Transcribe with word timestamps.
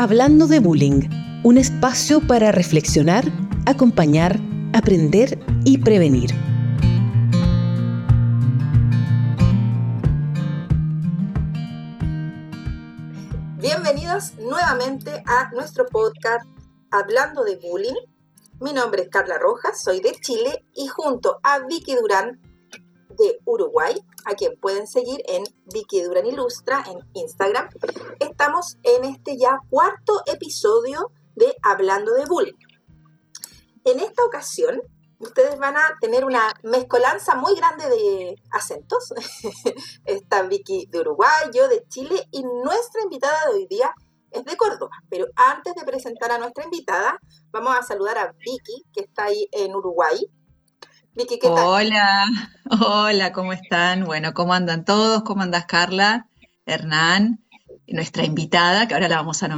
Hablando 0.00 0.46
de 0.46 0.60
Bullying, 0.60 1.08
un 1.42 1.58
espacio 1.58 2.20
para 2.24 2.52
reflexionar, 2.52 3.24
acompañar, 3.66 4.38
aprender 4.72 5.40
y 5.64 5.78
prevenir. 5.78 6.30
Bienvenidos 13.56 14.34
nuevamente 14.38 15.24
a 15.26 15.50
nuestro 15.50 15.84
podcast 15.86 16.46
Hablando 16.92 17.42
de 17.42 17.56
Bullying. 17.56 17.96
Mi 18.60 18.72
nombre 18.72 19.02
es 19.02 19.08
Carla 19.08 19.36
Rojas, 19.36 19.82
soy 19.82 19.98
de 19.98 20.12
Chile 20.12 20.64
y 20.76 20.86
junto 20.86 21.40
a 21.42 21.58
Vicky 21.66 21.96
Durán 21.96 22.40
de 23.18 23.40
Uruguay, 23.44 23.96
a 24.24 24.34
quien 24.34 24.58
pueden 24.60 24.86
seguir 24.86 25.22
en 25.26 25.44
Vicky 25.72 26.02
Duran 26.02 26.26
Ilustra 26.26 26.84
en 26.86 26.98
Instagram. 27.14 27.68
Estamos 28.20 28.78
en 28.82 29.04
este 29.04 29.36
ya 29.36 29.58
cuarto 29.70 30.22
episodio 30.26 31.12
de 31.34 31.54
Hablando 31.62 32.12
de 32.14 32.24
Bullying. 32.26 32.54
En 33.84 34.00
esta 34.00 34.24
ocasión, 34.24 34.80
ustedes 35.18 35.58
van 35.58 35.76
a 35.76 35.96
tener 36.00 36.24
una 36.24 36.52
mezcolanza 36.62 37.34
muy 37.36 37.54
grande 37.54 37.88
de 37.88 38.36
acentos. 38.50 39.12
Está 40.04 40.42
Vicky 40.42 40.86
de 40.90 41.00
Uruguay, 41.00 41.50
yo 41.54 41.68
de 41.68 41.84
Chile 41.88 42.28
y 42.30 42.42
nuestra 42.42 43.02
invitada 43.02 43.46
de 43.46 43.54
hoy 43.54 43.66
día 43.66 43.94
es 44.30 44.44
de 44.44 44.56
Córdoba. 44.56 44.96
Pero 45.08 45.26
antes 45.36 45.74
de 45.74 45.84
presentar 45.84 46.30
a 46.30 46.38
nuestra 46.38 46.64
invitada, 46.64 47.18
vamos 47.50 47.74
a 47.76 47.82
saludar 47.82 48.18
a 48.18 48.32
Vicky, 48.32 48.84
que 48.92 49.00
está 49.00 49.24
ahí 49.24 49.48
en 49.52 49.74
Uruguay. 49.74 50.30
Vicky, 51.18 51.40
¿qué 51.40 51.48
tal? 51.48 51.66
Hola, 51.66 52.26
hola, 52.80 53.32
¿cómo 53.32 53.52
están? 53.52 54.04
Bueno, 54.04 54.34
¿cómo 54.34 54.54
andan 54.54 54.84
todos? 54.84 55.24
¿Cómo 55.24 55.42
andas, 55.42 55.66
Carla? 55.66 56.28
Hernán, 56.64 57.44
nuestra 57.88 58.24
invitada, 58.24 58.86
que 58.86 58.94
ahora 58.94 59.08
la 59.08 59.16
vamos 59.16 59.42
a 59.42 59.48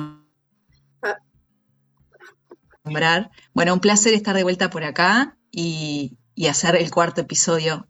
nombrar. 2.82 3.30
Bueno, 3.52 3.74
un 3.74 3.80
placer 3.80 4.14
estar 4.14 4.34
de 4.34 4.42
vuelta 4.42 4.70
por 4.70 4.84
acá 4.84 5.36
y, 5.50 6.16
hacer 6.48 6.76
el 6.76 6.90
cuarto 6.90 7.20
episodio. 7.20 7.86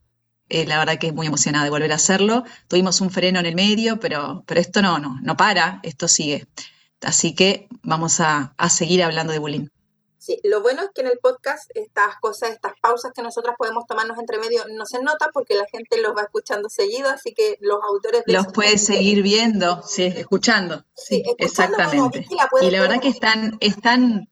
Eh, 0.49 0.67
la 0.67 0.77
verdad 0.79 0.99
que 0.99 1.07
es 1.07 1.15
muy 1.15 1.29
emocionada 1.29 1.63
de 1.63 1.71
volver 1.71 1.93
a 1.93 1.95
hacerlo. 1.95 2.43
Tuvimos 2.67 3.01
un 3.01 3.11
freno 3.11 3.39
en 3.39 3.47
el 3.47 3.55
medio, 3.55 4.01
pero, 4.01 4.43
pero 4.49 4.61
esto 4.61 4.83
no, 4.83 4.99
no, 4.99 5.21
no 5.23 5.37
para, 5.37 5.79
esto 5.85 6.09
sigue. 6.09 6.49
Así 7.03 7.37
que 7.37 7.69
vamos 7.85 8.19
a, 8.19 8.53
a 8.57 8.69
seguir 8.69 9.05
hablando 9.05 9.33
de 9.33 9.39
bullying. 9.39 9.69
Sí, 10.21 10.39
lo 10.45 10.61
bueno 10.61 10.83
es 10.83 10.91
que 10.95 11.01
en 11.01 11.07
el 11.07 11.19
podcast 11.19 11.71
estas 11.75 12.21
cosas, 12.21 12.51
estas 12.51 12.75
pausas 12.83 13.13
que 13.15 13.23
nosotras 13.23 13.57
podemos 13.57 13.87
tomarnos 13.87 14.19
entre 14.19 14.37
medio 14.37 14.63
no 14.69 14.85
se 14.85 15.03
nota 15.03 15.31
porque 15.33 15.55
la 15.55 15.65
gente 15.65 15.99
los 15.99 16.15
va 16.15 16.25
escuchando 16.25 16.69
seguido, 16.69 17.09
así 17.09 17.33
que 17.33 17.57
los 17.61 17.79
autores... 17.83 18.23
los 18.27 18.49
puede 18.49 18.77
seguir 18.77 19.23
viendo, 19.23 19.83
sí, 19.83 20.13
escuchando. 20.15 20.85
Sí, 20.95 21.23
exactamente. 21.39 22.27
y 22.61 22.71
la 22.71 22.83
verdad 22.83 23.01
que 23.01 23.09
están, 23.09 23.57
están... 23.61 24.29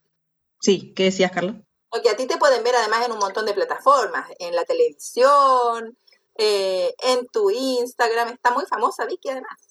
Sí, 0.61 0.93
¿qué 0.95 1.05
decías, 1.05 1.33
Carlos? 1.33 1.57
Porque 1.89 2.11
a 2.11 2.17
ti 2.17 2.27
te 2.27 2.37
pueden 2.37 2.63
ver 2.63 2.77
además 2.77 3.07
en 3.07 3.13
un 3.13 3.19
montón 3.19 3.47
de 3.47 3.55
plataformas, 3.55 4.29
en 4.39 4.55
la 4.55 4.65
televisión, 4.65 5.97
eh, 6.35 6.95
en 6.99 7.27
tu 7.29 7.49
Instagram, 7.51 8.29
está 8.29 8.51
muy 8.51 8.67
famosa 8.67 9.07
Vicky 9.07 9.31
además. 9.31 9.68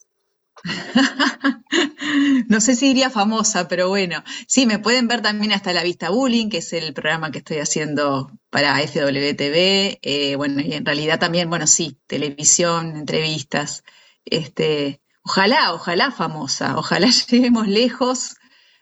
no 2.47 2.61
sé 2.61 2.75
si 2.75 2.87
diría 2.87 3.09
famosa, 3.09 3.67
pero 3.67 3.89
bueno, 3.89 4.23
sí, 4.47 4.65
me 4.65 4.79
pueden 4.79 5.07
ver 5.07 5.21
también 5.21 5.51
hasta 5.53 5.73
La 5.73 5.83
Vista 5.83 6.09
Bullying, 6.09 6.49
que 6.49 6.57
es 6.59 6.73
el 6.73 6.93
programa 6.93 7.31
que 7.31 7.39
estoy 7.39 7.57
haciendo 7.57 8.31
para 8.49 8.77
FWTV. 8.79 9.99
Eh, 10.01 10.35
bueno, 10.37 10.61
y 10.61 10.73
en 10.73 10.85
realidad 10.85 11.19
también, 11.19 11.49
bueno, 11.49 11.67
sí, 11.67 11.99
televisión, 12.07 12.95
entrevistas. 12.97 13.83
Este, 14.25 15.01
ojalá, 15.23 15.73
ojalá 15.73 16.11
famosa, 16.11 16.77
ojalá 16.77 17.07
lleguemos 17.29 17.67
lejos 17.67 18.35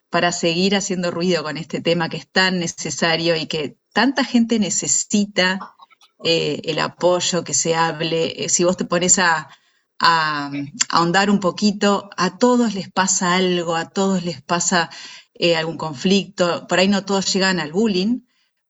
para 0.10 0.32
seguir 0.32 0.76
haciendo 0.76 1.12
ruido 1.12 1.44
con 1.44 1.58
este 1.58 1.82
tema 1.82 2.10
que 2.10 2.18
es 2.18 2.28
tan 2.28 2.60
necesario 2.60 3.36
y 3.36 3.48
que 3.48 3.78
tanta 3.92 4.24
gente 4.24 4.60
necesita 4.60 5.76
eh, 6.24 6.62
el 6.64 6.80
apoyo, 6.80 7.44
que 7.44 7.54
se 7.54 7.76
hable. 7.76 8.46
Eh, 8.46 8.50
si 8.50 8.64
vos 8.64 8.78
te 8.78 8.86
pones 8.86 9.20
a 9.20 9.50
a, 10.00 10.52
ahondar 10.90 11.30
un 11.30 11.40
poquito, 11.40 12.10
a 12.18 12.38
todos 12.38 12.74
les 12.74 12.92
pasa 12.92 13.36
algo, 13.36 13.76
a 13.76 13.90
todos 13.90 14.24
les 14.24 14.42
pasa 14.42 14.90
eh, 15.34 15.56
algún 15.56 15.78
conflicto, 15.78 16.68
por 16.68 16.80
ahí 16.80 16.88
no 16.88 17.06
todos 17.06 17.32
llegan 17.34 17.60
al 17.60 17.72
bullying, 17.72 18.22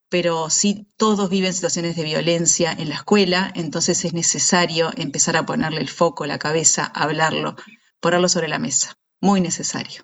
pero 0.10 0.50
sí 0.50 0.88
todos 0.98 1.30
viven 1.30 1.54
situaciones 1.54 1.96
de 1.96 2.04
violencia 2.04 2.72
en 2.72 2.90
la 2.90 2.96
escuela, 2.96 3.52
entonces 3.56 4.06
es 4.06 4.14
necesario 4.14 4.92
empezar 4.98 5.36
a 5.36 5.46
ponerle 5.46 5.82
el 5.82 5.90
foco, 5.90 6.26
la 6.26 6.40
cabeza, 6.40 6.86
hablarlo, 6.86 7.56
ponerlo 8.00 8.30
sobre 8.30 8.48
la 8.48 8.60
mesa, 8.60 8.98
muy 9.20 9.42
necesario. 9.42 10.04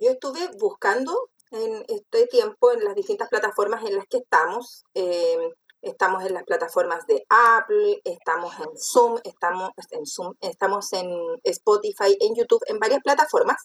Yo 0.00 0.10
estuve 0.10 0.50
buscando 0.58 1.30
en 1.50 1.84
este 1.88 2.26
tiempo 2.26 2.72
en 2.72 2.84
las 2.84 2.94
distintas 2.94 3.28
plataformas 3.28 3.84
en 3.84 3.96
las 3.96 4.06
que 4.06 4.18
estamos, 4.18 4.84
eh, 4.94 5.38
Estamos 5.84 6.24
en 6.24 6.34
las 6.34 6.44
plataformas 6.44 7.06
de 7.06 7.26
Apple, 7.28 8.00
estamos 8.04 8.54
en 8.58 8.76
Zoom, 8.76 9.18
estamos 9.22 9.70
en 9.90 10.06
Zoom, 10.06 10.34
estamos 10.40 10.92
en 10.92 11.10
Spotify, 11.42 12.16
en 12.20 12.34
YouTube, 12.34 12.62
en 12.66 12.78
varias 12.78 13.02
plataformas. 13.02 13.56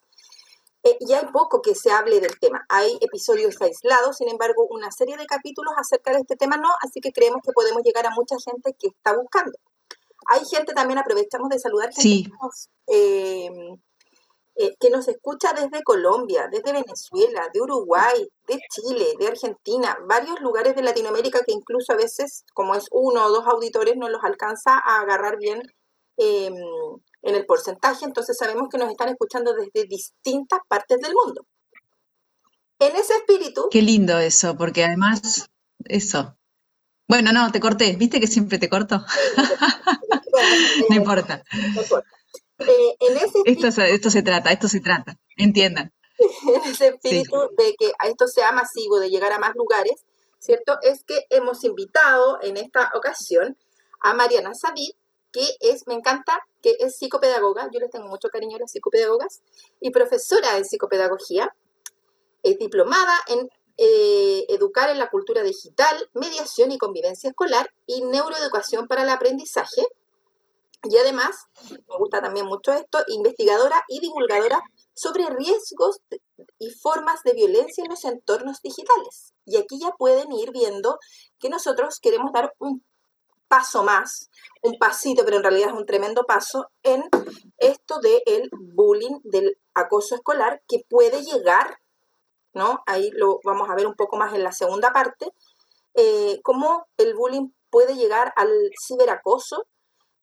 Eh, 0.84 0.98
y 1.00 1.14
hay 1.14 1.26
poco 1.34 1.62
que 1.62 1.76
se 1.76 1.92
hable 1.92 2.20
del 2.20 2.38
tema. 2.40 2.66
Hay 2.70 2.98
episodios 3.02 3.62
aislados, 3.62 4.18
sin 4.18 4.30
embargo, 4.30 4.68
una 4.70 4.92
serie 4.92 5.18
de 5.18 5.26
capítulos 5.26 5.74
acerca 5.78 6.12
de 6.12 6.20
este 6.20 6.36
tema 6.36 6.58
no, 6.58 6.70
así 6.82 7.02
que 7.02 7.12
creemos 7.12 7.42
que 7.44 7.52
podemos 7.54 7.84
llegar 7.84 8.06
a 8.06 8.12
mucha 8.12 8.36
gente 8.44 8.76
que 8.80 8.88
está 8.88 9.16
buscando. 9.16 9.58
Hay 10.28 10.42
gente 10.46 10.74
también, 10.74 11.00
aprovechamos 11.00 11.50
de 11.50 11.60
saludar, 11.60 11.94
sí. 11.94 12.30
eh, 12.88 13.50
eh, 14.62 14.76
que 14.78 14.90
nos 14.90 15.08
escucha 15.08 15.54
desde 15.54 15.84
Colombia, 15.84 16.50
desde 16.52 16.74
Venezuela, 16.74 17.48
de 17.54 17.62
Uruguay, 17.62 18.28
de 18.46 18.60
Chile, 18.70 19.06
de 19.18 19.28
Argentina, 19.30 19.98
varios 20.06 20.42
lugares 20.42 20.76
de 20.76 20.82
Latinoamérica 20.82 21.46
que 21.46 21.54
incluso 21.54 21.94
a 21.94 21.96
veces, 21.96 22.44
como 22.54 22.76
es 22.76 22.88
uno 22.92 23.26
o 23.26 23.30
dos 23.30 23.48
auditores, 23.48 23.96
no 23.96 24.10
los 24.10 24.22
alcanza 24.22 24.74
a 24.74 25.00
agarrar 25.00 25.38
bien 25.38 25.62
em, 26.18 26.54
en 27.22 27.36
el 27.36 27.46
porcentaje, 27.46 28.04
entonces 28.04 28.38
sabemos 28.38 28.68
que 28.70 28.78
nos 28.78 28.90
están 28.90 29.08
escuchando 29.08 29.54
desde 29.54 29.88
distintas 29.88 30.60
partes 30.68 31.00
del 31.00 31.14
mundo. 31.14 31.46
En 32.80 32.98
ese 32.98 33.14
espíritu... 33.14 33.70
Qué 33.72 33.82
lindo 33.82 34.20
eso, 34.20 34.58
porque 34.58 34.84
además, 34.84 35.50
eso. 35.86 36.36
Bueno, 37.08 37.32
no, 37.32 37.50
te 37.54 37.62
corté, 37.62 37.96
¿viste 37.96 38.20
que 38.20 38.28
siempre 38.28 38.60
te 38.60 38.68
corto? 38.68 39.06
no 40.90 40.96
importa. 40.98 41.46
No 41.54 41.82
importa. 41.82 42.19
Eh, 42.60 42.96
esto, 43.46 44.12
se 44.12 44.22
trata, 44.22 44.52
esto 44.52 44.68
se 44.68 44.80
trata, 44.82 45.18
entiendan. 45.38 45.94
En 46.20 46.70
ese 46.70 46.88
espíritu 46.90 47.38
de 47.58 47.76
que 47.80 47.94
esto 48.06 48.28
sea 48.28 48.52
masivo, 48.52 49.00
de 49.00 49.10
llegar 49.10 49.32
a 49.32 49.40
más 49.40 49.56
lugares, 49.56 50.06
¿cierto? 50.38 50.78
Es 50.82 51.04
que 51.06 51.26
hemos 51.30 51.64
invitado 51.64 52.40
en 52.42 52.58
esta 52.58 52.92
ocasión 52.94 53.58
a 54.02 54.14
Mariana 54.14 54.54
Sabid, 54.54 54.92
que 55.32 55.46
es, 55.62 55.88
me 55.88 55.94
encanta, 55.94 56.40
que 56.62 56.76
es 56.80 56.98
psicopedagoga, 56.98 57.70
yo 57.72 57.80
les 57.80 57.92
tengo 57.92 58.08
mucho 58.08 58.30
cariño 58.30 58.58
a 58.58 58.60
las 58.60 58.72
psicopedagogas, 58.72 59.42
y 59.80 59.92
profesora 59.92 60.56
de 60.56 60.66
psicopedagogía, 60.66 61.56
es 62.44 62.58
diplomada 62.58 63.14
en 63.28 63.50
eh, 63.78 64.46
educar 64.50 64.90
en 64.90 65.00
la 65.00 65.10
cultura 65.10 65.42
digital, 65.42 66.10
mediación 66.14 66.72
y 66.72 66.78
convivencia 66.78 67.30
escolar 67.30 67.72
y 67.86 68.02
neuroeducación 68.02 68.88
para 68.88 69.04
el 69.04 69.10
aprendizaje, 69.10 69.84
y 70.90 70.98
además, 70.98 71.46
me 71.70 71.98
gusta 72.00 72.20
también 72.20 72.48
mucho 72.48 72.74
esto, 72.74 72.98
investigadora 73.10 73.84
y 73.88 74.00
divulgadora 74.00 74.60
sobre 74.96 75.30
riesgos 75.30 76.02
y 76.58 76.72
formas 76.72 77.22
de 77.22 77.34
violencia 77.34 77.84
en 77.84 77.92
los 77.92 78.04
entornos 78.06 78.64
digitales. 78.64 79.36
Y 79.46 79.58
aquí 79.58 79.80
ya 79.80 79.92
pueden 79.92 80.32
ir 80.32 80.52
viendo 80.52 80.98
que 81.40 81.50
nosotros 81.50 82.00
queremos 82.02 82.32
dar 82.34 82.56
un 82.58 82.84
paso 83.48 83.84
más, 83.84 84.32
un 84.64 84.80
pasito, 84.80 85.24
pero 85.24 85.38
en 85.38 85.44
realidad 85.44 85.70
es 85.70 85.76
un 85.76 85.86
tremendo 85.86 86.24
paso 86.24 86.72
en 86.82 87.04
esto 87.60 88.00
del 88.00 88.50
bullying, 88.52 89.20
del 89.24 89.60
acoso 89.76 90.16
escolar, 90.16 90.64
que 90.68 90.84
puede 90.90 91.22
llegar, 91.24 91.78
¿no? 92.54 92.82
Ahí 92.88 93.12
lo 93.12 93.42
vamos 93.44 93.70
a 93.70 93.76
ver 93.76 93.86
un 93.86 93.96
poco 93.96 94.18
más 94.18 94.34
en 94.34 94.44
la 94.44 94.54
segunda 94.54 94.92
parte, 94.92 95.32
eh, 95.94 96.40
cómo 96.42 96.88
el 96.98 97.14
bullying 97.14 97.50
puede 97.70 97.96
llegar 97.96 98.34
al 98.36 98.50
ciberacoso 98.88 99.68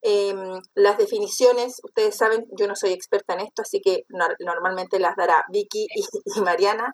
Em, 0.01 0.61
las 0.75 0.97
definiciones, 0.97 1.81
ustedes 1.83 2.15
saben, 2.15 2.47
yo 2.57 2.67
no 2.67 2.75
soy 2.75 2.91
experta 2.91 3.33
en 3.33 3.41
esto, 3.41 3.63
así 3.63 3.81
que 3.81 4.05
normalmente 4.39 4.99
las 4.99 5.15
dará 5.15 5.43
Vicky 5.49 5.87
y, 5.95 6.41
Mariana. 6.41 6.93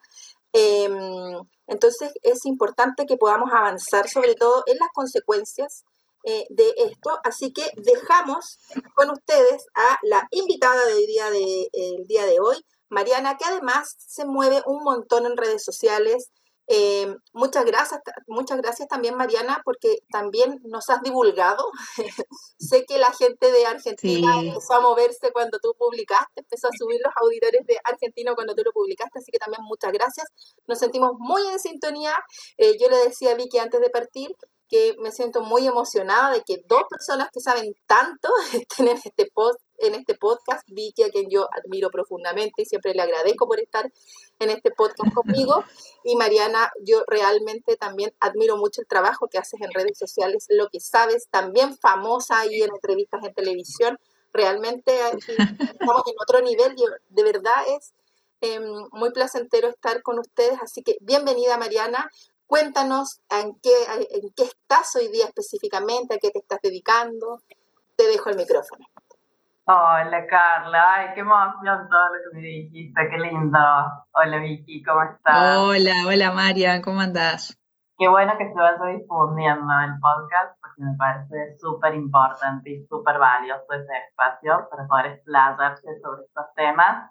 Em, 0.53 1.37
entonces 1.67 2.11
es 2.21 2.45
importante 2.45 3.05
que 3.05 3.17
podamos 3.17 3.51
avanzar 3.51 4.07
sobre 4.07 4.35
todo 4.35 4.63
en 4.67 4.77
las 4.77 4.89
consecuencias 4.93 5.83
eh, 6.25 6.45
de 6.49 6.73
esto. 6.77 7.19
Así 7.23 7.51
que 7.51 7.69
dejamos 7.75 8.59
con 8.95 9.09
ustedes 9.11 9.65
a 9.75 9.99
la 10.03 10.27
invitada 10.31 10.85
del 10.85 11.05
día 11.05 11.29
de, 11.29 11.69
día 12.07 12.25
de 12.25 12.39
hoy, 12.39 12.57
Mariana, 12.89 13.37
que 13.37 13.45
además 13.45 13.95
se 13.97 14.25
mueve 14.25 14.61
un 14.65 14.83
montón 14.83 15.25
en 15.25 15.35
redes 15.35 15.63
sociales, 15.63 16.31
Eh, 16.67 17.13
muchas 17.33 17.65
gracias, 17.65 17.99
muchas 18.27 18.57
gracias 18.57 18.87
también 18.87 19.15
Mariana, 19.15 19.61
porque 19.65 19.97
también 20.11 20.61
nos 20.63 20.89
has 20.89 21.01
divulgado. 21.01 21.65
sé 22.57 22.85
que 22.85 22.97
la 22.97 23.11
gente 23.11 23.51
de 23.51 23.65
Argentina 23.65 24.39
empezó 24.39 24.75
a 24.75 24.79
moverse 24.81 25.31
cuando 25.31 25.59
tú 25.59 25.73
publicaste, 25.77 26.41
empezó 26.41 26.67
a 26.67 26.77
subir 26.77 26.99
los 27.03 27.13
auditores 27.21 27.65
de 27.67 27.77
Argentina 27.83 28.33
cuando 28.35 28.55
tú 28.55 28.63
lo 28.63 28.71
publicaste, 28.71 29.19
así 29.19 29.31
que 29.31 29.39
también 29.39 29.63
muchas 29.63 29.91
gracias. 29.91 30.27
Nos 30.67 30.79
sentimos 30.79 31.11
muy 31.19 31.45
en 31.47 31.59
sintonía. 31.59 32.15
Eh, 32.57 32.77
yo 32.79 32.89
le 32.89 32.97
decía 32.97 33.31
a 33.31 33.35
Vicky 33.35 33.59
antes 33.59 33.81
de 33.81 33.89
partir 33.89 34.35
que 34.69 34.95
me 34.99 35.11
siento 35.11 35.41
muy 35.41 35.67
emocionada 35.67 36.31
de 36.31 36.41
que 36.41 36.63
dos 36.65 36.83
personas 36.89 37.29
que 37.31 37.41
saben 37.41 37.75
tanto 37.85 38.29
estén 38.53 38.87
en 38.87 38.97
este 38.97 39.29
post 39.33 39.59
en 39.83 39.95
este 39.95 40.15
podcast, 40.15 40.67
Vicky, 40.69 41.03
a 41.03 41.09
quien 41.09 41.29
yo 41.29 41.47
admiro 41.51 41.89
profundamente 41.89 42.61
y 42.61 42.65
siempre 42.65 42.93
le 42.93 43.01
agradezco 43.01 43.47
por 43.47 43.59
estar 43.59 43.91
en 44.39 44.49
este 44.49 44.71
podcast 44.71 45.13
conmigo. 45.13 45.63
Y 46.03 46.15
Mariana, 46.15 46.71
yo 46.81 47.03
realmente 47.07 47.75
también 47.75 48.13
admiro 48.19 48.57
mucho 48.57 48.81
el 48.81 48.87
trabajo 48.87 49.27
que 49.27 49.37
haces 49.37 49.61
en 49.61 49.71
redes 49.71 49.97
sociales, 49.97 50.45
lo 50.49 50.69
que 50.69 50.79
sabes, 50.79 51.27
también 51.29 51.77
famosa 51.77 52.45
y 52.45 52.61
en 52.61 52.69
entrevistas 52.73 53.23
en 53.23 53.33
televisión. 53.33 53.99
Realmente 54.31 54.91
eh, 54.93 55.17
estamos 55.59 56.03
en 56.07 56.15
otro 56.21 56.41
nivel 56.41 56.73
y 56.77 56.83
de 57.09 57.23
verdad 57.23 57.63
es 57.67 57.93
em, 58.41 58.87
muy 58.91 59.11
placentero 59.11 59.67
estar 59.67 60.01
con 60.01 60.19
ustedes. 60.19 60.59
Así 60.61 60.81
que 60.81 60.97
bienvenida, 61.01 61.57
Mariana. 61.57 62.09
Cuéntanos 62.47 63.21
en 63.29 63.55
qué, 63.55 63.73
en 64.11 64.29
qué 64.35 64.43
estás 64.43 64.95
hoy 64.95 65.07
día 65.09 65.25
específicamente, 65.25 66.15
a 66.15 66.17
qué 66.19 66.29
te 66.29 66.39
estás 66.39 66.59
dedicando. 66.61 67.41
Te 67.95 68.07
dejo 68.07 68.29
el 68.29 68.37
micrófono. 68.37 68.85
Hola 69.65 70.27
Carla, 70.27 70.93
ay, 70.93 71.07
qué 71.13 71.21
emoción 71.21 71.87
todo 71.87 72.07
lo 72.07 72.31
que 72.31 72.35
me 72.35 72.41
dijiste, 72.41 73.09
qué 73.09 73.17
lindo. 73.17 73.59
Hola 74.11 74.37
Vicky, 74.39 74.83
¿cómo 74.83 75.03
estás? 75.03 75.57
Hola, 75.57 75.93
hola 76.05 76.31
María, 76.33 76.81
¿cómo 76.81 76.99
andás? 76.99 77.57
Qué 77.97 78.09
bueno 78.09 78.33
que 78.37 78.49
se 78.49 78.59
vaya 78.59 78.97
difundiendo 78.97 79.73
el 79.79 79.99
podcast 80.01 80.59
porque 80.59 80.81
me 80.81 80.97
parece 80.97 81.55
súper 81.55 81.95
importante 81.95 82.71
y 82.71 82.85
súper 82.87 83.17
valioso 83.17 83.63
ese 83.71 83.93
espacio 84.09 84.67
para 84.69 84.85
poder 84.85 85.05
explayarse 85.13 85.87
sobre 86.01 86.23
estos 86.23 86.45
temas 86.57 87.09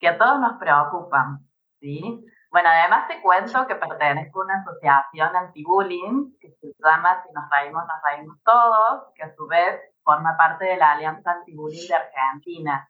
que 0.00 0.08
a 0.08 0.16
todos 0.16 0.40
nos 0.40 0.58
preocupan, 0.58 1.40
¿sí? 1.80 2.24
Bueno, 2.50 2.70
además 2.72 3.08
te 3.08 3.20
cuento 3.20 3.66
que 3.66 3.74
pertenezco 3.74 4.40
a 4.40 4.44
una 4.44 4.62
asociación 4.62 5.36
anti-bullying 5.36 6.32
que 6.40 6.48
se 6.48 6.72
llama 6.82 7.22
Si 7.22 7.32
nos 7.34 7.44
reímos, 7.50 7.84
nos 7.86 8.02
reímos 8.10 8.38
todos, 8.42 9.12
que 9.14 9.24
a 9.24 9.34
su 9.34 9.46
vez 9.48 9.93
forma 10.04 10.36
parte 10.36 10.64
de 10.64 10.76
la 10.76 10.92
Alianza 10.92 11.32
Antibullying 11.32 11.88
de 11.88 11.94
Argentina. 11.94 12.88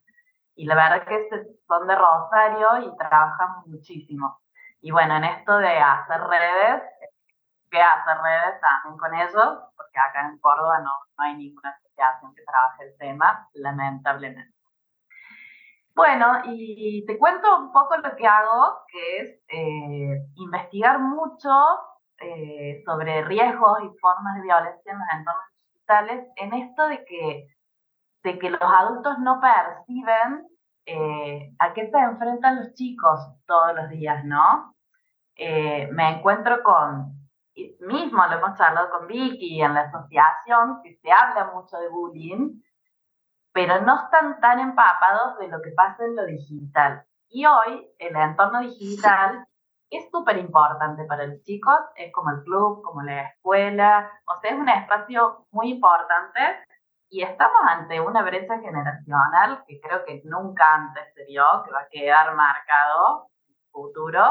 Y 0.56 0.66
la 0.66 0.74
verdad 0.74 0.98
es 0.98 1.28
que 1.30 1.46
son 1.66 1.86
de 1.86 1.94
Rosario 1.96 2.88
y 2.88 2.96
trabajan 2.96 3.62
muchísimo. 3.66 4.40
Y 4.80 4.90
bueno, 4.90 5.16
en 5.16 5.24
esto 5.24 5.56
de 5.58 5.78
hacer 5.78 6.20
redes, 6.20 6.82
que 7.70 7.80
hacer 7.80 8.18
redes 8.18 8.60
también 8.60 8.98
con 8.98 9.14
ellos, 9.14 9.58
porque 9.76 9.98
acá 9.98 10.28
en 10.28 10.38
Córdoba 10.38 10.78
no, 10.80 10.92
no 11.18 11.24
hay 11.24 11.36
ninguna 11.36 11.70
asociación 11.70 12.34
que 12.34 12.44
trabaje 12.44 12.84
el 12.84 12.98
tema, 12.98 13.48
lamentablemente. 13.54 14.54
Bueno, 15.94 16.42
y 16.44 17.04
te 17.06 17.18
cuento 17.18 17.56
un 17.56 17.72
poco 17.72 17.96
lo 17.96 18.16
que 18.16 18.26
hago, 18.26 18.84
que 18.88 19.18
es 19.18 19.42
eh, 19.48 20.26
investigar 20.34 20.98
mucho 20.98 21.50
eh, 22.18 22.82
sobre 22.84 23.22
riesgos 23.22 23.78
y 23.84 23.98
formas 24.00 24.34
de 24.36 24.42
violencia 24.42 24.92
en 24.92 24.98
los 24.98 25.08
entornos 25.12 25.53
en 26.36 26.54
esto 26.54 26.88
de 26.88 27.04
que, 27.04 27.46
de 28.22 28.38
que 28.38 28.50
los 28.50 28.60
adultos 28.62 29.18
no 29.18 29.40
perciben 29.40 30.46
eh, 30.86 31.54
a 31.58 31.72
qué 31.72 31.90
se 31.90 31.98
enfrentan 31.98 32.56
los 32.56 32.74
chicos 32.74 33.20
todos 33.46 33.74
los 33.74 33.88
días, 33.88 34.24
¿no? 34.24 34.74
Eh, 35.36 35.88
me 35.92 36.10
encuentro 36.10 36.62
con, 36.62 37.14
mismo 37.80 38.26
lo 38.26 38.36
hemos 38.36 38.58
charlado 38.58 38.90
con 38.90 39.06
Vicky 39.06 39.62
en 39.62 39.74
la 39.74 39.82
asociación, 39.82 40.80
que 40.82 40.96
se 40.96 41.10
habla 41.10 41.52
mucho 41.54 41.76
de 41.78 41.88
bullying, 41.88 42.60
pero 43.52 43.80
no 43.82 44.04
están 44.04 44.40
tan 44.40 44.60
empapados 44.60 45.38
de 45.38 45.48
lo 45.48 45.62
que 45.62 45.70
pasa 45.70 46.04
en 46.04 46.16
lo 46.16 46.26
digital. 46.26 47.04
Y 47.28 47.46
hoy 47.46 47.88
el 47.98 48.16
entorno 48.16 48.60
digital 48.60 49.46
es 49.90 50.10
súper 50.10 50.38
importante 50.38 51.04
para 51.04 51.26
los 51.26 51.42
chicos, 51.42 51.78
es 51.96 52.12
como 52.12 52.30
el 52.30 52.42
club, 52.42 52.82
como 52.82 53.02
la 53.02 53.28
escuela, 53.28 54.10
o 54.26 54.40
sea, 54.40 54.50
es 54.50 54.58
un 54.58 54.68
espacio 54.68 55.46
muy 55.50 55.70
importante 55.70 56.40
y 57.10 57.22
estamos 57.22 57.60
ante 57.66 58.00
una 58.00 58.22
brecha 58.22 58.58
generacional 58.58 59.62
que 59.66 59.80
creo 59.80 60.04
que 60.04 60.22
nunca 60.24 60.74
antes 60.74 61.14
se 61.14 61.24
vio, 61.26 61.44
que 61.64 61.70
va 61.70 61.80
a 61.80 61.88
quedar 61.88 62.34
marcado 62.34 63.28
en 63.46 63.54
el 63.54 63.70
futuro. 63.70 64.22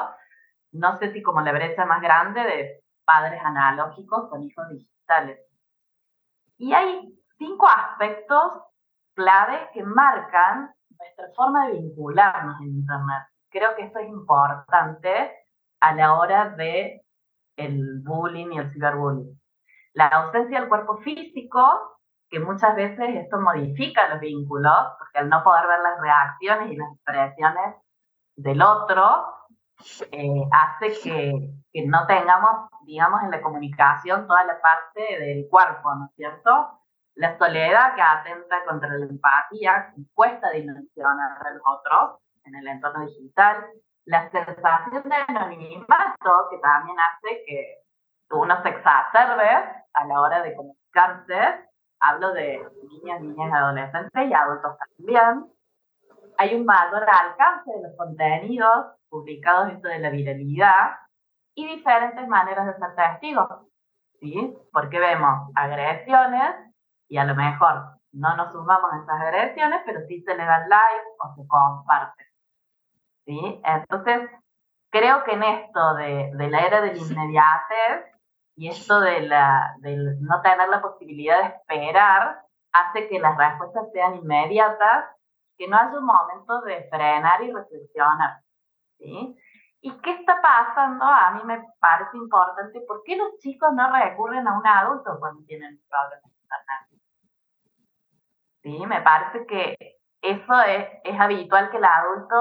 No 0.73 0.97
sé 0.99 1.13
si 1.13 1.21
como 1.21 1.41
la 1.41 1.53
brecha 1.53 1.85
más 1.85 2.01
grande 2.01 2.41
de 2.41 2.83
padres 3.05 3.41
analógicos 3.43 4.27
con 4.29 4.43
hijos 4.43 4.67
digitales. 4.69 5.39
Y 6.57 6.73
hay 6.73 7.17
cinco 7.37 7.67
aspectos 7.67 8.63
clave 9.13 9.69
que 9.73 9.83
marcan 9.83 10.73
nuestra 10.97 11.27
forma 11.35 11.67
de 11.67 11.73
vincularnos 11.73 12.59
en 12.61 12.67
Internet. 12.67 13.23
Creo 13.49 13.75
que 13.75 13.83
esto 13.83 13.99
es 13.99 14.09
importante 14.09 15.42
a 15.83 15.93
la 15.93 16.13
hora 16.13 16.49
de 16.51 17.03
el 17.57 18.01
bullying 18.03 18.53
y 18.53 18.57
el 18.57 18.71
ciberbullying. 18.71 19.37
La 19.93 20.07
ausencia 20.07 20.61
del 20.61 20.69
cuerpo 20.69 20.97
físico, 20.99 21.99
que 22.29 22.39
muchas 22.39 22.73
veces 22.75 23.15
esto 23.15 23.37
modifica 23.39 24.07
los 24.07 24.21
vínculos, 24.21 24.73
porque 24.97 25.19
al 25.19 25.29
no 25.29 25.43
poder 25.43 25.67
ver 25.67 25.79
las 25.81 25.99
reacciones 25.99 26.71
y 26.71 26.77
las 26.77 26.89
expresiones 26.93 27.75
del 28.37 28.61
otro, 28.61 29.25
eh, 30.11 30.43
hace 30.51 30.93
que, 31.03 31.49
que, 31.73 31.85
no 31.85 32.07
tengamos, 32.07 32.69
digamos, 32.85 33.21
en 33.23 33.31
la 33.31 33.41
comunicación 33.41 34.25
toda 34.25 34.45
la 34.45 34.61
parte 34.61 35.19
del 35.19 35.49
cuerpo, 35.49 35.93
¿no 35.95 36.05
es 36.05 36.15
cierto? 36.15 36.79
La 37.15 37.37
soledad 37.37 37.93
que 37.95 38.01
atenta 38.01 38.63
contra 38.65 38.89
la 38.89 39.05
empatía, 39.05 39.93
cuesta 40.13 40.49
dimensionar 40.51 41.45
a 41.45 41.51
los 41.51 41.61
otros 41.65 42.21
en 42.45 42.55
el 42.55 42.67
entorno 42.67 43.05
digital, 43.05 43.65
la 44.05 44.29
sensación 44.29 45.03
de 45.03 45.15
anonimato 45.27 46.47
que 46.49 46.57
también 46.57 46.97
hace 46.99 47.43
que 47.45 47.83
uno 48.31 48.61
se 48.61 48.69
exacerbe 48.69 49.49
a 49.93 50.05
la 50.05 50.21
hora 50.21 50.41
de 50.41 50.55
comunicarse. 50.55 51.69
Hablo 51.99 52.33
de 52.33 52.67
niñas, 52.89 53.21
niñas, 53.21 53.53
adolescentes 53.53 54.29
y 54.29 54.33
adultos 54.33 54.75
también. 54.97 55.45
Hay 56.37 56.55
un 56.55 56.65
mayor 56.65 57.03
alcance 57.03 57.71
de 57.71 57.87
los 57.87 57.95
contenidos 57.97 58.87
publicados, 59.09 59.71
esto 59.71 59.87
de 59.87 59.99
la 59.99 60.09
viralidad, 60.09 60.97
y 61.55 61.67
diferentes 61.67 62.27
maneras 62.27 62.65
de 62.65 62.73
ser 62.73 62.95
testigos. 62.95 63.47
¿sí? 64.19 64.57
Porque 64.71 64.99
vemos 64.99 65.51
agresiones 65.55 66.55
y 67.07 67.17
a 67.17 67.25
lo 67.25 67.35
mejor 67.35 67.99
no 68.11 68.35
nos 68.35 68.51
sumamos 68.51 68.91
a 68.91 68.97
esas 68.97 69.21
agresiones, 69.21 69.81
pero 69.85 70.01
sí 70.07 70.21
se 70.23 70.35
le 70.35 70.43
dan 70.43 70.67
like 70.67 71.05
o 71.19 71.35
se 71.35 71.47
comparten. 71.47 72.32
¿Sí? 73.25 73.61
Entonces, 73.63 74.29
creo 74.89 75.23
que 75.23 75.31
en 75.33 75.43
esto 75.43 75.95
de, 75.95 76.31
de 76.33 76.49
la 76.49 76.59
era 76.59 76.81
del 76.81 76.97
inmediatez 76.97 78.13
y 78.55 78.69
esto 78.69 78.99
de, 78.99 79.21
la, 79.21 79.75
no 79.81 80.41
tener 80.41 80.69
la 80.69 80.81
posibilidad 80.81 81.41
de 81.41 81.47
esperar, 81.47 82.43
hace 82.71 83.07
que 83.07 83.19
las 83.19 83.37
respuestas 83.37 83.91
sean 83.91 84.15
inmediatas, 84.15 85.05
que 85.57 85.67
no 85.67 85.77
haya 85.77 85.97
un 85.97 86.05
momento 86.05 86.61
de 86.61 86.87
frenar 86.89 87.41
y 87.43 87.51
reflexionar. 87.51 88.41
¿sí? 88.99 89.35
¿Y 89.81 89.91
qué 90.01 90.11
está 90.11 90.41
pasando? 90.41 91.05
A 91.05 91.31
mí 91.31 91.41
me 91.45 91.63
parece 91.79 92.17
importante, 92.17 92.81
¿por 92.87 93.01
qué 93.03 93.15
los 93.15 93.37
chicos 93.39 93.73
no 93.73 93.91
recurren 93.91 94.47
a 94.47 94.57
un 94.57 94.65
adulto 94.65 95.17
cuando 95.19 95.43
tienen 95.45 95.79
problemas 95.89 96.31
¿Sí? 98.61 98.85
Me 98.87 99.01
parece 99.01 99.45
que 99.45 99.75
eso 100.21 100.61
es, 100.61 100.87
es 101.03 101.19
habitual 101.19 101.69
que 101.69 101.77
el 101.77 101.83
adulto 101.83 102.35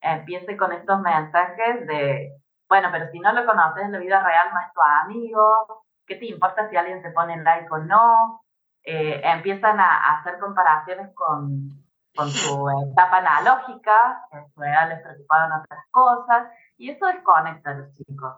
empiece 0.00 0.56
con 0.56 0.72
estos 0.72 1.00
mensajes 1.00 1.86
de, 1.86 2.32
bueno, 2.68 2.88
pero 2.92 3.10
si 3.10 3.20
no 3.20 3.32
lo 3.32 3.46
conoces 3.46 3.84
en 3.84 3.92
la 3.92 3.98
vida 3.98 4.22
real, 4.22 4.48
no 4.52 4.60
es 4.60 4.72
tu 4.72 4.80
amigo, 4.80 5.84
¿qué 6.06 6.16
te 6.16 6.26
importa 6.26 6.68
si 6.68 6.76
alguien 6.76 7.02
se 7.02 7.10
pone 7.10 7.42
like 7.42 7.68
o 7.70 7.78
no? 7.78 8.42
Eh, 8.82 9.20
empiezan 9.24 9.78
a, 9.78 10.18
hacer 10.18 10.38
comparaciones 10.38 11.14
con, 11.14 11.84
con 12.14 12.28
su 12.30 12.68
etapa 12.92 13.18
analógica, 13.18 14.26
en 14.32 14.50
su 14.52 14.62
edad 14.62 14.88
les 14.88 15.02
preocupaban 15.02 15.52
otras 15.52 15.84
cosas, 15.90 16.48
y 16.76 16.90
eso 16.90 17.06
desconecta 17.06 17.70
a 17.70 17.74
los 17.74 17.92
chicos. 17.94 18.36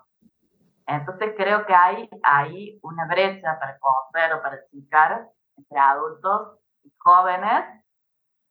Entonces 0.86 1.34
creo 1.36 1.64
que 1.64 1.74
hay, 1.74 2.08
hay 2.22 2.78
una 2.82 3.06
brecha 3.06 3.58
para 3.60 3.78
conocer 3.78 4.32
o 4.34 4.42
para 4.42 4.56
explicar 4.56 5.28
entre 5.56 5.78
adultos 5.78 6.58
y 6.82 6.92
jóvenes 6.98 7.82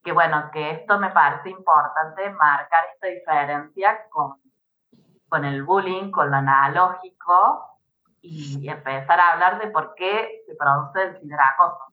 que 0.03 0.11
bueno, 0.11 0.49
que 0.51 0.71
esto 0.71 0.99
me 0.99 1.11
parece 1.11 1.49
importante 1.49 2.29
marcar 2.31 2.85
esta 2.93 3.07
diferencia 3.07 4.07
con, 4.09 4.37
con 5.29 5.45
el 5.45 5.63
bullying, 5.63 6.11
con 6.11 6.31
lo 6.31 6.37
analógico 6.37 7.79
y 8.21 8.67
empezar 8.67 9.19
a 9.19 9.33
hablar 9.33 9.59
de 9.59 9.67
por 9.67 9.93
qué 9.95 10.43
se 10.47 10.55
produce 10.55 11.03
el 11.03 11.19
ciberacoso. 11.19 11.91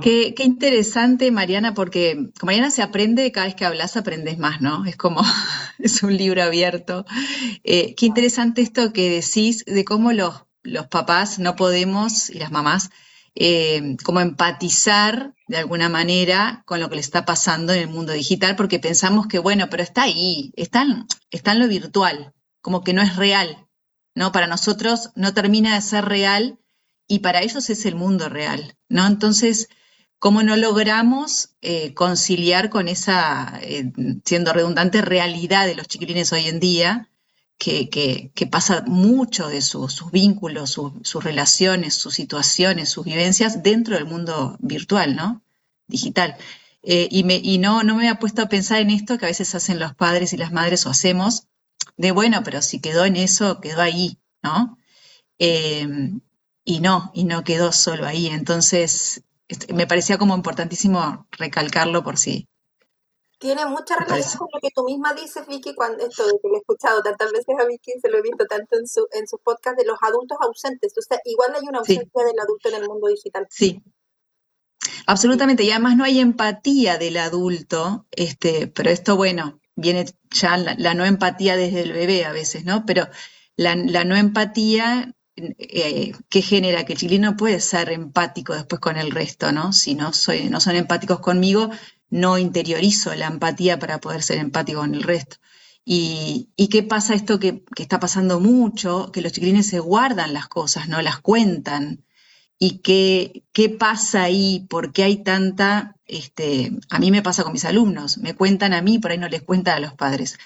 Qué, 0.00 0.32
qué, 0.34 0.44
interesante, 0.44 1.30
Mariana, 1.30 1.74
porque 1.74 2.30
Mariana 2.42 2.70
se 2.70 2.82
aprende, 2.82 3.30
cada 3.32 3.46
vez 3.46 3.54
que 3.54 3.66
hablas 3.66 3.98
aprendes 3.98 4.38
más, 4.38 4.62
¿no? 4.62 4.86
Es 4.86 4.96
como, 4.96 5.20
es 5.78 6.02
un 6.02 6.16
libro 6.16 6.42
abierto. 6.42 7.04
Eh, 7.64 7.94
qué 7.94 8.06
interesante 8.06 8.62
esto 8.62 8.94
que 8.94 9.10
decís 9.10 9.62
de 9.66 9.84
cómo 9.84 10.12
los, 10.12 10.46
los 10.62 10.86
papás 10.86 11.38
no 11.38 11.54
podemos, 11.54 12.30
y 12.30 12.38
las 12.38 12.50
mamás, 12.50 12.90
eh, 13.34 13.96
como 14.04 14.20
empatizar 14.20 15.34
de 15.48 15.58
alguna 15.58 15.88
manera 15.88 16.62
con 16.66 16.80
lo 16.80 16.88
que 16.88 16.96
le 16.96 17.00
está 17.00 17.24
pasando 17.24 17.72
en 17.72 17.80
el 17.80 17.88
mundo 17.88 18.12
digital, 18.12 18.56
porque 18.56 18.78
pensamos 18.78 19.26
que, 19.26 19.38
bueno, 19.38 19.68
pero 19.70 19.82
está 19.82 20.02
ahí, 20.02 20.52
está 20.56 20.82
en 20.82 21.58
lo 21.58 21.68
virtual, 21.68 22.32
como 22.60 22.82
que 22.82 22.92
no 22.92 23.02
es 23.02 23.16
real, 23.16 23.66
¿no? 24.14 24.32
Para 24.32 24.46
nosotros 24.46 25.10
no 25.16 25.34
termina 25.34 25.74
de 25.74 25.80
ser 25.82 26.04
real 26.04 26.58
y 27.06 27.18
para 27.18 27.42
ellos 27.42 27.68
es 27.70 27.84
el 27.86 27.96
mundo 27.96 28.28
real, 28.28 28.76
¿no? 28.88 29.06
Entonces, 29.06 29.68
¿cómo 30.18 30.42
no 30.42 30.56
logramos 30.56 31.56
eh, 31.60 31.92
conciliar 31.92 32.70
con 32.70 32.88
esa, 32.88 33.58
eh, 33.62 33.92
siendo 34.24 34.52
redundante, 34.52 35.02
realidad 35.02 35.66
de 35.66 35.74
los 35.74 35.88
chiquilines 35.88 36.32
hoy 36.32 36.46
en 36.46 36.60
día, 36.60 37.10
que, 37.58 38.48
pasa 38.50 38.82
mucho 38.86 39.48
de 39.48 39.62
sus 39.62 40.10
vínculos, 40.10 40.78
sus 41.02 41.24
relaciones, 41.24 41.94
sus 41.94 42.14
situaciones, 42.14 42.90
sus 42.90 43.04
vivencias 43.04 43.62
dentro 43.62 43.94
del 43.94 44.06
mundo 44.06 44.56
virtual, 44.60 45.16
¿no? 45.16 45.42
Digital. 45.86 46.36
Eh, 46.82 47.08
y, 47.10 47.58
no, 47.58 47.82
me 47.82 47.92
había 47.92 48.18
puesto 48.18 48.42
a 48.42 48.48
pensar 48.48 48.80
en 48.80 48.90
esto 48.90 49.18
que 49.18 49.26
a 49.26 49.28
veces 49.28 49.54
hacen 49.54 49.78
los 49.78 49.94
padres 49.94 50.32
y 50.32 50.36
las 50.36 50.52
madres 50.52 50.86
o 50.86 50.90
hacemos, 50.90 51.46
de 51.96 52.10
bueno, 52.12 52.42
pero 52.44 52.60
si 52.62 52.80
quedó 52.80 53.04
en 53.04 53.16
eso, 53.16 53.60
quedó 53.60 53.80
ahí, 53.82 54.18
¿no? 54.42 54.78
y 56.66 56.80
no, 56.80 57.10
y 57.14 57.24
no 57.24 57.44
quedó 57.44 57.72
solo 57.72 58.06
ahí. 58.06 58.28
Entonces, 58.28 59.22
este, 59.48 59.72
me 59.74 59.86
parecía 59.86 60.18
como 60.18 60.34
importantísimo 60.34 61.26
recalcarlo 61.32 62.02
por 62.02 62.18
sí. 62.18 62.48
Tiene 63.44 63.66
mucha 63.66 63.94
relación 63.96 64.38
con 64.38 64.48
lo 64.54 64.58
que 64.58 64.70
tú 64.74 64.84
misma 64.84 65.12
dices, 65.12 65.46
Vicky, 65.46 65.74
cuando 65.74 66.02
esto 66.06 66.24
que 66.40 66.48
lo 66.48 66.54
he 66.54 66.60
escuchado 66.60 67.02
tantas 67.02 67.30
veces 67.30 67.54
a 67.60 67.66
Vicky, 67.66 67.92
se 68.00 68.08
lo 68.08 68.16
he 68.16 68.22
visto 68.22 68.46
tanto 68.46 68.78
en 68.78 68.88
su, 68.88 69.06
en 69.12 69.28
su 69.28 69.36
podcast 69.36 69.76
de 69.76 69.84
los 69.84 69.98
adultos 70.00 70.38
ausentes. 70.40 70.94
O 70.96 71.02
sea, 71.02 71.18
igual 71.26 71.52
hay 71.54 71.68
una 71.68 71.80
ausencia 71.80 72.24
del 72.24 72.40
adulto 72.40 72.70
en 72.70 72.76
el 72.76 72.88
mundo 72.88 73.06
digital. 73.08 73.46
Sí. 73.50 73.82
Absolutamente, 75.06 75.62
y 75.62 75.70
además 75.72 75.94
no 75.94 76.04
hay 76.04 76.20
empatía 76.20 76.96
del 76.96 77.18
adulto, 77.18 78.06
este, 78.12 78.66
pero 78.68 78.88
esto, 78.88 79.14
bueno, 79.14 79.60
viene 79.76 80.06
ya 80.30 80.56
la, 80.56 80.94
no 80.94 81.04
empatía 81.04 81.54
desde 81.58 81.82
el 81.82 81.92
bebé 81.92 82.24
a 82.24 82.32
veces, 82.32 82.64
¿no? 82.64 82.86
Pero 82.86 83.08
la, 83.56 83.76
la 83.76 84.06
no 84.06 84.16
empatía 84.16 85.14
eh, 85.36 86.12
que 86.30 86.42
genera 86.42 86.86
que 86.86 86.92
el 86.92 86.98
chileno 87.00 87.36
puede 87.36 87.58
ser 87.58 87.90
empático 87.90 88.54
después 88.54 88.80
con 88.80 88.96
el 88.96 89.10
resto, 89.10 89.50
¿no? 89.50 89.72
Si 89.72 89.96
no, 89.96 90.12
soy, 90.12 90.48
no 90.48 90.60
son 90.60 90.76
empáticos 90.76 91.18
conmigo, 91.18 91.70
no 92.10 92.38
interiorizo 92.38 93.14
la 93.14 93.26
empatía 93.26 93.78
para 93.78 94.00
poder 94.00 94.22
ser 94.22 94.38
empático 94.38 94.80
con 94.80 94.94
el 94.94 95.02
resto. 95.02 95.36
Y, 95.84 96.50
qué 96.70 96.82
pasa 96.82 97.14
esto 97.14 97.38
que, 97.38 97.64
está 97.76 98.00
pasando 98.00 98.40
mucho, 98.40 99.10
que 99.12 99.20
los 99.20 99.32
chiquilines 99.32 99.66
se 99.66 99.80
guardan 99.80 100.32
las 100.32 100.48
cosas, 100.48 100.88
no 100.88 101.02
las 101.02 101.20
cuentan. 101.20 102.04
¿Y 102.58 102.78
qué, 102.78 103.44
qué 103.52 103.68
pasa 103.68 104.22
ahí? 104.22 104.66
¿Por 104.70 104.92
qué 104.92 105.04
hay 105.04 105.22
tanta, 105.22 105.96
este, 106.06 106.72
a 106.90 106.98
mí 106.98 107.10
me 107.10 107.22
pasa 107.22 107.42
con 107.44 107.52
mis 107.52 107.64
alumnos, 107.64 108.18
me 108.18 108.34
cuentan 108.34 108.72
a 108.72 108.82
mí, 108.82 108.98
por 108.98 109.10
ahí 109.10 109.18
no 109.18 109.28
les 109.28 109.42
cuentan 109.42 109.76
a 109.76 109.80
los 109.80 109.94
padres. 109.94 110.38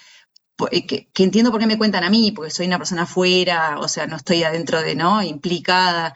Eh, 0.73 0.87
que, 0.87 1.09
entiendo 1.23 1.51
por 1.53 1.61
qué 1.61 1.67
me 1.67 1.79
cuentan 1.79 2.05
a 2.05 2.11
mí, 2.11 2.33
porque 2.33 2.51
soy 2.51 2.67
una 2.67 2.79
persona 2.79 3.03
afuera, 3.03 3.79
o 3.79 3.89
sea, 3.89 4.07
no 4.07 4.17
estoy 4.17 4.43
adentro 4.43 4.83
de, 4.83 4.97
¿no? 4.97 5.23
Implicada, 5.23 6.15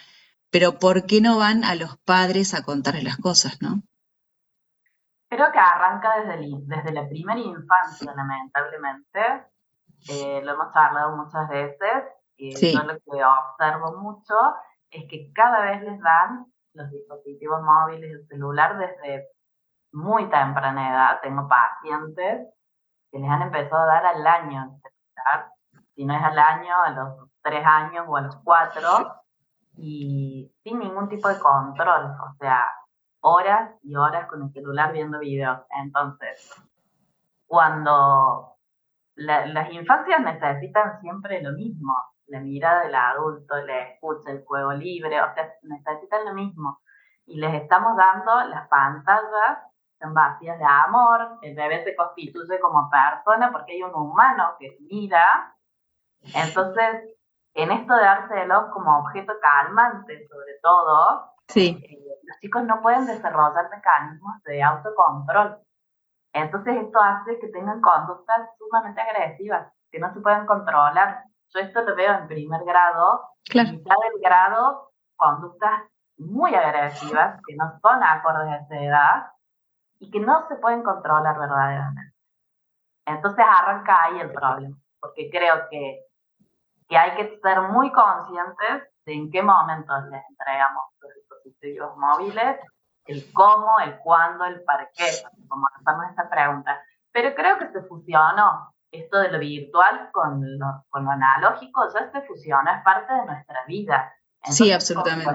pero 0.50 0.78
¿por 0.78 1.06
qué 1.06 1.20
no 1.20 1.38
van 1.38 1.64
a 1.64 1.74
los 1.76 1.96
padres 1.98 2.54
a 2.54 2.62
contarles 2.62 3.04
las 3.04 3.18
cosas, 3.18 3.60
no? 3.62 3.82
Creo 5.32 5.50
que 5.50 5.58
arranca 5.58 6.20
desde, 6.20 6.46
desde 6.66 6.92
la 6.92 7.08
primera 7.08 7.40
infancia, 7.40 8.12
lamentablemente. 8.14 9.46
Eh, 10.10 10.42
lo 10.44 10.52
hemos 10.52 10.74
charlado 10.74 11.16
muchas 11.16 11.48
veces. 11.48 12.04
Y 12.36 12.54
yo 12.54 12.82
lo 12.82 12.98
que 12.98 13.24
observo 13.24 13.98
mucho 13.98 14.34
es 14.90 15.08
que 15.08 15.32
cada 15.32 15.62
vez 15.62 15.80
les 15.84 15.98
dan 16.00 16.44
los 16.74 16.90
dispositivos 16.90 17.62
móviles, 17.62 18.10
el 18.10 18.26
celular 18.26 18.76
desde 18.76 19.28
muy 19.92 20.28
temprana 20.28 20.90
edad. 20.90 21.20
Tengo 21.22 21.48
pacientes 21.48 22.48
que 23.10 23.18
les 23.18 23.30
han 23.30 23.40
empezado 23.40 23.84
a 23.84 23.86
dar 23.86 24.06
al 24.06 24.26
año 24.26 24.80
si 25.94 26.04
no 26.04 26.14
es 26.14 26.22
al 26.22 26.38
año, 26.38 26.74
a 26.82 26.90
los 26.90 27.30
tres 27.42 27.64
años 27.64 28.04
o 28.06 28.16
a 28.16 28.22
los 28.22 28.36
cuatro, 28.44 29.22
y 29.76 30.52
sin 30.62 30.78
ningún 30.78 31.08
tipo 31.08 31.28
de 31.28 31.38
control, 31.38 32.16
o 32.20 32.34
sea, 32.38 32.66
horas 33.22 33.72
y 33.82 33.96
horas 33.96 34.28
con 34.28 34.42
el 34.42 34.52
celular 34.52 34.92
viendo 34.92 35.18
videos. 35.18 35.60
Entonces, 35.82 36.54
cuando 37.46 38.56
las 39.14 39.70
infancias 39.72 40.20
necesitan 40.20 41.00
siempre 41.00 41.42
lo 41.42 41.52
mismo, 41.52 41.94
la 42.26 42.40
mirada 42.40 42.84
del 42.84 42.94
adulto, 42.94 43.56
la 43.62 43.88
escucha, 43.88 44.30
el 44.30 44.44
juego 44.44 44.72
libre, 44.72 45.20
o 45.20 45.34
sea, 45.34 45.52
necesitan 45.62 46.24
lo 46.24 46.34
mismo. 46.34 46.80
Y 47.26 47.38
les 47.38 47.54
estamos 47.54 47.96
dando 47.96 48.44
las 48.48 48.68
pantallas 48.68 49.58
vacías 50.10 50.58
de 50.58 50.64
amor, 50.64 51.38
el 51.42 51.54
bebé 51.54 51.84
se 51.84 51.94
constituye 51.94 52.58
como 52.58 52.90
persona 52.90 53.52
porque 53.52 53.72
hay 53.72 53.82
un 53.82 53.94
humano 53.94 54.56
que 54.58 54.76
mira. 54.80 55.54
Entonces, 56.34 57.14
en 57.54 57.70
esto 57.70 57.94
de 57.94 58.02
dárselos 58.02 58.64
como 58.72 58.98
objeto 58.98 59.32
calmante, 59.40 60.26
sobre 60.28 60.54
todo, 60.62 61.34
sí. 61.48 61.78
Eh, 61.82 61.98
los 62.24 62.38
chicos 62.40 62.62
no 62.64 62.80
pueden 62.80 63.06
desarrollar 63.06 63.68
mecanismos 63.70 64.42
de 64.44 64.62
autocontrol. 64.62 65.58
Entonces, 66.32 66.76
esto 66.76 66.98
hace 67.00 67.38
que 67.38 67.48
tengan 67.48 67.80
conductas 67.80 68.48
sumamente 68.58 69.00
agresivas, 69.00 69.72
que 69.90 69.98
no 69.98 70.12
se 70.14 70.20
pueden 70.20 70.46
controlar. 70.46 71.24
Yo 71.54 71.60
esto 71.60 71.82
lo 71.82 71.94
veo 71.94 72.14
en 72.14 72.26
primer 72.26 72.64
grado, 72.64 73.28
claro. 73.44 73.68
en 73.68 73.76
mitad 73.76 73.96
del 74.10 74.22
grado, 74.22 74.92
conductas 75.16 75.82
muy 76.16 76.54
agresivas 76.54 77.40
que 77.46 77.54
no 77.56 77.78
son 77.80 78.02
acordes 78.02 78.48
a 78.48 78.56
esa 78.56 78.76
edad 78.76 79.26
y 79.98 80.10
que 80.10 80.20
no 80.20 80.48
se 80.48 80.56
pueden 80.56 80.82
controlar 80.82 81.38
verdaderamente. 81.38 82.14
Entonces 83.06 83.44
arranca 83.46 84.04
ahí 84.04 84.20
el 84.20 84.32
problema, 84.32 84.76
porque 85.00 85.28
creo 85.30 85.68
que, 85.70 86.00
que 86.92 86.98
hay 86.98 87.16
que 87.16 87.40
ser 87.40 87.62
muy 87.62 87.90
conscientes 87.90 88.82
de 89.06 89.14
en 89.14 89.30
qué 89.30 89.42
momentos 89.42 90.04
les 90.10 90.22
entregamos 90.28 90.82
los 91.00 91.14
dispositivos 91.14 91.96
móviles, 91.96 92.58
el 93.06 93.32
cómo, 93.32 93.80
el 93.80 93.98
cuándo, 94.00 94.44
el 94.44 94.62
para 94.64 94.90
qué, 94.92 95.06
como 95.48 95.66
hacemos 95.74 96.10
esta 96.10 96.28
pregunta. 96.28 96.78
Pero 97.10 97.34
creo 97.34 97.56
que 97.58 97.68
se 97.68 97.80
fusionó 97.84 98.74
esto 98.90 99.20
de 99.20 99.30
lo 99.30 99.38
virtual 99.38 100.10
con 100.12 100.58
lo, 100.58 100.84
con 100.90 101.06
lo 101.06 101.12
analógico, 101.12 101.88
ya 101.94 102.12
se 102.12 102.20
fusiona, 102.26 102.76
es 102.76 102.84
parte 102.84 103.10
de 103.14 103.24
nuestra 103.24 103.64
vida 103.64 104.12
sí, 104.50 104.70
absolutamente. 104.70 105.30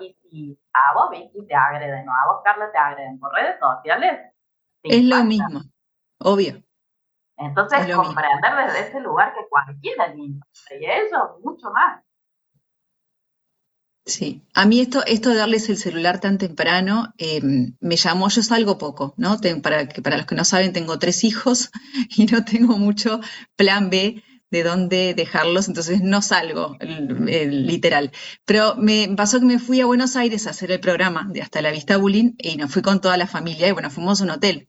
Y 0.00 0.16
si 0.28 0.58
a 0.74 0.92
vos, 0.92 1.10
Vicky, 1.12 1.46
te 1.46 1.54
agreden, 1.54 2.06
o 2.06 2.12
a 2.12 2.26
vos, 2.26 2.42
Carla, 2.44 2.70
te 2.70 2.76
agreden 2.76 3.18
por 3.18 3.32
redes 3.32 3.56
sociales. 3.58 4.32
Es 4.82 5.02
lo 5.02 5.24
mismo, 5.24 5.60
obvio. 6.18 6.62
Entonces, 7.36 7.94
comprender 7.94 8.66
desde 8.66 8.88
ese 8.88 9.00
lugar 9.00 9.34
que 9.34 9.48
cualquiera 9.48 10.08
mismo, 10.14 10.44
y 10.80 10.84
eso 10.84 11.38
mucho 11.42 11.70
más. 11.72 12.02
Sí, 14.06 14.42
a 14.52 14.66
mí 14.66 14.80
esto, 14.80 15.02
esto 15.06 15.30
de 15.30 15.36
darles 15.36 15.70
el 15.70 15.78
celular 15.78 16.20
tan 16.20 16.36
temprano 16.36 17.14
em, 17.16 17.74
me 17.80 17.96
llamó, 17.96 18.28
yo 18.28 18.42
salgo 18.42 18.76
poco, 18.76 19.14
¿no? 19.16 19.38
para, 19.62 19.88
que, 19.88 20.02
para 20.02 20.18
los 20.18 20.26
que 20.26 20.34
no 20.34 20.44
saben, 20.44 20.74
tengo 20.74 20.98
tres 20.98 21.24
hijos 21.24 21.70
y 22.16 22.26
no 22.26 22.44
tengo 22.44 22.76
mucho 22.76 23.20
plan 23.56 23.88
B 23.88 24.22
de 24.50 24.62
dónde 24.62 25.14
dejarlos, 25.14 25.68
entonces 25.68 26.02
no 26.02 26.22
salgo, 26.22 26.76
literal. 26.80 28.12
Pero 28.44 28.76
me 28.76 29.08
pasó 29.16 29.40
que 29.40 29.46
me 29.46 29.58
fui 29.58 29.80
a 29.80 29.86
Buenos 29.86 30.16
Aires 30.16 30.46
a 30.46 30.50
hacer 30.50 30.70
el 30.70 30.80
programa 30.80 31.26
de 31.30 31.42
Hasta 31.42 31.62
la 31.62 31.72
Vista 31.72 31.96
Bullying 31.96 32.34
y 32.38 32.56
nos 32.56 32.70
fui 32.70 32.82
con 32.82 33.00
toda 33.00 33.16
la 33.16 33.26
familia 33.26 33.68
y 33.68 33.72
bueno, 33.72 33.90
fuimos 33.90 34.20
a 34.20 34.24
un 34.24 34.30
hotel. 34.30 34.68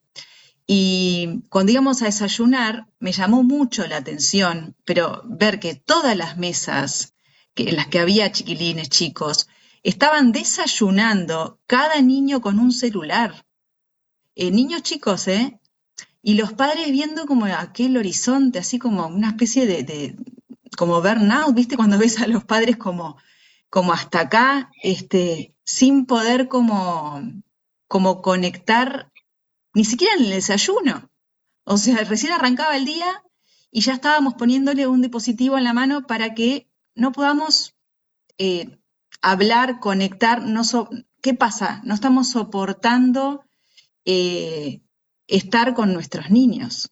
Y 0.68 1.44
cuando 1.50 1.72
íbamos 1.72 2.02
a 2.02 2.06
desayunar, 2.06 2.88
me 3.00 3.12
llamó 3.12 3.44
mucho 3.44 3.86
la 3.88 3.98
atención, 3.98 4.76
pero 4.84 5.22
ver 5.26 5.60
que 5.60 5.76
todas 5.76 6.18
las 6.18 6.38
mesas 6.38 7.14
que, 7.54 7.70
en 7.70 7.76
las 7.76 7.88
que 7.88 8.00
había 8.00 8.32
chiquilines, 8.32 8.90
chicos, 8.90 9.48
estaban 9.84 10.32
desayunando, 10.32 11.60
cada 11.68 12.02
niño 12.02 12.42
con 12.42 12.60
un 12.60 12.72
celular. 12.72 13.46
Eh, 14.36 14.52
niños 14.52 14.82
chicos, 14.82 15.28
¿eh? 15.28 15.60
y 16.28 16.34
los 16.34 16.54
padres 16.54 16.90
viendo 16.92 17.28
como 17.28 17.46
aquel 17.46 17.98
horizonte, 17.98 18.58
así 18.58 18.80
como 18.80 19.06
una 19.06 19.28
especie 19.30 19.68
de, 19.68 20.16
como 20.76 21.00
burnout, 21.00 21.54
¿viste? 21.54 21.76
Cuando 21.76 22.00
ves 22.00 22.20
a 22.20 22.26
los 22.26 22.44
padres 22.44 22.78
como, 22.78 23.18
como 23.70 23.94
hasta 23.94 24.22
acá, 24.22 24.72
este, 24.82 25.54
sin 25.64 26.08
poder 26.08 26.48
como, 26.48 27.22
como 27.88 28.24
conectar, 28.24 29.12
ni 29.76 29.86
siquiera 29.86 30.16
en 30.16 30.24
el 30.24 30.32
desayuno. 30.32 31.12
O 31.66 31.78
sea, 31.78 31.98
recién 32.06 32.34
arrancaba 32.34 32.76
el 32.76 32.86
día 32.86 33.24
y 33.70 33.82
ya 33.82 33.94
estábamos 33.94 34.34
poniéndole 34.36 34.88
un 34.88 35.02
dispositivo 35.02 35.58
en 35.58 35.66
la 35.66 35.74
mano 35.74 36.08
para 36.08 36.34
que 36.34 36.68
no 36.96 37.12
podamos 37.12 37.76
eh, 38.38 38.80
hablar, 39.22 39.80
conectar. 39.80 40.42
No 40.44 40.64
¿Qué 41.22 41.34
pasa? 41.34 41.82
No 41.84 41.94
estamos 41.94 42.30
soportando 42.30 43.44
eh, 44.06 44.82
estar 45.28 45.74
con 45.74 45.94
nuestros 45.94 46.32
niños. 46.32 46.92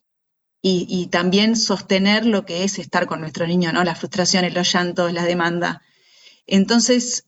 y, 0.65 1.07
también 1.07 1.57
sostener 1.57 2.25
lo 2.25 2.45
que 2.45 2.63
es 2.63 2.79
estar 2.79 3.05
con 3.05 3.19
nuestro 3.19 3.45
niño, 3.45 3.73
¿no? 3.73 3.83
Las 3.83 3.99
frustraciones, 3.99 4.53
los 4.53 4.71
llantos, 4.71 5.11
la 5.11 5.25
demanda. 5.25 5.81
Entonces, 6.47 7.27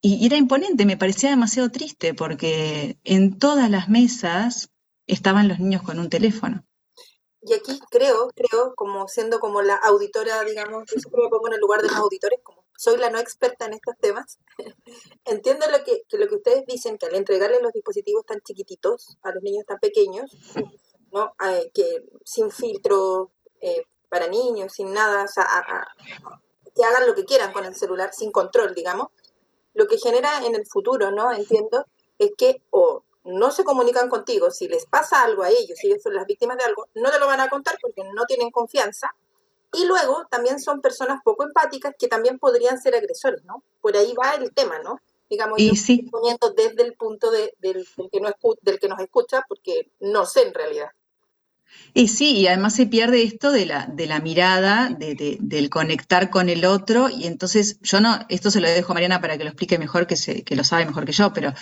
y, 0.00 0.26
era 0.26 0.36
imponente, 0.36 0.86
me 0.86 0.96
parecía 0.96 1.30
demasiado 1.30 1.70
triste 1.70 2.14
porque 2.14 2.98
en 3.04 3.38
todas 3.38 3.70
las 3.70 3.88
mesas 3.88 4.70
estaban 5.06 5.48
los 5.48 5.58
niños 5.58 5.82
con 5.82 5.98
un 5.98 6.10
teléfono. 6.10 6.64
Y 7.42 7.54
aquí 7.54 7.78
creo, 7.90 8.30
creo, 8.34 8.74
como 8.74 9.06
siendo 9.06 9.38
como 9.38 9.62
la 9.62 9.76
auditora, 9.76 10.42
digamos, 10.42 10.84
yo 10.92 10.98
siempre 10.98 11.22
me 11.22 11.28
pongo 11.28 11.46
en 11.46 11.54
el 11.54 11.60
lugar 11.60 11.80
de 11.80 11.88
los 11.88 11.96
auditores, 11.96 12.40
como 12.42 12.64
soy 12.76 12.98
la 12.98 13.08
no 13.08 13.18
experta 13.18 13.66
en 13.66 13.74
estos 13.74 13.94
temas, 14.00 14.38
entiendo 15.24 15.66
lo 15.70 15.84
que, 15.84 16.02
lo 16.10 16.28
que 16.28 16.34
ustedes 16.34 16.66
dicen, 16.66 16.98
que 16.98 17.06
al 17.06 17.14
entregarle 17.14 17.62
los 17.62 17.72
dispositivos 17.72 18.26
tan 18.26 18.40
chiquititos 18.40 19.16
a 19.22 19.30
los 19.30 19.42
niños 19.42 19.64
tan 19.64 19.78
pequeños, 19.78 20.30
que 21.72 22.04
sin 22.24 22.50
filtro 22.50 23.32
eh, 23.60 23.84
para 24.08 24.28
niños, 24.28 24.72
sin 24.72 24.92
nada, 24.92 25.24
o 25.24 25.28
sea, 25.28 25.46
que 26.74 26.84
hagan 26.84 27.06
lo 27.06 27.14
que 27.14 27.24
quieran 27.24 27.52
con 27.52 27.64
el 27.64 27.74
celular, 27.74 28.10
sin 28.12 28.30
control, 28.30 28.74
digamos, 28.74 29.08
lo 29.76 29.86
que 29.86 29.98
genera 29.98 30.44
en 30.44 30.54
el 30.54 30.66
futuro, 30.66 31.12
¿no? 31.12 31.32
Entiendo, 31.32 31.86
es 32.18 32.32
que 32.36 32.60
o 32.70 33.04
no 33.24 33.50
se 33.50 33.64
comunican 33.64 34.08
contigo, 34.08 34.50
si 34.50 34.68
les 34.68 34.86
pasa 34.86 35.22
algo 35.22 35.42
a 35.42 35.50
ellos, 35.50 35.78
si 35.78 35.86
ellos 35.86 36.02
son 36.02 36.14
las 36.14 36.26
víctimas 36.26 36.58
de 36.58 36.64
algo, 36.64 36.88
no 36.94 37.10
te 37.10 37.18
lo 37.18 37.26
van 37.26 37.40
a 37.40 37.48
contar 37.48 37.78
porque 37.80 38.02
no 38.04 38.24
tienen 38.24 38.50
confianza, 38.50 39.14
y 39.72 39.84
luego 39.84 40.26
también 40.30 40.60
son 40.60 40.80
personas 40.80 41.20
poco 41.24 41.44
empáticas 41.44 41.94
que 41.98 42.08
también 42.08 42.38
podrían 42.38 42.80
ser 42.80 42.94
agresores, 42.94 43.44
¿no? 43.44 43.62
Por 43.80 43.96
ahí 43.96 44.14
va 44.14 44.34
el 44.34 44.52
tema, 44.52 44.78
¿no? 44.78 45.00
digamos, 45.28 45.58
y 45.58 45.74
sí. 45.76 46.08
poniendo 46.10 46.50
desde 46.50 46.82
el 46.82 46.94
punto 46.94 47.30
de, 47.30 47.54
del, 47.58 47.86
que 48.10 48.20
no 48.20 48.30
del 48.62 48.78
que 48.78 48.88
nos 48.88 49.00
escucha, 49.00 49.44
porque 49.48 49.90
no 50.00 50.24
sé 50.26 50.42
en 50.42 50.54
realidad. 50.54 50.90
Y 51.94 52.08
sí, 52.08 52.32
y 52.32 52.46
además 52.46 52.74
se 52.74 52.86
pierde 52.86 53.22
esto 53.22 53.52
de 53.52 53.66
la, 53.66 53.86
de 53.86 54.06
la 54.06 54.20
mirada, 54.20 54.90
de, 54.90 55.38
del 55.40 55.70
conectar 55.70 56.30
con 56.30 56.48
el 56.48 56.64
otro, 56.64 57.08
y 57.08 57.26
entonces 57.26 57.78
yo 57.80 58.00
no, 58.00 58.18
esto 58.28 58.50
se 58.50 58.60
lo 58.60 58.68
dejo 58.68 58.92
a 58.92 58.94
Mariana 58.94 59.20
para 59.20 59.38
que 59.38 59.44
lo 59.44 59.50
explique 59.50 59.78
mejor, 59.78 60.06
que, 60.06 60.16
se, 60.16 60.44
que 60.44 60.56
lo 60.56 60.64
sabe 60.64 60.84
mejor 60.84 61.06
que 61.06 61.12
yo, 61.12 61.32
pero 61.32 61.54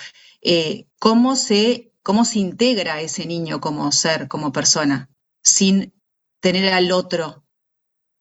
eh, 0.42 0.86
¿cómo, 0.98 1.36
se, 1.36 1.92
¿cómo 2.02 2.24
se 2.24 2.40
integra 2.40 3.00
ese 3.00 3.26
niño 3.26 3.60
como 3.60 3.90
ser, 3.92 4.28
como 4.28 4.52
persona, 4.52 5.08
sin 5.42 5.94
tener 6.40 6.72
al 6.72 6.90
otro 6.92 7.44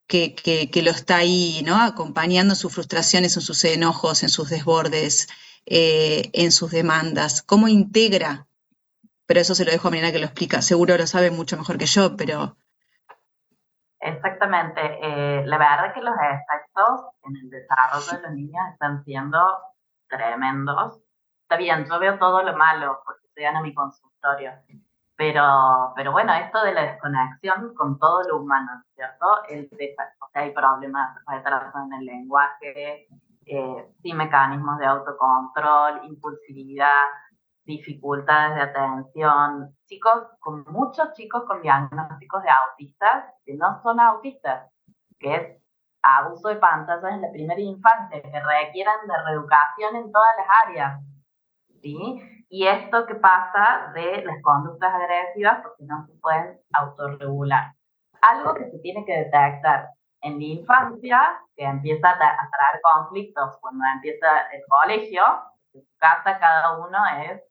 que, 0.08 0.36
que, 0.36 0.82
lo 0.84 0.92
está 0.92 1.18
ahí, 1.18 1.64
¿no? 1.66 1.82
Acompañando 1.82 2.56
sus 2.56 2.74
frustraciones, 2.74 3.36
en 3.36 3.42
sus 3.42 3.64
enojos, 3.66 4.24
en 4.24 4.30
sus 4.30 4.50
desbordes, 4.50 5.28
eh, 5.66 6.30
en 6.34 6.52
sus 6.52 6.72
demandas. 6.72 7.42
¿Cómo 7.42 7.68
integra 7.68 8.48
pero 9.34 9.42
eso 9.42 9.56
se 9.56 9.66
lo 9.66 9.72
dejo 9.72 9.88
a 9.88 9.90
Mariana 9.90 10.12
que 10.12 10.20
lo 10.20 10.26
explica. 10.26 10.62
Seguro 10.62 10.96
lo 10.96 11.08
sabe 11.08 11.32
mucho 11.32 11.58
mejor 11.58 11.80
que 11.80 11.88
yo, 11.88 12.16
pero... 12.16 12.56
Exactamente. 14.00 14.80
Eh, 15.02 15.44
la 15.48 15.58
verdad 15.58 15.88
es 15.88 15.94
que 15.94 16.02
los 16.02 16.14
efectos 16.14 17.08
en 17.24 17.38
el 17.38 17.50
desarrollo 17.50 18.12
de 18.12 18.22
los 18.28 18.32
niños 18.34 18.64
están 18.74 19.04
siendo 19.04 19.40
tremendos. 20.08 21.00
Está 21.42 21.58
bien, 21.58 21.84
yo 21.90 21.98
veo 21.98 22.20
todo 22.20 22.44
lo 22.44 22.56
malo 22.56 23.02
porque 23.04 23.26
estoy 23.26 23.46
en 23.46 23.60
mi 23.64 23.74
consultorio. 23.74 24.52
Pero, 25.16 25.94
pero 25.96 26.12
bueno, 26.12 26.32
esto 26.36 26.64
de 26.64 26.74
la 26.74 26.84
desconexión 26.84 27.74
con 27.74 27.98
todo 27.98 28.22
lo 28.30 28.38
humano, 28.38 28.84
¿cierto? 28.94 29.46
El, 29.50 29.68
sea, 29.68 30.42
hay 30.44 30.52
problemas 30.52 31.18
retraso 31.26 31.80
en 31.88 31.94
el 31.94 32.06
lenguaje, 32.06 33.08
eh, 33.48 33.94
sin 34.04 34.16
mecanismos 34.16 34.78
de 34.78 34.86
autocontrol, 34.86 36.06
impulsividad, 36.06 37.06
dificultades 37.66 38.56
de 38.56 38.62
atención, 38.62 39.76
chicos, 39.86 40.28
con 40.40 40.64
muchos 40.68 41.14
chicos 41.14 41.44
con 41.46 41.62
diagnósticos 41.62 42.44
de 42.44 42.50
autistas 42.50 43.26
que 43.46 43.56
no 43.56 43.82
son 43.82 44.00
autistas, 44.00 44.70
que 45.20 45.36
es 45.36 45.64
abuso 46.02 46.50
de 46.50 46.58
pantallas 46.58 47.14
en 47.14 47.22
la 47.22 47.32
primera 47.32 47.62
infancia, 47.62 48.22
que 48.22 48.40
requieren 48.40 49.08
de 49.08 49.24
reeducación 49.26 49.96
en 49.96 50.12
todas 50.12 50.32
las 50.38 50.48
áreas, 50.66 51.02
¿sí? 51.82 52.46
Y 52.50 52.68
esto 52.68 53.06
que 53.06 53.16
pasa 53.16 53.92
de 53.94 54.24
las 54.26 54.42
conductas 54.42 54.94
agresivas 54.94 55.60
porque 55.64 55.86
no 55.86 56.06
se 56.06 56.14
pueden 56.20 56.60
autorregular. 56.74 57.74
Algo 58.22 58.54
que 58.54 58.70
se 58.70 58.80
tiene 58.80 59.06
que 59.06 59.18
detectar 59.18 59.90
en 60.22 60.40
la 60.40 60.46
infancia, 60.46 61.40
que 61.56 61.64
empieza 61.66 62.10
a 62.10 62.18
traer 62.18 62.82
conflictos 62.82 63.58
cuando 63.60 63.84
empieza 63.96 64.28
el 64.52 64.62
colegio, 64.68 65.24
en 65.74 65.82
su 65.82 65.98
casa 65.98 66.40
cada 66.40 66.78
uno 66.78 67.00
es 67.24 67.42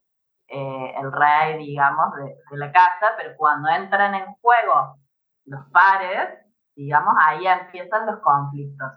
eh, 0.55 0.93
el 0.99 1.11
rey, 1.11 1.57
digamos, 1.57 2.13
de, 2.15 2.57
la 2.57 2.71
casa, 2.71 3.13
pero 3.17 3.35
cuando 3.35 3.69
entran 3.69 4.13
en 4.13 4.35
juego 4.35 4.97
los 5.45 5.65
pares, 5.71 6.29
digamos, 6.75 7.15
ahí 7.19 7.47
empiezan 7.47 8.05
los 8.05 8.19
conflictos. 8.19 8.91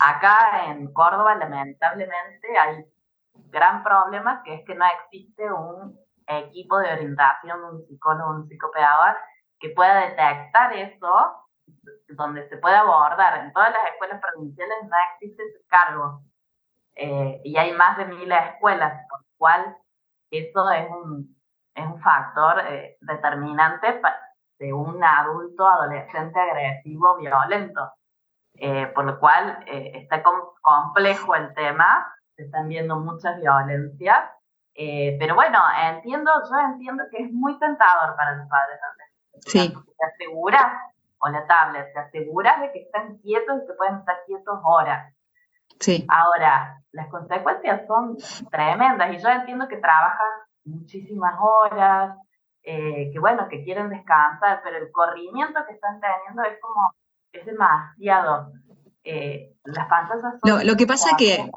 Acá 0.00 0.64
en 0.66 0.92
Córdoba, 0.92 1.36
lamentablemente, 1.36 2.58
hay 2.58 2.84
gran 3.50 3.84
problema 3.84 4.42
que 4.42 4.54
es 4.54 4.66
que 4.66 4.74
no 4.74 4.84
existe 5.04 5.52
un 5.52 5.96
equipo 6.26 6.78
de 6.78 6.92
orientación, 6.92 7.62
un 7.62 7.86
psicólogo, 7.86 8.30
un 8.30 8.48
psicopedagogo 8.48 9.18
que 9.60 9.70
pueda 9.70 10.00
detectar 10.00 10.72
eso, 10.72 11.46
donde 12.08 12.48
se 12.48 12.56
pueda 12.56 12.80
abordar. 12.80 13.44
En 13.44 13.52
todas 13.52 13.70
las 13.72 13.86
escuelas 13.92 14.20
provinciales 14.20 14.78
no 14.82 14.96
existe 15.12 15.44
ese 15.44 15.64
cargo. 15.68 16.22
Eh, 16.96 17.40
y 17.44 17.56
hay 17.56 17.72
más 17.74 17.96
de 17.98 18.06
mil 18.06 18.32
escuelas, 18.32 19.06
por 19.08 19.20
lo 19.20 19.26
cual 19.36 19.76
eso 20.30 20.70
es 20.70 20.90
un, 20.90 21.36
es 21.74 21.86
un 21.86 22.00
factor 22.00 22.60
eh, 22.66 22.96
determinante 23.00 24.00
de 24.58 24.72
un 24.72 25.02
adulto 25.02 25.66
adolescente 25.66 26.38
agresivo 26.38 27.16
violento. 27.16 27.92
Eh, 28.60 28.88
por 28.88 29.04
lo 29.04 29.20
cual 29.20 29.62
eh, 29.66 29.92
está 29.94 30.20
complejo 30.60 31.36
el 31.36 31.54
tema, 31.54 32.12
se 32.34 32.42
están 32.42 32.66
viendo 32.68 32.98
muchas 32.98 33.40
violencias, 33.40 34.30
pero 34.74 35.34
bueno, 35.34 35.58
entiendo, 35.90 36.30
yo 36.48 36.56
entiendo 36.72 37.04
que 37.10 37.24
es 37.24 37.32
muy 37.32 37.58
tentador 37.58 38.14
para 38.16 38.36
los 38.36 38.48
padres 38.48 38.78
Sí. 39.40 39.68
Te 39.68 40.06
aseguras, 40.06 40.72
o 41.18 41.28
la 41.28 41.46
tablet, 41.46 41.92
te 41.92 41.98
aseguras 41.98 42.60
de 42.60 42.72
que 42.72 42.82
están 42.82 43.18
quietos 43.18 43.62
y 43.62 43.66
que 43.66 43.72
pueden 43.74 43.96
estar 43.96 44.16
quietos 44.26 44.60
horas. 44.64 45.12
Sí. 45.80 46.06
Ahora, 46.08 46.82
las 46.92 47.08
consecuencias 47.08 47.86
son 47.86 48.16
tremendas 48.50 49.12
y 49.12 49.22
yo 49.22 49.28
entiendo 49.28 49.68
que 49.68 49.76
trabajan 49.76 50.26
muchísimas 50.64 51.34
horas, 51.40 52.16
eh, 52.62 53.10
que 53.12 53.18
bueno, 53.18 53.48
que 53.48 53.64
quieren 53.64 53.88
descansar, 53.88 54.60
pero 54.62 54.78
el 54.78 54.90
corrimiento 54.92 55.60
que 55.66 55.74
están 55.74 56.00
teniendo 56.00 56.42
es 56.42 56.58
como, 56.60 56.92
es 57.32 57.46
demasiado. 57.46 58.52
Eh, 59.04 59.54
las 59.64 59.88
pantallas 59.88 60.40
son... 60.42 60.66
Lo, 60.66 60.76
que 60.76 60.86
pasa 60.86 61.16
que... 61.16 61.50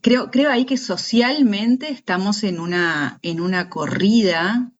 Creo, 0.00 0.30
creo 0.30 0.50
ahí 0.50 0.66
que 0.66 0.76
socialmente 0.76 1.88
estamos 1.88 2.42
en 2.42 2.60
una, 2.60 3.18
en 3.22 3.40
una 3.40 3.70
corrida 3.70 4.70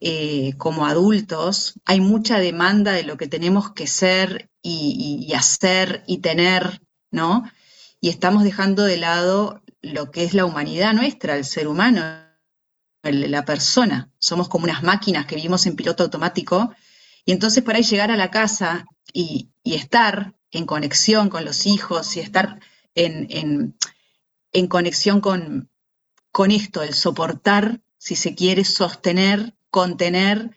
eh, 0.00 0.54
como 0.58 0.86
adultos. 0.86 1.80
Hay 1.84 2.00
mucha 2.00 2.38
demanda 2.38 2.92
de 2.92 3.04
lo 3.04 3.16
que 3.16 3.28
tenemos 3.28 3.72
que 3.72 3.86
ser 3.86 4.50
y 4.60 5.32
hacer 5.34 6.02
y 6.06 6.18
tener 6.20 6.82
¿no? 7.10 7.50
Y 8.00 8.08
estamos 8.10 8.44
dejando 8.44 8.84
de 8.84 8.96
lado 8.96 9.62
lo 9.80 10.10
que 10.10 10.24
es 10.24 10.34
la 10.34 10.44
humanidad 10.44 10.92
nuestra, 10.92 11.36
el 11.36 11.44
ser 11.44 11.68
humano, 11.68 12.02
la 13.02 13.44
persona. 13.44 14.10
Somos 14.18 14.48
como 14.48 14.64
unas 14.64 14.82
máquinas 14.82 15.26
que 15.26 15.36
vivimos 15.36 15.66
en 15.66 15.76
piloto 15.76 16.04
automático. 16.04 16.72
Y 17.24 17.32
entonces 17.32 17.62
por 17.62 17.74
ahí 17.74 17.82
llegar 17.82 18.10
a 18.10 18.16
la 18.16 18.30
casa 18.30 18.86
y, 19.12 19.50
estar 19.64 20.34
en 20.50 20.64
conexión 20.64 21.28
con 21.28 21.44
los 21.44 21.66
hijos 21.66 22.16
y 22.16 22.20
estar 22.20 22.58
en, 22.94 23.76
conexión 24.68 25.20
con, 25.20 25.70
con 26.32 26.50
esto, 26.50 26.82
el 26.82 26.94
soportar, 26.94 27.82
si 27.98 28.16
se 28.16 28.34
quiere, 28.34 28.64
sostener, 28.64 29.54
contener 29.70 30.56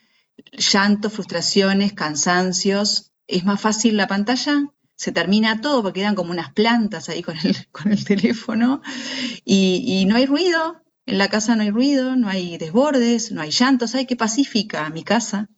llantos, 0.53 1.11
frustraciones, 1.13 1.91
cansancios. 1.93 3.11
¿Es 3.27 3.43
más 3.43 3.59
fácil 3.59 3.97
la 3.97 4.07
pantalla? 4.07 4.71
Se 5.01 5.11
termina 5.11 5.61
todo 5.61 5.81
porque 5.81 6.01
quedan 6.01 6.13
como 6.13 6.29
unas 6.29 6.53
plantas 6.53 7.09
ahí 7.09 7.23
con 7.23 7.35
el, 7.43 7.55
con 7.71 7.91
el 7.91 8.05
teléfono 8.05 8.83
y, 9.43 10.05
no 10.07 10.15
hay 10.15 10.27
ruido, 10.27 10.83
en 11.07 11.17
la 11.17 11.27
casa 11.27 11.55
no 11.55 11.63
hay 11.63 11.71
ruido, 11.71 12.15
no 12.15 12.29
hay 12.29 12.59
desbordes, 12.59 13.31
no 13.31 13.41
hay 13.41 13.49
llantos, 13.49 13.95
hay 13.95 14.05
que 14.05 14.15
pacífica 14.15 14.87
mi 14.91 15.03
casa. 15.03 15.49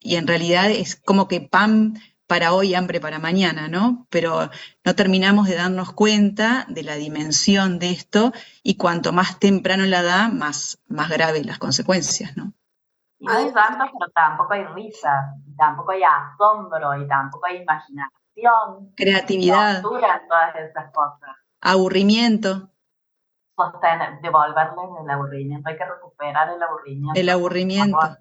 Y 0.00 0.16
en 0.16 0.26
realidad 0.26 0.70
es 0.70 0.96
como 0.96 1.28
que 1.28 1.42
pan 1.42 2.00
para 2.26 2.54
hoy, 2.54 2.74
hambre 2.74 3.00
para 3.00 3.18
mañana, 3.18 3.68
¿no? 3.68 4.06
Pero 4.08 4.48
no 4.82 4.94
terminamos 4.94 5.46
de 5.46 5.56
darnos 5.56 5.92
cuenta 5.92 6.64
de 6.70 6.84
la 6.84 6.94
dimensión 6.94 7.78
de 7.78 7.90
esto 7.90 8.32
y 8.62 8.78
cuanto 8.78 9.12
más 9.12 9.38
temprano 9.38 9.84
la 9.84 10.02
da, 10.02 10.28
más, 10.28 10.78
más 10.88 11.10
graves 11.10 11.44
las 11.44 11.58
consecuencias, 11.58 12.34
¿no? 12.34 12.54
Y 13.18 13.28
hay 13.28 13.52
llantos, 13.52 13.90
pero 13.98 14.10
tampoco 14.14 14.54
hay 14.54 14.64
risa, 14.68 15.34
tampoco 15.58 15.90
hay 15.90 16.00
asombro 16.02 16.98
y 16.98 17.06
tampoco 17.06 17.44
hay 17.44 17.58
imaginación 17.58 18.17
creatividad, 18.96 19.82
todas 19.82 20.56
esas 20.56 20.92
cosas. 20.92 21.36
Aburrimiento. 21.60 22.70
devolverles 24.22 24.86
el 25.02 25.10
aburrimiento, 25.10 25.68
hay 25.68 25.76
que 25.76 25.84
recuperar 25.84 26.48
el 26.50 26.62
aburrimiento. 26.62 27.20
El 27.20 27.28
aburrimiento. 27.28 28.18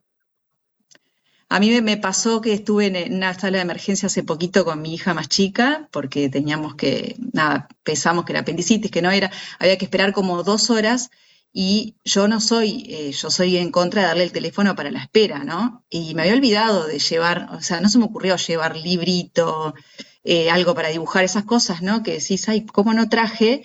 A 1.49 1.59
mí 1.61 1.81
me, 1.81 1.95
pasó 1.95 2.41
que 2.41 2.51
estuve 2.51 2.87
en, 2.87 3.13
una 3.15 3.33
sala 3.33 3.57
de 3.57 3.63
emergencia 3.63 4.07
hace 4.07 4.21
poquito 4.23 4.65
con 4.65 4.81
mi 4.81 4.93
hija 4.93 5.13
más 5.13 5.29
chica, 5.29 5.87
porque 5.91 6.29
teníamos 6.29 6.75
que, 6.75 7.15
nada, 7.31 7.69
pensamos 7.83 8.25
que 8.25 8.33
era 8.33 8.41
apendicitis, 8.41 8.91
que 8.91 9.01
no 9.01 9.11
era, 9.11 9.31
había 9.57 9.77
que 9.77 9.85
esperar 9.85 10.11
como 10.11 10.43
dos 10.43 10.69
horas 10.69 11.09
y 11.53 11.95
yo 12.03 12.27
no 12.27 12.39
soy, 12.39 12.85
eh, 12.87 13.11
yo 13.11 13.31
soy 13.31 13.57
en 13.57 13.71
contra 13.71 14.01
de 14.01 14.07
darle 14.09 14.23
el 14.23 14.31
teléfono 14.31 14.75
para 14.75 14.91
la 14.91 15.01
espera, 15.01 15.43
¿no? 15.43 15.85
Y 15.89 16.13
me 16.13 16.23
había 16.23 16.35
olvidado 16.35 16.85
de 16.85 16.99
llevar, 16.99 17.49
o 17.51 17.61
sea, 17.61 17.81
no 17.81 17.89
se 17.89 17.97
me 17.97 18.05
ocurrió 18.05 18.35
llevar 18.35 18.77
librito, 18.77 19.73
eh, 20.23 20.49
algo 20.51 20.75
para 20.75 20.89
dibujar 20.89 21.23
esas 21.23 21.45
cosas, 21.45 21.81
¿no? 21.81 22.03
Que 22.03 22.19
decís, 22.19 22.47
ay, 22.49 22.65
¿cómo 22.65 22.93
no 22.93 23.09
traje? 23.09 23.63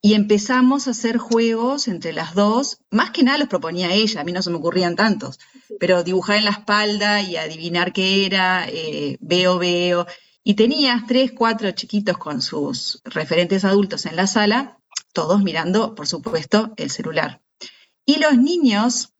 Y 0.00 0.14
empezamos 0.14 0.86
a 0.86 0.90
hacer 0.90 1.18
juegos 1.18 1.88
entre 1.88 2.12
las 2.12 2.34
dos, 2.34 2.80
más 2.90 3.10
que 3.10 3.22
nada 3.22 3.38
los 3.38 3.48
proponía 3.48 3.92
ella, 3.92 4.20
a 4.20 4.24
mí 4.24 4.32
no 4.32 4.42
se 4.42 4.50
me 4.50 4.56
ocurrían 4.56 4.96
tantos, 4.96 5.38
pero 5.80 6.04
dibujar 6.04 6.36
en 6.36 6.44
la 6.44 6.50
espalda 6.50 7.22
y 7.22 7.36
adivinar 7.36 7.92
qué 7.92 8.26
era, 8.26 8.66
eh, 8.68 9.18
veo, 9.20 9.58
veo. 9.58 10.06
Y 10.44 10.54
tenías 10.54 11.06
tres, 11.06 11.32
cuatro 11.32 11.70
chiquitos 11.72 12.18
con 12.18 12.42
sus 12.42 13.00
referentes 13.04 13.64
adultos 13.64 14.06
en 14.06 14.16
la 14.16 14.26
sala, 14.26 14.77
todos 15.12 15.42
mirando, 15.42 15.94
por 15.94 16.06
supuesto, 16.06 16.72
el 16.76 16.90
celular. 16.90 17.42
Y 18.04 18.18
los 18.18 18.36
niños 18.36 19.14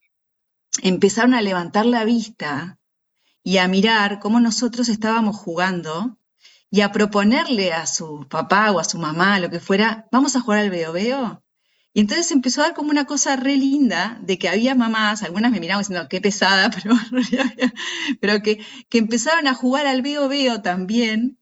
empezaron 0.83 1.35
a 1.35 1.43
levantar 1.43 1.87
la 1.87 2.05
vista 2.05 2.79
y 3.43 3.59
a 3.59 3.69
mirar 3.69 4.19
cómo 4.21 4.41
nosotros 4.41 4.89
estábamos 4.89 5.37
jugando 5.37 6.19
y 6.71 6.83
a 6.83 6.93
proponerle 6.93 7.73
a 7.73 7.87
su 7.87 8.27
papá 8.29 8.71
o 8.73 8.79
a 8.79 8.85
su 8.85 8.99
mamá, 8.99 9.41
lo 9.41 9.51
que 9.51 9.61
fuera, 9.61 10.07
vamos 10.13 10.37
a 10.37 10.41
jugar 10.41 10.61
al 10.61 10.71
veo 10.71 10.93
veo. 10.93 11.43
Y 11.95 12.01
entonces 12.01 12.31
empezó 12.31 12.61
a 12.61 12.65
dar 12.65 12.75
como 12.75 12.91
una 12.91 13.07
cosa 13.07 13.37
re 13.37 13.57
linda 13.57 14.19
de 14.23 14.39
que 14.39 14.49
había 14.49 14.75
mamás, 14.75 15.23
algunas 15.23 15.51
me 15.51 15.61
miraban 15.61 15.83
diciendo, 15.83 16.09
qué 16.09 16.21
pesada, 16.21 16.71
pero, 16.83 16.95
pero 18.21 18.43
que, 18.43 18.65
que 18.89 18.99
empezaron 18.99 19.47
a 19.47 19.55
jugar 19.55 19.87
al 19.87 20.03
veo 20.03 20.29
veo 20.29 20.63
también. 20.63 21.38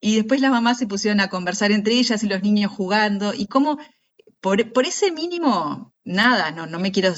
Y 0.00 0.16
después 0.16 0.40
las 0.40 0.50
mamás 0.50 0.78
se 0.78 0.86
pusieron 0.86 1.20
a 1.20 1.28
conversar 1.28 1.72
entre 1.72 1.94
ellas 1.94 2.22
y 2.22 2.28
los 2.28 2.42
niños 2.42 2.72
jugando. 2.72 3.34
Y 3.34 3.46
como 3.46 3.78
por, 4.40 4.72
por 4.72 4.86
ese 4.86 5.12
mínimo, 5.12 5.94
nada, 6.04 6.50
no, 6.50 6.66
no, 6.66 6.78
me 6.78 6.92
quiero, 6.92 7.12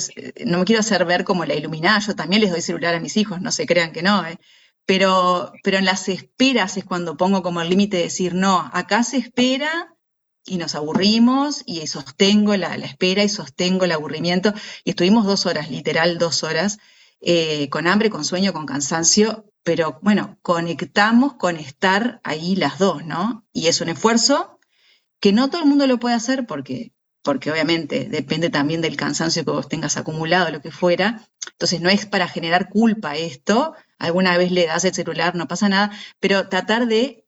no 0.44 0.58
me 0.58 0.64
quiero 0.64 0.80
hacer 0.80 1.04
ver 1.04 1.24
como 1.24 1.44
la 1.44 1.54
iluminada. 1.54 2.00
Yo 2.00 2.16
también 2.16 2.42
les 2.42 2.50
doy 2.50 2.60
celular 2.60 2.94
a 2.94 3.00
mis 3.00 3.16
hijos, 3.16 3.40
no 3.40 3.52
se 3.52 3.66
crean 3.66 3.92
que 3.92 4.02
no. 4.02 4.26
¿eh? 4.26 4.38
pero, 4.86 5.52
pero 5.62 5.78
en 5.78 5.84
las 5.84 6.08
esperas 6.08 6.76
es 6.76 6.84
cuando 6.84 7.16
pongo 7.16 7.42
como 7.42 7.60
el 7.60 7.68
límite 7.68 7.98
de 7.98 8.04
decir, 8.04 8.34
no, 8.34 8.70
acá 8.72 9.02
se 9.04 9.16
espera 9.16 9.96
y 10.44 10.56
nos 10.56 10.74
aburrimos 10.74 11.62
y 11.66 11.86
sostengo 11.86 12.56
la, 12.56 12.74
espera 12.74 13.22
y 13.22 13.28
sostengo 13.28 13.84
el 13.84 13.92
aburrimiento. 13.92 14.52
Y 14.84 14.90
estuvimos 14.90 15.24
dos 15.26 15.46
horas, 15.46 15.70
literal 15.70 16.18
dos 16.18 16.42
horas, 16.42 16.78
eh, 17.20 17.68
con 17.70 17.86
hambre, 17.86 18.10
con 18.10 18.24
sueño, 18.24 18.52
con 18.52 18.66
cansancio, 18.66 19.51
pero 19.62 19.98
bueno, 20.02 20.38
conectamos 20.42 21.34
con 21.34 21.56
estar 21.56 22.20
ahí 22.24 22.56
las 22.56 22.78
dos, 22.78 23.04
¿no? 23.04 23.46
Y 23.52 23.68
es 23.68 23.80
un 23.80 23.88
esfuerzo 23.88 24.58
que 25.20 25.32
no 25.32 25.50
todo 25.50 25.62
el 25.62 25.68
mundo 25.68 25.86
lo 25.86 25.98
puede 25.98 26.16
hacer 26.16 26.46
porque, 26.46 26.92
porque 27.22 27.52
obviamente 27.52 28.08
depende 28.08 28.50
también 28.50 28.80
del 28.80 28.96
cansancio 28.96 29.44
que 29.44 29.50
vos 29.52 29.68
tengas 29.68 29.96
acumulado, 29.96 30.50
lo 30.50 30.60
que 30.60 30.72
fuera. 30.72 31.28
Entonces 31.52 31.80
no 31.80 31.90
es 31.90 32.06
para 32.06 32.26
generar 32.26 32.68
culpa 32.68 33.16
esto, 33.16 33.74
alguna 33.98 34.36
vez 34.36 34.50
le 34.50 34.66
das 34.66 34.84
el 34.84 34.94
celular, 34.94 35.36
no 35.36 35.46
pasa 35.46 35.68
nada, 35.68 35.92
pero 36.18 36.48
tratar 36.48 36.88
de 36.88 37.24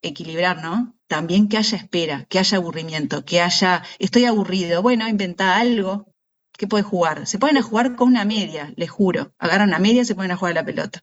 equilibrar, 0.00 0.62
¿no? 0.62 0.96
También 1.08 1.48
que 1.48 1.58
haya 1.58 1.76
espera, 1.76 2.24
que 2.28 2.38
haya 2.38 2.56
aburrimiento, 2.56 3.24
que 3.24 3.40
haya, 3.40 3.82
estoy 3.98 4.24
aburrido, 4.24 4.82
bueno, 4.82 5.06
inventa 5.08 5.56
algo, 5.56 6.12
¿qué 6.56 6.66
puedes 6.66 6.86
jugar? 6.86 7.26
Se 7.26 7.38
pueden 7.38 7.58
a 7.58 7.62
jugar 7.62 7.96
con 7.96 8.08
una 8.08 8.24
media, 8.24 8.72
les 8.76 8.90
juro, 8.90 9.34
agarran 9.38 9.68
una 9.68 9.78
media 9.78 10.02
y 10.02 10.04
se 10.06 10.14
ponen 10.14 10.32
a 10.32 10.36
jugar 10.36 10.52
a 10.52 10.60
la 10.62 10.64
pelota. 10.64 11.02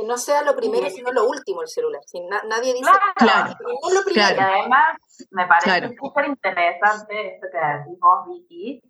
Que 0.00 0.06
no 0.06 0.16
sea 0.16 0.42
lo 0.42 0.56
primero, 0.56 0.88
sino 0.88 1.12
lo 1.12 1.28
último 1.28 1.62
el 1.62 1.68
celular. 1.68 2.00
Si 2.06 2.20
nadie 2.20 2.72
dice 2.72 2.90
claro, 3.16 3.54
no 3.60 3.94
lo 3.94 4.02
primero. 4.04 4.36
Y 4.36 4.40
además, 4.40 4.96
me 5.30 5.46
parece 5.46 5.94
súper 6.00 6.26
interesante 6.26 7.34
esto 7.34 7.46
que 7.52 7.58
decís 7.58 7.98
vos, 8.00 8.26
Vicky, 8.26 8.80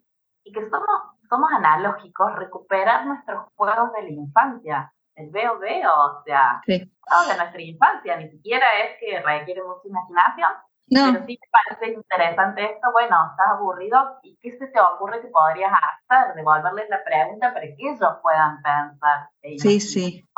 y 0.44 0.52
que 0.52 0.60
somos, 0.60 1.18
somos 1.28 1.50
analógicos, 1.52 2.36
recuperar 2.36 3.06
nuestros 3.06 3.46
juegos 3.56 3.92
de 3.96 4.02
la 4.02 4.10
infancia 4.10 4.92
el 5.20 5.30
veo 5.30 5.58
veo, 5.58 5.90
o 5.92 6.22
sea, 6.24 6.60
sí. 6.64 6.78
de 6.78 7.36
nuestra 7.36 7.62
infancia, 7.62 8.16
ni 8.16 8.30
siquiera 8.30 8.66
es 8.84 8.98
que 8.98 9.20
requiere 9.20 9.62
mucha 9.62 9.86
imaginación, 9.86 10.50
no. 10.90 11.12
pero 11.12 11.26
sí 11.26 11.38
me 11.40 11.48
parece 11.50 11.94
interesante 11.94 12.64
esto, 12.64 12.92
bueno, 12.92 13.16
estás 13.30 13.46
aburrido, 13.56 14.18
¿y 14.22 14.36
qué 14.42 14.50
se 14.52 14.66
te 14.66 14.80
ocurre 14.80 15.20
que 15.20 15.28
podrías 15.28 15.72
hacer? 15.72 16.34
Devolverles 16.34 16.88
la 16.90 17.02
pregunta 17.04 17.54
para 17.54 17.66
que 17.66 17.76
ellos 17.78 18.12
puedan 18.22 18.60
pensar. 18.62 19.30
sí, 19.58 19.80
sí. 19.80 20.28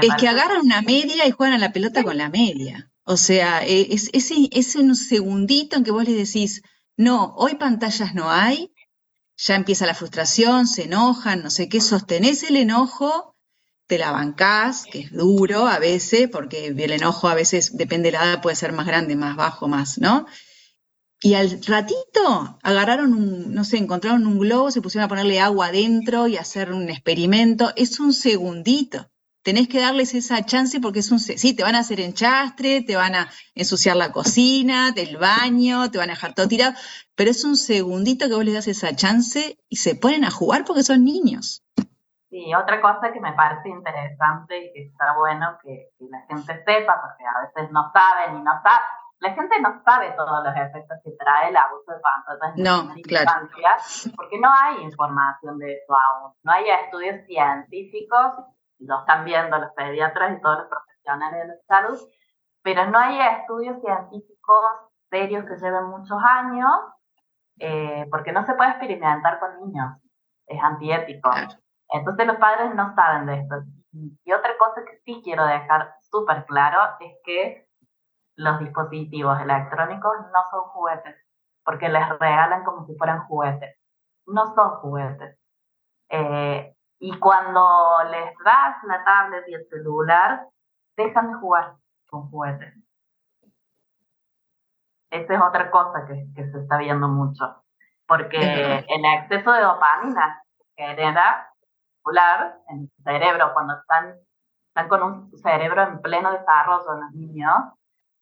es 0.00 0.14
que 0.16 0.28
agarran 0.28 0.62
una 0.62 0.82
media 0.82 1.26
y 1.26 1.30
juegan 1.30 1.56
a 1.56 1.58
la 1.58 1.72
pelota 1.72 2.02
con 2.02 2.18
la 2.18 2.28
media. 2.28 2.90
O 3.04 3.16
sea, 3.16 3.64
e, 3.64 3.92
es, 3.92 4.10
es, 4.12 4.30
es 4.50 4.76
un 4.76 4.94
segundito 4.94 5.76
en 5.76 5.84
que 5.84 5.90
vos 5.90 6.04
le 6.04 6.14
decís, 6.14 6.62
no, 6.96 7.34
hoy 7.36 7.56
pantallas 7.56 8.14
no 8.14 8.30
hay, 8.30 8.72
ya 9.36 9.56
empieza 9.56 9.86
la 9.86 9.94
frustración, 9.94 10.66
se 10.66 10.84
enojan, 10.84 11.42
no 11.42 11.50
sé 11.50 11.68
qué, 11.68 11.80
sostenés 11.80 12.42
el 12.44 12.56
enojo, 12.56 13.33
te 13.86 13.98
la 13.98 14.10
bancás, 14.12 14.84
que 14.90 15.00
es 15.00 15.12
duro 15.12 15.66
a 15.66 15.78
veces, 15.78 16.28
porque 16.30 16.68
el 16.68 16.92
enojo 16.92 17.28
a 17.28 17.34
veces, 17.34 17.76
depende 17.76 18.10
de 18.10 18.18
la 18.18 18.24
edad, 18.24 18.42
puede 18.42 18.56
ser 18.56 18.72
más 18.72 18.86
grande, 18.86 19.16
más 19.16 19.36
bajo, 19.36 19.68
más, 19.68 19.98
¿no? 19.98 20.26
Y 21.20 21.34
al 21.34 21.62
ratito 21.64 22.58
agarraron 22.62 23.14
un, 23.14 23.54
no 23.54 23.64
sé, 23.64 23.78
encontraron 23.78 24.26
un 24.26 24.38
globo, 24.38 24.70
se 24.70 24.82
pusieron 24.82 25.06
a 25.06 25.08
ponerle 25.08 25.40
agua 25.40 25.66
adentro 25.66 26.28
y 26.28 26.36
hacer 26.36 26.72
un 26.72 26.90
experimento. 26.90 27.72
Es 27.76 27.98
un 28.00 28.12
segundito 28.12 29.10
tenés 29.44 29.68
que 29.68 29.78
darles 29.78 30.14
esa 30.14 30.44
chance 30.44 30.80
porque 30.80 31.00
es 31.00 31.10
un... 31.10 31.20
Sí, 31.20 31.52
te 31.52 31.62
van 31.62 31.74
a 31.74 31.80
hacer 31.80 32.00
enchastre, 32.00 32.80
te 32.80 32.96
van 32.96 33.14
a 33.14 33.30
ensuciar 33.54 33.94
la 33.94 34.10
cocina, 34.10 34.90
del 34.90 35.18
baño, 35.18 35.90
te 35.90 35.98
van 35.98 36.08
a 36.10 36.14
dejar 36.14 36.34
todo 36.34 36.48
tirado, 36.48 36.74
pero 37.14 37.30
es 37.30 37.44
un 37.44 37.56
segundito 37.56 38.26
que 38.26 38.34
vos 38.34 38.44
les 38.44 38.54
das 38.54 38.68
esa 38.68 38.96
chance 38.96 39.58
y 39.68 39.76
se 39.76 39.94
ponen 39.94 40.24
a 40.24 40.30
jugar 40.30 40.64
porque 40.64 40.82
son 40.82 41.04
niños. 41.04 41.62
Sí, 42.34 42.52
otra 42.52 42.80
cosa 42.80 43.12
que 43.12 43.20
me 43.20 43.32
parece 43.32 43.68
interesante 43.68 44.58
y 44.58 44.72
que 44.72 44.82
está 44.88 45.16
bueno 45.16 45.56
que, 45.62 45.90
la 46.00 46.18
gente 46.22 46.64
sepa, 46.64 47.00
porque 47.00 47.22
a 47.24 47.46
veces 47.46 47.70
no 47.70 47.92
saben 47.92 48.38
y 48.38 48.42
no 48.42 48.60
saben, 48.60 48.88
la 49.20 49.34
gente 49.34 49.60
no 49.60 49.80
sabe 49.84 50.10
todos 50.16 50.44
los 50.44 50.56
efectos 50.56 50.98
que 51.04 51.12
trae 51.16 51.50
el 51.50 51.56
abuso 51.56 51.92
de 51.92 52.00
pantallas 52.00 52.56
no, 52.56 52.92
en 52.92 53.02
claro. 53.02 53.48
porque 54.16 54.40
no 54.40 54.50
hay 54.52 54.82
información 54.82 55.58
de 55.58 55.74
eso 55.74 55.94
aún, 55.94 56.32
no 56.42 56.50
hay 56.50 56.70
estudios 56.70 57.24
científicos 57.24 58.32
lo 58.80 58.98
están 58.98 59.24
viendo 59.24 59.56
los 59.56 59.70
pediatras 59.70 60.36
y 60.36 60.40
todos 60.40 60.58
los 60.58 60.68
profesionales 60.68 61.40
de 61.40 61.46
la 61.46 61.54
salud, 61.68 61.98
pero 62.62 62.90
no 62.90 62.98
hay 62.98 63.20
estudios 63.38 63.80
científicos 63.80 64.64
serios 65.08 65.44
que 65.44 65.56
lleven 65.56 65.84
muchos 65.84 66.18
años, 66.20 66.72
eh, 67.60 68.08
porque 68.10 68.32
no 68.32 68.44
se 68.44 68.54
puede 68.54 68.70
experimentar 68.70 69.38
con 69.38 69.60
niños, 69.60 69.98
es 70.48 70.60
antiético. 70.60 71.30
Entonces 71.94 72.26
los 72.26 72.36
padres 72.38 72.74
no 72.74 72.92
saben 72.96 73.26
de 73.26 73.38
esto. 73.38 73.54
Y 74.24 74.32
otra 74.32 74.58
cosa 74.58 74.84
que 74.84 74.98
sí 75.04 75.20
quiero 75.22 75.46
dejar 75.46 75.94
súper 76.00 76.44
claro 76.44 76.80
es 76.98 77.12
que 77.24 77.68
los 78.34 78.58
dispositivos 78.58 79.40
electrónicos 79.40 80.12
no 80.32 80.42
son 80.50 80.62
juguetes, 80.70 81.14
porque 81.64 81.88
les 81.88 82.08
regalan 82.18 82.64
como 82.64 82.84
si 82.84 82.96
fueran 82.96 83.24
juguetes. 83.26 83.78
No 84.26 84.52
son 84.56 84.70
juguetes. 84.80 85.38
Eh, 86.08 86.74
y 86.98 87.16
cuando 87.20 87.98
les 88.10 88.34
das 88.44 88.76
la 88.88 89.04
tablet 89.04 89.44
y 89.46 89.54
el 89.54 89.68
celular, 89.68 90.48
dejan 90.96 91.28
de 91.28 91.34
jugar 91.34 91.76
con 92.08 92.28
juguetes. 92.28 92.74
Esa 95.10 95.34
es 95.34 95.40
otra 95.40 95.70
cosa 95.70 96.06
que, 96.08 96.26
que 96.34 96.50
se 96.50 96.58
está 96.58 96.76
viendo 96.78 97.06
mucho. 97.06 97.62
Porque 98.08 98.38
el 98.88 99.04
exceso 99.04 99.52
de 99.52 99.60
dopamina 99.60 100.42
genera 100.76 101.53
celular 102.04 102.58
en 102.68 102.80
el 102.80 102.90
cerebro 103.02 103.52
cuando 103.54 103.74
están, 103.78 104.14
están 104.68 104.88
con 104.88 105.02
un 105.02 105.38
cerebro 105.38 105.82
en 105.82 106.00
pleno 106.00 106.32
desarrollo 106.32 107.00
los 107.00 107.12
niños, 107.12 107.54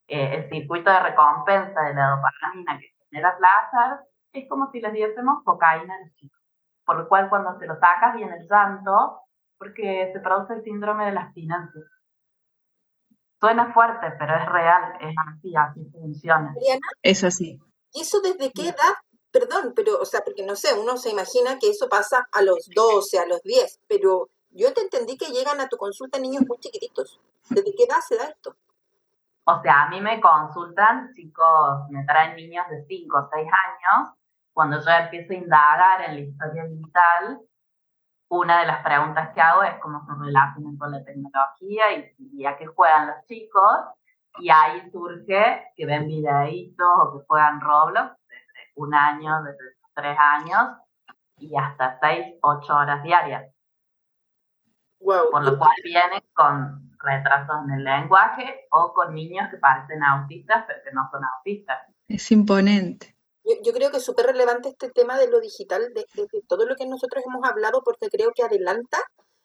eh, 0.09 0.37
el 0.37 0.49
circuito 0.49 0.91
de 0.91 1.01
recompensa 1.01 1.81
de 1.83 1.95
la 1.95 2.11
dopamina 2.11 2.79
que 2.79 2.93
genera 3.11 3.37
placer 3.37 4.07
es 4.33 4.49
como 4.49 4.71
si 4.71 4.81
les 4.81 4.93
diésemos 4.93 5.43
cocaína 5.45 5.95
a 5.95 6.01
los 6.01 6.15
chicos 6.15 6.43
por 6.85 6.97
lo 6.97 7.09
cual 7.09 7.29
cuando 7.29 7.59
se 7.59 7.67
lo 7.67 7.75
sacas 7.79 8.15
viene 8.15 8.37
el 8.37 8.49
llanto, 8.49 9.21
porque 9.59 10.11
se 10.13 10.21
produce 10.21 10.55
el 10.55 10.65
síndrome 10.65 11.07
de 11.07 11.13
la 11.13 11.23
abstinencia. 11.23 11.83
Suena 13.41 13.73
fuerte, 13.73 14.13
pero 14.19 14.37
es 14.37 14.47
real, 14.47 14.95
es 15.01 15.15
así, 15.27 15.57
así 15.57 15.91
funciona. 15.91 16.55
es 17.03 17.25
así. 17.25 17.61
¿Y 17.93 18.01
eso 18.01 18.21
desde 18.21 18.53
qué 18.53 18.69
edad? 18.69 18.95
Perdón, 19.33 19.73
pero, 19.75 19.99
o 20.01 20.05
sea, 20.05 20.21
porque 20.25 20.45
no 20.45 20.55
sé, 20.57 20.75
uno 20.75 20.97
se 20.97 21.11
imagina 21.11 21.59
que 21.59 21.71
eso 21.71 21.89
pasa 21.89 22.29
a 22.31 22.43
los 22.43 22.69
12, 22.75 23.19
a 23.19 23.27
los 23.27 23.43
10, 23.43 23.81
pero 23.89 24.29
yo 24.51 24.73
te 24.75 24.83
entendí 24.83 25.17
que 25.17 25.33
llegan 25.33 25.61
a 25.61 25.69
tu 25.69 25.79
consulta 25.79 26.19
niños 26.19 26.45
muy 26.47 26.59
chiquititos. 26.59 27.19
¿Desde 27.49 27.75
qué 27.75 27.85
edad 27.85 28.01
se 28.07 28.17
da 28.17 28.25
esto? 28.25 28.55
O 29.45 29.61
sea, 29.63 29.85
a 29.85 29.89
mí 29.89 30.01
me 30.01 30.21
consultan 30.21 31.11
chicos, 31.15 31.89
me 31.91 32.05
traen 32.05 32.37
niños 32.37 32.67
de 32.69 32.85
5 32.87 33.19
o 33.19 33.29
6 33.33 33.47
años 33.47 34.15
cuando 34.53 34.79
yo 34.79 34.91
empiezo 34.91 35.33
a 35.33 35.37
indagar 35.37 36.03
en 36.03 36.15
la 36.15 36.21
historia 36.21 36.65
vital, 36.65 37.41
una 38.29 38.61
de 38.61 38.67
las 38.67 38.83
preguntas 38.83 39.31
que 39.35 39.41
hago 39.41 39.63
es 39.63 39.79
cómo 39.81 40.05
se 40.05 40.13
relacionan 40.13 40.77
con 40.77 40.91
la 40.91 41.05
tecnología 41.05 41.93
y, 41.93 42.15
y 42.35 42.47
a 42.47 42.57
qué 42.57 42.67
juegan 42.67 43.09
los 43.09 43.25
chicos. 43.27 43.79
Y 44.39 44.49
ahí 44.49 44.91
surge 44.91 45.73
que 45.77 45.87
ven 45.87 46.07
videitos 46.07 46.87
o 46.99 47.13
que 47.13 47.27
juegan 47.27 47.61
Roblox 47.61 48.17
un 48.75 48.95
año, 48.95 49.43
desde 49.43 49.77
tres 49.95 50.17
años 50.19 50.79
y 51.39 51.57
hasta 51.57 51.99
seis, 52.01 52.37
ocho 52.43 52.75
horas 52.75 53.03
diarias. 53.03 53.53
Por 54.99 55.45
lo 55.45 55.59
cual 55.59 55.73
vienen 55.83 56.23
con 56.33 56.93
retrasos 56.99 57.57
en 57.65 57.73
el 57.75 57.85
lenguaje 57.85 58.67
o 58.71 58.93
con 58.93 59.15
niños 59.15 59.49
que 59.51 59.57
parecen 59.57 60.03
autistas 60.05 60.65
pero 60.67 60.79
que 60.85 60.93
no 60.93 61.09
son 61.11 61.23
autistas. 61.25 61.79
Es 62.07 62.31
imponente. 62.31 63.17
Yo, 63.45 63.73
creo 63.73 63.91
que 63.91 63.97
es 63.97 64.05
súper 64.05 64.27
relevante 64.27 64.69
este 64.69 64.91
tema 64.91 65.19
de 65.19 65.29
lo 65.29 65.41
digital, 65.41 65.93
de, 65.95 66.05
todo 66.47 66.65
lo 66.65 66.77
que 66.77 66.87
nosotros 66.87 67.25
hemos 67.27 67.45
hablado, 67.45 67.83
porque 67.85 68.09
creo 68.09 68.31
que 68.33 68.45
adelanta, 68.45 68.99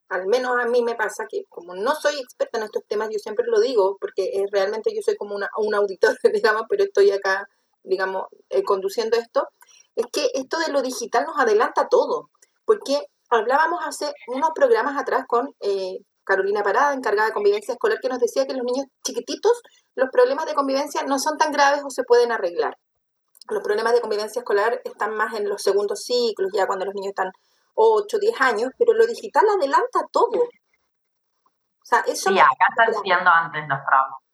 al 0.09 0.27
menos 0.27 0.55
a 0.59 0.67
mí 0.67 0.83
me 0.83 0.93
pasa 0.93 1.25
que 1.27 1.45
como 1.49 1.73
no 1.73 1.95
soy 1.95 2.13
experta 2.19 2.59
en 2.59 2.65
estos 2.65 2.85
temas, 2.87 3.09
yo 3.11 3.17
siempre 3.17 3.45
lo 3.47 3.59
digo, 3.59 3.97
porque 3.99 4.45
realmente 4.51 4.93
yo 4.93 5.01
soy 5.03 5.15
como 5.15 5.35
una, 5.35 5.49
un 5.57 5.73
auditor, 5.73 6.15
digamos, 6.33 6.63
pero 6.69 6.83
estoy 6.83 7.09
acá, 7.09 7.47
digamos, 7.87 8.25
eh, 8.49 8.63
conduciendo 8.63 9.17
esto, 9.17 9.47
es 9.95 10.05
que 10.11 10.29
esto 10.33 10.59
de 10.59 10.71
lo 10.71 10.81
digital 10.81 11.25
nos 11.25 11.39
adelanta 11.39 11.87
todo, 11.89 12.29
porque 12.65 13.01
hablábamos 13.29 13.79
hace 13.85 14.13
unos 14.27 14.51
programas 14.53 14.97
atrás 14.97 15.25
con 15.27 15.53
eh, 15.59 15.97
Carolina 16.23 16.61
Parada, 16.61 16.93
encargada 16.93 17.29
de 17.29 17.33
convivencia 17.33 17.73
escolar, 17.73 17.99
que 18.01 18.09
nos 18.09 18.19
decía 18.19 18.45
que 18.45 18.53
los 18.53 18.63
niños 18.63 18.85
chiquititos, 19.03 19.61
los 19.95 20.09
problemas 20.11 20.45
de 20.45 20.53
convivencia 20.53 21.03
no 21.03 21.19
son 21.19 21.37
tan 21.37 21.51
graves 21.51 21.81
o 21.85 21.89
se 21.89 22.03
pueden 22.03 22.31
arreglar. 22.31 22.77
Los 23.49 23.63
problemas 23.63 23.93
de 23.93 24.01
convivencia 24.01 24.41
escolar 24.41 24.81
están 24.83 25.15
más 25.15 25.33
en 25.33 25.47
los 25.47 25.61
segundos 25.61 26.03
ciclos, 26.03 26.51
ya 26.53 26.67
cuando 26.67 26.85
los 26.85 26.93
niños 26.93 27.11
están 27.11 27.31
8, 27.75 28.17
10 28.19 28.41
años, 28.41 28.71
pero 28.77 28.93
lo 28.93 29.07
digital 29.07 29.45
adelanta 29.49 30.01
todo. 30.11 30.41
O 30.41 31.85
sea, 31.89 31.99
eso 32.01 32.29
sí, 32.29 32.37
acá 32.37 32.65
están 32.69 33.01
siendo 33.01 33.29
antes 33.29 33.61
los 33.61 33.79
problemas. 33.79 34.26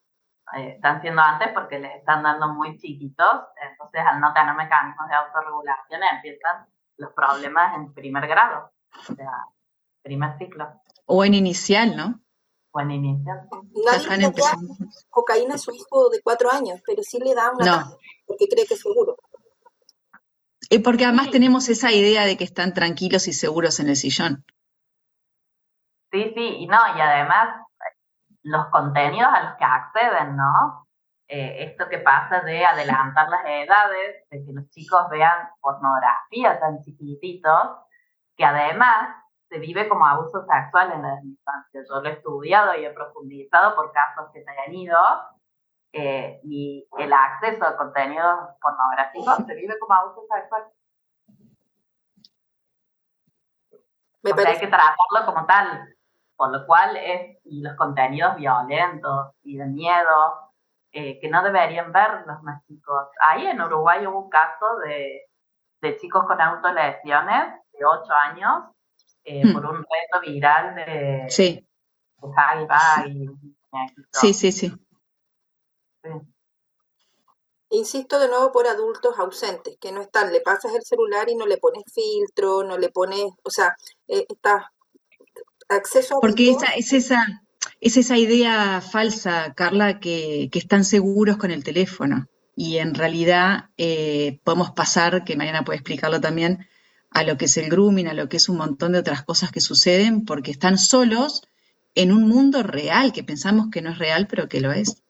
Eh, 0.55 0.73
están 0.75 1.01
siendo 1.01 1.21
antes 1.21 1.49
porque 1.53 1.79
les 1.79 1.95
están 1.95 2.21
dando 2.21 2.47
muy 2.49 2.77
chiquitos, 2.77 3.41
entonces 3.71 4.01
al 4.05 4.19
no 4.19 4.33
tener 4.33 4.53
mecanismos 4.53 5.09
de 5.09 5.15
autorregulación 5.15 6.01
empiezan 6.03 6.67
los 6.97 7.11
problemas 7.13 7.75
en 7.75 7.93
primer 7.93 8.27
grado, 8.27 8.71
o 9.09 9.15
sea, 9.15 9.31
primer 10.03 10.37
ciclo. 10.37 10.81
O 11.05 11.25
en 11.25 11.33
inicial, 11.33 11.95
¿no? 11.95 12.21
O 12.71 12.79
en 12.81 12.91
inicial. 12.91 13.47
Nadie 14.07 14.27
le 14.27 14.33
cocaína 15.09 15.55
a 15.55 15.57
su 15.57 15.71
hijo 15.71 16.09
de 16.09 16.21
cuatro 16.21 16.51
años, 16.51 16.81
pero 16.85 17.01
sí 17.01 17.19
le 17.19 17.33
da 17.33 17.51
una 17.51 17.87
porque 18.27 18.47
cree 18.47 18.67
que 18.67 18.75
es 18.75 18.81
seguro. 18.81 19.15
Y 20.69 20.79
porque 20.79 21.05
además 21.05 21.31
tenemos 21.31 21.67
esa 21.69 21.91
idea 21.91 22.25
de 22.25 22.37
que 22.37 22.43
están 22.43 22.73
tranquilos 22.73 23.27
y 23.27 23.33
seguros 23.33 23.79
en 23.79 23.89
el 23.89 23.95
sillón. 23.95 24.45
Sí, 26.11 26.31
sí, 26.35 26.57
y 26.59 26.67
no, 26.67 26.77
y 26.95 27.01
además 27.01 27.63
los 28.43 28.67
contenidos 28.67 29.32
a 29.34 29.43
los 29.43 29.56
que 29.56 29.63
acceden, 29.63 30.36
¿no? 30.36 30.88
Eh, 31.27 31.63
esto 31.63 31.88
que 31.89 31.99
pasa 31.99 32.41
de 32.41 32.65
adelantar 32.65 33.29
las 33.29 33.45
edades, 33.45 34.29
de 34.29 34.45
que 34.45 34.53
los 34.53 34.69
chicos 34.69 35.10
vean 35.10 35.49
pornografía 35.62 36.60
tan 36.60 36.82
chiquititos, 36.82 37.71
que 38.36 38.45
además 38.45 39.15
se 39.49 39.60
vive 39.60 39.88
como 39.88 40.06
abuso 40.06 40.45
sexual 40.45 40.91
en 40.91 41.01
la 41.01 41.19
infancia. 41.23 41.82
Yo 41.88 42.01
lo 42.01 42.10
he 42.10 42.13
estudiado 42.13 42.75
y 42.75 42.86
he 42.86 42.89
profundizado 42.91 43.75
por 43.75 43.91
casos 43.91 44.29
que 44.34 44.43
se 44.43 44.51
han 44.51 44.73
ido 44.73 44.97
eh, 45.93 46.39
y 46.43 46.88
el 46.97 47.13
acceso 47.13 47.65
a 47.65 47.77
contenidos 47.77 48.49
pornográficos 48.60 49.45
se 49.45 49.56
vive 49.56 49.77
como 49.79 49.93
abuso 49.93 50.25
sexual. 50.34 50.63
Me 54.23 54.32
hay 54.32 54.60
que 54.60 54.67
tratarlo 54.67 55.25
como 55.25 55.45
tal, 55.45 55.92
por 56.35 56.51
lo 56.51 56.65
cual 56.65 56.95
es, 56.97 57.37
y 57.45 57.61
los 57.61 57.75
contenidos 57.75 58.35
violentos 58.35 59.31
y 59.43 59.57
de 59.57 59.65
miedo, 59.65 60.43
eh, 60.91 61.19
que 61.19 61.29
no 61.29 61.43
deberían 61.43 61.91
ver 61.91 62.23
los 62.27 62.41
más 62.43 62.63
chicos. 62.65 63.07
Ahí 63.19 63.47
en 63.47 63.61
Uruguay 63.61 64.05
hubo 64.05 64.25
un 64.25 64.29
caso 64.29 64.77
de, 64.85 65.23
de 65.81 65.97
chicos 65.97 66.25
con 66.27 66.39
autolesiones 66.39 67.53
de 67.71 67.85
8 67.85 68.13
años 68.13 68.63
eh, 69.23 69.45
hmm. 69.45 69.53
por 69.53 69.65
un 69.65 69.77
reto 69.77 70.21
viral 70.21 70.75
de, 70.75 71.25
sí. 71.29 71.67
sí, 74.11 74.33
sí, 74.33 74.51
sí. 74.51 74.73
Insisto 77.69 78.19
de 78.19 78.27
nuevo 78.27 78.51
por 78.51 78.67
adultos 78.67 79.17
ausentes, 79.17 79.77
que 79.79 79.91
no 79.91 80.01
están, 80.01 80.31
le 80.31 80.41
pasas 80.41 80.75
el 80.75 80.83
celular 80.83 81.27
y 81.29 81.35
no 81.35 81.47
le 81.47 81.57
pones 81.57 81.83
filtro, 81.91 82.63
no 82.63 82.77
le 82.77 82.89
pones, 82.89 83.25
o 83.43 83.49
sea, 83.49 83.75
eh, 84.07 84.27
está 84.29 84.71
acceso 85.69 86.17
a... 86.17 86.19
Porque 86.21 86.52
esa, 86.52 86.67
es, 86.76 86.93
esa, 86.93 87.43
es 87.82 87.97
esa 87.97 88.17
idea 88.17 88.82
falsa, 88.82 89.54
Carla, 89.56 89.99
que, 89.99 90.49
que 90.52 90.60
están 90.60 90.86
seguros 90.86 91.38
con 91.38 91.52
el 91.52 91.63
teléfono. 91.63 92.28
Y 92.56 92.78
en 92.78 92.93
realidad 92.93 93.69
eh, 93.78 94.39
podemos 94.43 94.71
pasar, 94.71 95.23
que 95.23 95.36
mañana 95.36 95.63
puede 95.63 95.78
explicarlo 95.78 96.21
también, 96.21 96.67
a 97.10 97.23
lo 97.23 97.38
que 97.38 97.45
es 97.45 97.58
el 97.58 97.69
grooming, 97.69 98.08
a 98.08 98.13
lo 98.13 98.30
que 98.30 98.38
es 98.38 98.49
un 98.49 98.58
montón 98.58 98.93
de 98.93 98.99
otras 98.99 99.23
cosas 99.23 99.52
que 99.52 99.62
suceden, 99.62 100.26
porque 100.26 100.52
están 100.52 100.78
solos 100.78 101.43
en 101.95 102.12
un 102.12 102.28
mundo 102.28 102.63
real, 102.63 103.13
que 103.13 103.23
pensamos 103.23 103.67
que 103.71 103.82
no 103.82 103.91
es 103.91 103.99
real, 103.99 104.28
pero 104.28 104.49
que 104.49 104.62
lo 104.62 104.71
es. 104.71 105.04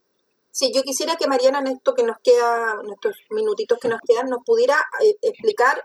Sí, 0.51 0.71
yo 0.75 0.83
quisiera 0.83 1.15
que 1.15 1.27
Mariana, 1.27 1.59
en 1.59 1.67
esto 1.67 1.95
que 1.95 2.03
nos 2.03 2.17
queda, 2.19 2.75
nuestros 2.83 3.15
minutitos 3.31 3.79
que 3.79 3.87
nos 3.87 3.99
quedan, 4.07 4.29
nos 4.29 4.43
pudiera 4.45 4.75
eh, 5.03 5.15
explicar 5.23 5.83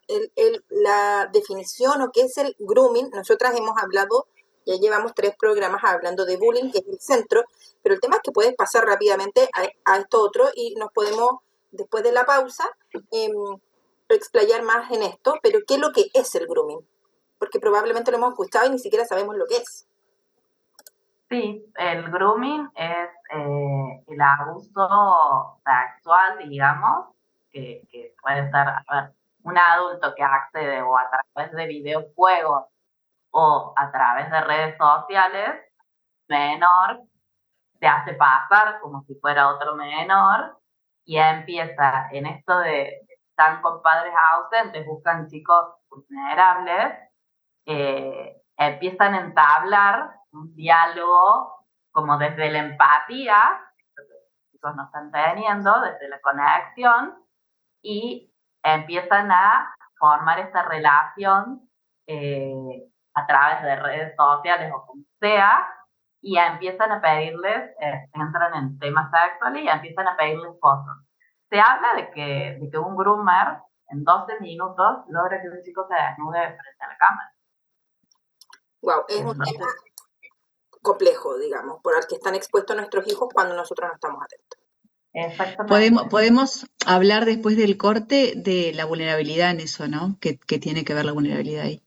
la 0.69 1.31
definición 1.33 2.03
o 2.03 2.11
qué 2.13 2.23
es 2.23 2.37
el 2.37 2.55
grooming. 2.59 3.09
Nosotras 3.15 3.57
hemos 3.57 3.79
hablado, 3.81 4.27
ya 4.69 4.79
llevamos 4.79 5.15
tres 5.15 5.35
programas 5.37 5.83
hablando 5.83 6.27
de 6.27 6.37
bullying, 6.37 6.71
que 6.71 6.79
es 6.79 6.87
el 6.87 7.01
centro, 7.01 7.43
pero 7.83 7.95
el 7.95 8.01
tema 8.01 8.17
es 8.17 8.23
que 8.23 8.33
puedes 8.33 8.55
pasar 8.55 8.85
rápidamente 8.85 9.49
a, 9.87 9.97
esto 9.97 10.21
otro 10.23 10.49
y 10.55 10.75
nos 10.75 10.93
podemos, 10.93 11.41
después 11.71 12.05
de 12.05 12.13
la 12.13 12.27
pausa, 12.27 12.65
eh, 13.13 13.31
explayar 14.11 14.63
más 14.63 14.91
en 14.91 15.03
esto, 15.03 15.37
pero 15.43 15.61
¿qué 15.67 15.75
es 15.75 15.81
lo 15.81 15.93
que 15.93 16.05
es 16.13 16.35
el 16.35 16.47
grooming? 16.47 16.87
Porque 17.39 17.59
probablemente 17.59 18.11
lo 18.11 18.19
hemos 18.19 18.31
escuchado 18.31 18.67
y 18.67 18.71
ni 18.71 18.79
siquiera 18.79 19.07
sabemos 19.07 19.37
lo 19.37 19.47
que 19.47 19.57
es. 19.57 19.89
Sí, 21.31 21.65
el 21.77 22.11
grooming 22.11 22.71
es 22.75 23.09
eh, 23.35 24.05
el 24.07 24.21
abuso 24.21 25.61
sexual, 25.65 26.49
digamos, 26.49 27.09
que, 27.51 28.15
puede 28.23 28.51
ser 28.51 28.67
un 29.45 29.57
adulto 29.57 30.15
que 30.15 30.23
accede 30.23 30.83
o 30.83 30.97
a 30.97 31.09
través 31.35 31.53
de 31.53 31.67
videojuegos 31.67 32.67
o 33.31 33.75
a 33.77 33.91
través 33.91 34.31
de 34.31 34.41
redes 34.41 34.77
sociales, 34.79 35.62
menor, 36.29 37.01
se 37.79 37.87
hace 37.87 38.14
pasar 38.14 38.81
como 38.81 39.03
si 39.03 39.14
fuera 39.17 39.49
otro 39.49 39.75
menor 39.77 40.59
y 41.05 41.19
empieza 41.19 42.09
en 42.11 42.27
esto 42.27 42.59
de 42.59 43.09
están 43.38 43.62
con 43.62 43.81
padres 43.83 44.12
ausentes, 44.33 44.85
buscan 44.85 45.29
chicos 45.29 45.77
vulnerables, 45.88 46.99
eh, 47.67 48.43
empiezan 48.57 49.14
a 49.14 49.21
entablar 49.21 50.11
un 50.33 50.55
diálogo 50.57 51.64
como 51.93 52.19
desde 52.19 52.51
la 52.51 52.59
empatía, 52.59 53.61
que 53.95 54.03
los 54.03 54.51
chicos 54.51 54.75
no 54.75 54.85
están 54.87 55.12
teniendo, 55.12 55.81
desde 55.81 56.09
la 56.09 56.21
conexión, 56.21 57.14
y 57.81 58.35
empiezan 58.64 59.31
a 59.31 59.73
formar 59.99 60.41
esta 60.41 60.62
relación 60.62 61.71
eh, 62.09 62.91
a 63.19 63.27
través 63.27 63.63
de 63.63 63.77
redes 63.77 64.15
sociales 64.17 64.73
o 64.75 64.87
como 64.87 65.03
sea, 65.21 65.67
y 66.21 66.37
empiezan 66.37 66.93
a 66.93 67.01
pedirles, 67.01 67.71
eh, 67.81 68.09
entran 68.13 68.55
en 68.55 68.79
temas 68.79 69.11
sexuales 69.11 69.63
y 69.65 69.69
empiezan 69.69 70.09
a 70.09 70.17
pedirles 70.17 70.53
fotos. 70.61 70.97
Se 71.49 71.61
habla 71.61 71.95
de 71.95 72.11
que, 72.11 72.59
de 72.61 72.71
que 72.71 72.79
un 72.79 72.97
groomer 72.97 73.59
en 73.89 74.05
12 74.05 74.41
minutos 74.41 75.05
logra 75.09 75.41
que 75.41 75.49
un 75.49 75.63
chico 75.63 75.87
se 75.89 75.95
desnude 75.95 76.41
frente 76.41 76.85
a 76.85 76.89
la 76.89 76.97
cámara. 76.97 77.33
Wow, 78.83 79.05
es 79.09 79.25
un 79.25 79.39
tema 79.39 79.67
complejo, 80.83 81.39
digamos, 81.39 81.81
por 81.83 81.97
el 81.97 82.07
que 82.07 82.17
están 82.17 82.35
expuestos 82.35 82.77
nuestros 82.77 83.07
hijos 83.09 83.29
cuando 83.33 83.55
nosotros 83.55 83.89
no 83.89 83.95
estamos 83.95 84.23
atentos. 84.23 84.59
Podemos, 85.67 86.05
podemos 86.09 86.67
hablar 86.87 87.25
después 87.25 87.57
del 87.57 87.77
corte 87.77 88.35
de 88.37 88.73
la 88.75 88.85
vulnerabilidad 88.85 89.51
en 89.51 89.61
eso, 89.61 89.89
¿no? 89.89 90.17
¿Qué, 90.21 90.35
tiene 90.59 90.85
que 90.85 90.95
ver 90.95 91.05
la 91.05 91.13
vulnerabilidad 91.13 91.65
ahí? 91.65 91.83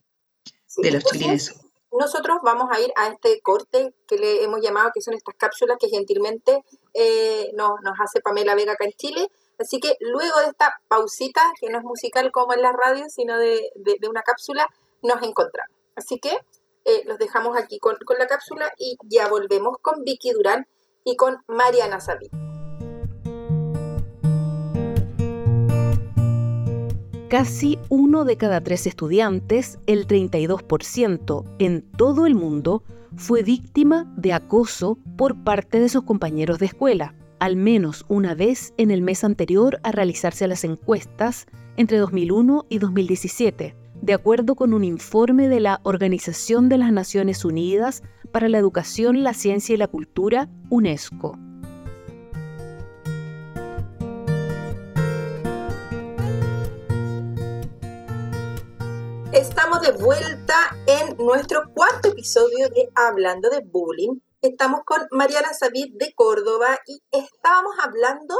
De 0.78 0.92
los 0.92 1.04
chilenos. 1.04 1.54
Nosotros 1.92 2.38
vamos 2.44 2.70
a 2.72 2.80
ir 2.80 2.92
a 2.96 3.08
este 3.08 3.42
corte 3.42 3.94
que 4.08 4.18
le 4.18 4.44
hemos 4.44 4.62
llamado, 4.62 4.92
que 4.94 5.02
son 5.02 5.14
estas 5.14 5.36
cápsulas 5.36 5.78
que 5.78 5.90
gentilmente 5.90 6.64
eh, 6.94 7.52
nos, 7.54 7.72
hace 8.00 8.22
Pamela 8.22 8.56
Vega 8.56 8.74
acá 8.74 8.86
en 8.86 8.94
Chile. 8.94 9.28
Así 9.60 9.80
que 9.80 9.96
luego 10.00 10.40
de 10.40 10.48
esta 10.48 10.74
pausita, 10.88 11.52
que 11.60 11.70
no 11.70 11.80
es 11.80 11.84
musical 11.84 12.32
como 12.32 12.54
en 12.54 12.62
la 12.62 12.72
radio, 12.72 13.06
sino 13.10 13.38
de, 13.38 13.72
de 13.76 14.10
una 14.10 14.22
cápsula, 14.22 14.68
nos 15.02 15.22
encontramos. 15.22 15.76
Así 15.96 16.20
que 16.20 16.40
eh, 16.86 17.04
los 17.06 17.20
dejamos 17.20 17.56
aquí 17.58 17.78
con, 17.80 17.96
la 18.18 18.28
cápsula 18.28 18.72
y 18.78 18.98
ya 19.04 19.28
volvemos 19.28 19.78
con 19.82 20.04
Vicky 20.04 20.32
Durán 20.32 20.68
y 21.04 21.16
con 21.16 21.38
Mariana 21.48 22.00
Sabí. 22.00 22.30
Casi 27.32 27.80
uno 27.88 28.26
de 28.26 28.36
cada 28.36 28.60
tres 28.60 28.86
estudiantes, 28.86 29.80
el 29.88 30.06
32% 30.06 31.46
en 31.60 31.82
todo 31.82 32.26
el 32.26 32.36
mundo, 32.36 32.84
fue 33.16 33.42
víctima 33.42 34.14
de 34.18 34.34
acoso 34.34 34.98
por 35.16 35.42
parte 35.42 35.80
de 35.80 35.88
sus 35.88 36.04
compañeros 36.04 36.60
de 36.60 36.66
escuela, 36.66 37.16
al 37.40 37.56
menos 37.56 38.04
una 38.10 38.36
vez 38.36 38.74
en 38.76 38.92
el 38.92 39.02
mes 39.02 39.24
anterior 39.24 39.80
a 39.84 39.94
realizarse 39.94 40.46
las 40.46 40.66
encuestas 40.66 41.46
entre 41.78 42.00
2001 42.00 42.66
y 42.68 42.80
2017, 42.80 43.78
de 44.02 44.14
acuerdo 44.14 44.56
con 44.56 44.74
un 44.74 44.84
informe 44.84 45.48
de 45.48 45.62
la 45.62 45.80
Organización 45.84 46.68
de 46.68 46.80
las 46.80 46.92
Naciones 46.92 47.46
Unidas 47.46 48.04
para 48.34 48.50
la 48.50 48.58
Educación, 48.58 49.24
la 49.24 49.34
Ciencia 49.34 49.76
y 49.76 49.78
la 49.78 49.88
Cultura, 49.88 50.50
UNESCO. 50.70 51.40
Estamos 59.34 59.80
de 59.80 59.94
vuelta 59.94 60.76
en 60.86 61.16
nuestro 61.16 61.62
cuarto 61.74 62.10
episodio 62.10 62.68
de 62.68 62.90
Hablando 62.96 63.50
de 63.50 63.62
Bullying. 63.64 64.20
Estamos 64.42 64.82
con 64.86 65.08
Mariana 65.12 65.54
Sabid 65.54 65.94
de 65.94 66.14
Córdoba 66.14 66.78
y 66.86 67.02
estábamos 67.12 67.76
hablando 67.82 68.36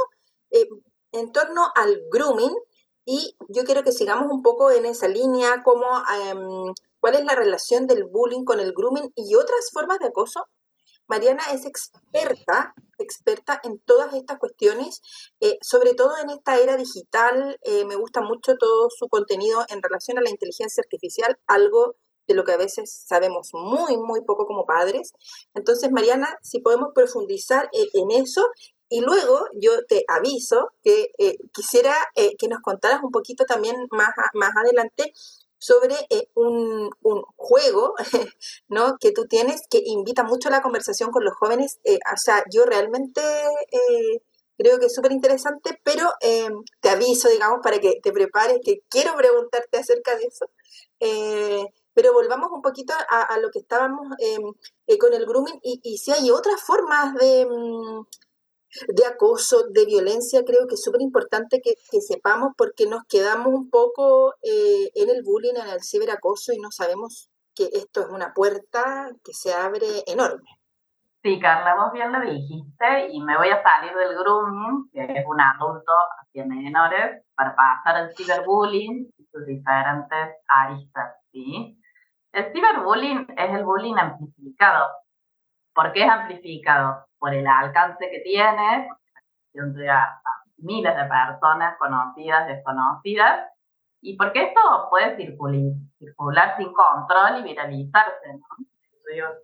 eh, 0.50 0.68
en 1.12 1.32
torno 1.32 1.68
al 1.74 1.98
grooming 2.10 2.54
y 3.06 3.34
yo 3.48 3.64
quiero 3.64 3.82
que 3.82 3.92
sigamos 3.92 4.30
un 4.30 4.42
poco 4.42 4.70
en 4.70 4.84
esa 4.84 5.08
línea, 5.08 5.54
em, 5.54 6.74
cuál 7.00 7.14
es 7.14 7.24
la 7.24 7.36
relación 7.36 7.86
del 7.86 8.04
bullying 8.04 8.44
con 8.44 8.60
el 8.60 8.74
grooming 8.74 9.12
y 9.16 9.34
otras 9.34 9.70
formas 9.72 9.98
de 9.98 10.08
acoso. 10.08 10.44
Mariana 11.12 11.42
es 11.52 11.66
experta, 11.66 12.74
experta 12.98 13.60
en 13.64 13.78
todas 13.80 14.14
estas 14.14 14.38
cuestiones, 14.38 15.02
eh, 15.40 15.58
sobre 15.60 15.92
todo 15.92 16.16
en 16.16 16.30
esta 16.30 16.56
era 16.56 16.78
digital. 16.78 17.58
Eh, 17.60 17.84
me 17.84 17.96
gusta 17.96 18.22
mucho 18.22 18.56
todo 18.56 18.88
su 18.88 19.08
contenido 19.08 19.62
en 19.68 19.82
relación 19.82 20.16
a 20.16 20.22
la 20.22 20.30
inteligencia 20.30 20.80
artificial, 20.80 21.38
algo 21.46 21.96
de 22.26 22.32
lo 22.32 22.44
que 22.44 22.52
a 22.52 22.56
veces 22.56 23.04
sabemos 23.06 23.50
muy, 23.52 23.98
muy 23.98 24.22
poco 24.24 24.46
como 24.46 24.64
padres. 24.64 25.12
Entonces, 25.52 25.92
Mariana, 25.92 26.38
si 26.40 26.60
podemos 26.60 26.92
profundizar 26.94 27.68
eh, 27.74 27.88
en 27.92 28.10
eso 28.10 28.46
y 28.88 29.02
luego 29.02 29.44
yo 29.60 29.84
te 29.86 30.06
aviso 30.08 30.70
que 30.82 31.08
quisiera 31.52 31.94
que 32.14 32.48
nos 32.48 32.60
contaras 32.60 33.02
un 33.02 33.10
poquito 33.10 33.44
también 33.46 33.74
más, 33.90 34.10
más 34.34 34.50
adelante 34.54 35.12
sobre 35.62 35.94
eh, 36.10 36.28
un, 36.34 36.90
juego 37.36 37.94
¿no? 38.68 38.96
que 38.98 39.12
tú 39.12 39.26
tienes 39.26 39.62
que 39.70 39.80
invita 39.84 40.24
mucho 40.24 40.48
a 40.48 40.52
la 40.52 40.60
conversación 40.60 41.12
con 41.12 41.24
los 41.24 41.34
jóvenes. 41.34 41.78
o 41.84 42.16
sea, 42.16 42.42
yo 42.50 42.64
realmente 42.64 43.22
creo 44.58 44.78
que 44.80 44.86
es 44.86 44.94
súper 44.94 45.12
interesante, 45.12 45.80
pero 45.84 46.08
te 46.80 46.88
aviso, 46.90 47.28
digamos, 47.28 47.60
para 47.62 47.78
que 47.78 48.00
te 48.02 48.12
prepares, 48.12 48.58
que 48.64 48.82
quiero 48.88 49.14
preguntarte 49.16 49.78
acerca 49.78 50.16
de 50.16 50.24
eso. 50.24 50.46
pero 51.94 52.12
volvamos 52.12 52.50
un 52.52 52.62
poquito 52.62 52.92
a, 53.08 53.38
lo 53.38 53.50
que 53.50 53.60
estábamos 53.60 54.16
con 54.98 55.14
el 55.14 55.26
grooming 55.26 55.60
y, 55.62 55.80
y, 55.84 55.98
si 55.98 56.10
hay 56.10 56.30
otras 56.30 56.60
formas 56.60 57.14
de 57.14 57.46
mm, 57.46 58.04
de 58.88 59.06
acoso, 59.06 59.68
de 59.70 59.86
violencia, 59.86 60.42
creo 60.44 60.66
que 60.66 60.74
es 60.74 60.82
súper 60.82 61.02
importante 61.02 61.60
que, 61.62 61.74
sepamos 62.00 62.52
porque 62.56 62.86
nos 62.86 63.04
quedamos 63.04 63.48
un 63.48 63.70
poco 63.70 64.34
eh, 64.42 64.90
en 64.94 65.10
el 65.10 65.22
bullying, 65.22 65.54
en 65.56 65.68
el 65.68 65.82
ciberacoso 65.82 66.52
y 66.52 66.58
no 66.58 66.70
sabemos 66.70 67.30
que 67.54 67.68
esto 67.74 68.00
es 68.00 68.08
una 68.08 68.32
puerta 68.32 69.10
que 69.24 69.32
se 69.32 69.52
abre 69.52 69.86
enorme. 70.06 70.48
Sí, 71.22 71.38
Carla, 71.38 71.76
vos 71.76 71.92
bien 71.92 72.10
lo 72.10 72.20
dijiste 72.20 73.08
y 73.12 73.22
me 73.22 73.36
voy 73.36 73.48
a 73.48 73.62
salir 73.62 73.94
del 73.94 74.18
grooming, 74.18 74.90
que 74.92 75.04
es 75.04 75.24
un 75.24 75.40
adulto 75.40 75.92
hacia 76.20 76.44
menores, 76.44 77.24
para 77.36 77.54
pasar 77.54 77.96
al 77.96 78.16
ciberbullying 78.16 79.08
y 79.16 79.24
sus 79.26 79.46
diferentes 79.46 80.36
aristas, 80.48 81.14
¿sí? 81.30 81.78
El 82.32 82.52
ciberbullying 82.52 83.26
es 83.36 83.54
el 83.54 83.64
bullying 83.64 83.94
amplificado. 83.98 84.88
¿Por 85.74 85.92
qué 85.92 86.04
es 86.04 86.10
amplificado? 86.10 87.06
por 87.22 87.32
el 87.32 87.46
alcance 87.46 88.10
que 88.10 88.18
tiene, 88.18 88.88
entre 89.54 89.88
a, 89.88 90.20
miles 90.56 90.96
de 90.96 91.04
personas 91.04 91.78
conocidas, 91.78 92.48
desconocidas, 92.48 93.48
y 94.00 94.16
porque 94.16 94.46
esto 94.46 94.60
puede 94.90 95.14
circular, 95.16 95.72
circular 96.00 96.56
sin 96.56 96.72
control 96.72 97.38
y 97.38 97.42
viralizarse, 97.44 98.32
¿no? 98.34 98.66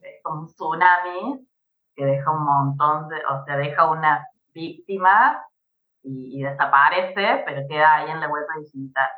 Es 0.02 0.22
como 0.24 0.40
un 0.40 0.46
tsunami 0.48 1.46
que 1.94 2.04
deja 2.04 2.32
un 2.32 2.44
montón 2.44 3.08
de, 3.08 3.16
o 3.26 3.44
sea, 3.44 3.56
deja 3.56 3.88
una 3.88 4.26
víctima 4.52 5.40
y, 6.02 6.42
desaparece, 6.42 7.44
pero 7.46 7.62
queda 7.68 7.94
ahí 7.94 8.10
en 8.10 8.20
la 8.20 8.28
web 8.28 8.44
digital. 8.60 9.10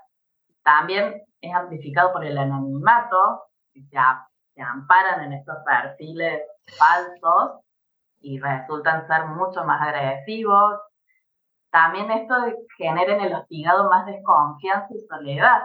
También 0.63 1.23
es 1.41 1.55
amplificado 1.55 2.13
por 2.13 2.27
el 2.27 2.37
anonimato, 2.37 3.45
que 3.73 3.81
se, 3.85 3.97
se 4.55 4.61
amparan 4.61 5.25
en 5.25 5.33
estos 5.33 5.57
perfiles 5.65 6.43
falsos 6.79 7.61
y 8.21 8.39
resultan 8.39 9.07
ser 9.07 9.27
mucho 9.27 9.65
más 9.65 9.81
agresivos. 9.81 10.81
También 11.71 12.11
esto 12.11 12.35
genera 12.77 13.15
en 13.15 13.21
el 13.21 13.35
hostigado 13.35 13.89
más 13.89 14.07
desconfianza 14.07 14.89
y 14.95 15.01
soledad, 15.07 15.63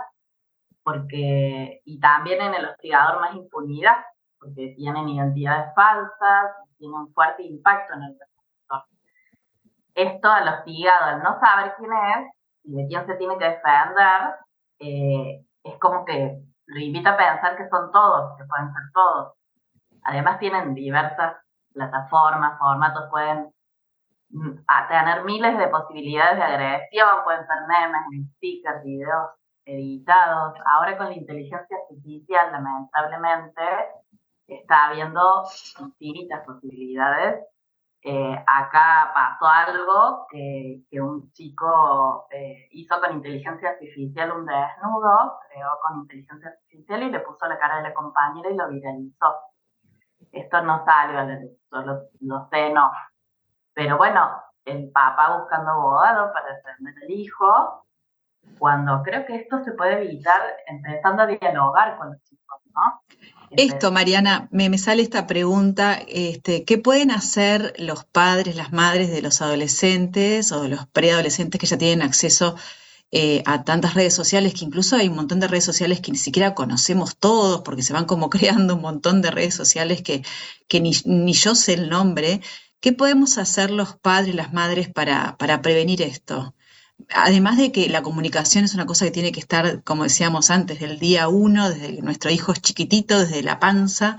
porque, 0.84 1.82
y 1.84 2.00
también 2.00 2.42
en 2.42 2.54
el 2.54 2.66
hostigador 2.66 3.20
más 3.22 3.36
impunidad, 3.36 3.98
porque 4.40 4.76
tienen 4.78 5.10
identidades 5.10 5.74
falsas, 5.76 6.52
tienen 6.78 7.00
un 7.00 7.14
fuerte 7.14 7.44
impacto 7.44 7.94
en 7.94 8.04
el 8.04 8.20
receptor. 8.20 8.84
Esto 9.96 10.30
al 10.30 10.48
hostigado, 10.48 11.06
al 11.06 11.24
no 11.24 11.40
saber 11.40 11.74
quién 11.78 11.92
es 11.92 12.32
y 12.64 12.76
de 12.76 12.88
quién 12.88 13.08
se 13.08 13.16
tiene 13.16 13.38
que 13.38 13.46
defender, 13.46 14.36
eh, 14.80 15.46
es 15.64 15.80
como 15.80 16.06
que 16.06 16.38
lo 16.68 16.80
invita 16.80 17.12
a 17.12 17.18
pensar 17.18 17.58
que 17.58 17.68
son 17.70 17.92
todos, 17.92 18.38
que 18.38 18.46
pueden 18.46 18.72
ser 18.72 18.84
todos. 18.94 19.34
Además 20.06 20.40
tienen 20.40 20.76
diversas 20.76 21.36
plataformas, 21.74 22.60
formatos 22.60 23.10
pueden 23.10 23.52
mm, 24.30 24.60
tener 24.88 25.24
miles 25.24 25.58
de 25.58 25.68
posibilidades 25.68 26.38
de 26.38 26.44
agresión, 26.44 27.24
pueden 27.24 27.46
ser 27.48 27.58
memes, 27.68 28.30
stickers, 28.36 28.84
videos 28.84 29.32
editados. 29.66 30.54
Ahora 30.66 30.98
con 30.98 31.08
la 31.08 31.16
inteligencia 31.16 31.78
artificial, 31.78 32.52
lamentablemente, 32.52 33.64
está 34.48 34.86
habiendo 34.86 35.44
infinitas 35.80 36.46
posibilidades. 36.46 37.44
Eh, 38.04 38.44
acá 38.46 39.12
pasó 39.16 39.48
algo 39.48 40.28
que, 40.30 40.84
que 40.92 41.02
un 41.02 41.32
chico 41.32 42.28
eh, 42.30 42.68
hizo 42.70 43.02
con 43.02 43.14
inteligencia 43.14 43.70
artificial 43.72 44.32
un 44.32 44.46
desnudo, 44.46 45.40
creó 45.50 45.70
con 45.82 46.02
inteligencia 46.02 46.50
artificial 46.50 47.02
y 47.02 47.10
le 47.10 47.20
puso 47.22 47.48
la 47.48 47.58
cara 47.58 47.78
de 47.78 47.84
la 47.84 47.94
compañera 47.96 48.52
y 48.52 48.56
lo 48.56 48.70
viralizó 48.70 49.34
esto 50.36 50.62
no 50.62 50.84
salió 50.86 51.20
a 51.20 51.40
solo 51.70 52.10
lo 52.20 52.48
sé, 52.52 52.70
no. 52.72 52.92
Pero 53.74 53.98
bueno, 53.98 54.30
el 54.66 54.90
papá 54.92 55.38
buscando 55.38 55.72
abogado 55.72 56.32
para 56.34 56.56
defender 56.56 56.94
al 57.04 57.10
hijo, 57.12 57.86
cuando 58.60 59.02
creo 59.04 59.26
que 59.26 59.36
esto 59.38 59.64
se 59.64 59.72
puede 59.72 60.04
evitar 60.04 60.42
empezando 60.68 61.24
a 61.24 61.28
dialogar 61.28 61.98
con 61.98 62.12
los 62.12 62.24
chicos, 62.24 62.62
¿no? 62.74 63.02
Esto, 63.52 63.92
Mariana, 63.92 64.48
me, 64.52 64.70
me, 64.70 64.78
sale 64.78 65.02
esta 65.02 65.28
pregunta, 65.28 65.98
este, 66.08 66.66
¿qué 66.66 66.78
pueden 66.78 67.12
hacer 67.12 67.74
los 67.78 68.04
padres, 68.04 68.56
las 68.56 68.74
madres 68.74 69.12
de 69.12 69.22
los 69.22 69.42
adolescentes 69.42 70.52
o 70.52 70.64
de 70.64 70.70
los 70.70 70.88
preadolescentes 70.88 71.60
que 71.60 71.68
ya 71.68 71.78
tienen 71.78 72.06
acceso 72.06 72.56
eh, 73.18 73.44
a 73.46 73.64
tantas 73.64 73.94
redes 73.94 74.14
sociales, 74.14 74.54
que 74.54 74.66
incluso 74.66 74.98
hay 74.98 75.08
un 75.08 75.16
montón 75.16 75.40
de 75.40 75.48
redes 75.48 75.64
sociales 75.64 76.02
que 76.02 76.12
ni 76.12 76.18
siquiera 76.18 76.54
conocemos 76.54 77.16
todos, 77.18 77.62
porque 77.62 77.82
se 77.82 77.94
van 77.94 78.04
como 78.04 78.30
creando 78.36 78.76
un 78.76 78.82
montón 78.82 79.22
de 79.22 79.32
redes 79.32 79.56
sociales 79.56 80.02
que, 80.02 80.24
que 80.68 80.82
ni, 80.82 80.92
yo 81.32 81.56
sé 81.56 81.76
el 81.76 81.90
nombre. 81.90 82.42
¿Qué 82.82 82.92
podemos 82.92 83.38
hacer 83.38 83.72
los 83.72 83.96
padres, 83.96 84.36
las 84.36 84.52
madres 84.52 84.90
para, 84.90 85.38
para 85.38 85.62
prevenir 85.62 86.02
esto? 86.02 86.56
Además 87.10 87.58
de 87.58 87.72
que 87.72 87.88
la 87.88 88.02
comunicación 88.02 88.66
es 88.66 88.74
una 88.74 88.86
cosa 88.86 89.06
que 89.06 89.12
tiene 89.12 89.32
que 89.32 89.40
estar, 89.40 89.82
como 89.84 90.04
decíamos 90.04 90.52
antes, 90.52 90.82
del 90.82 91.00
día 91.00 91.30
uno, 91.30 91.70
desde 91.70 91.96
que 91.96 92.02
nuestro 92.02 92.32
hijo 92.32 92.52
es 92.52 92.62
chiquitito, 92.62 93.18
desde 93.18 93.44
la 93.44 93.60
panza, 93.62 94.18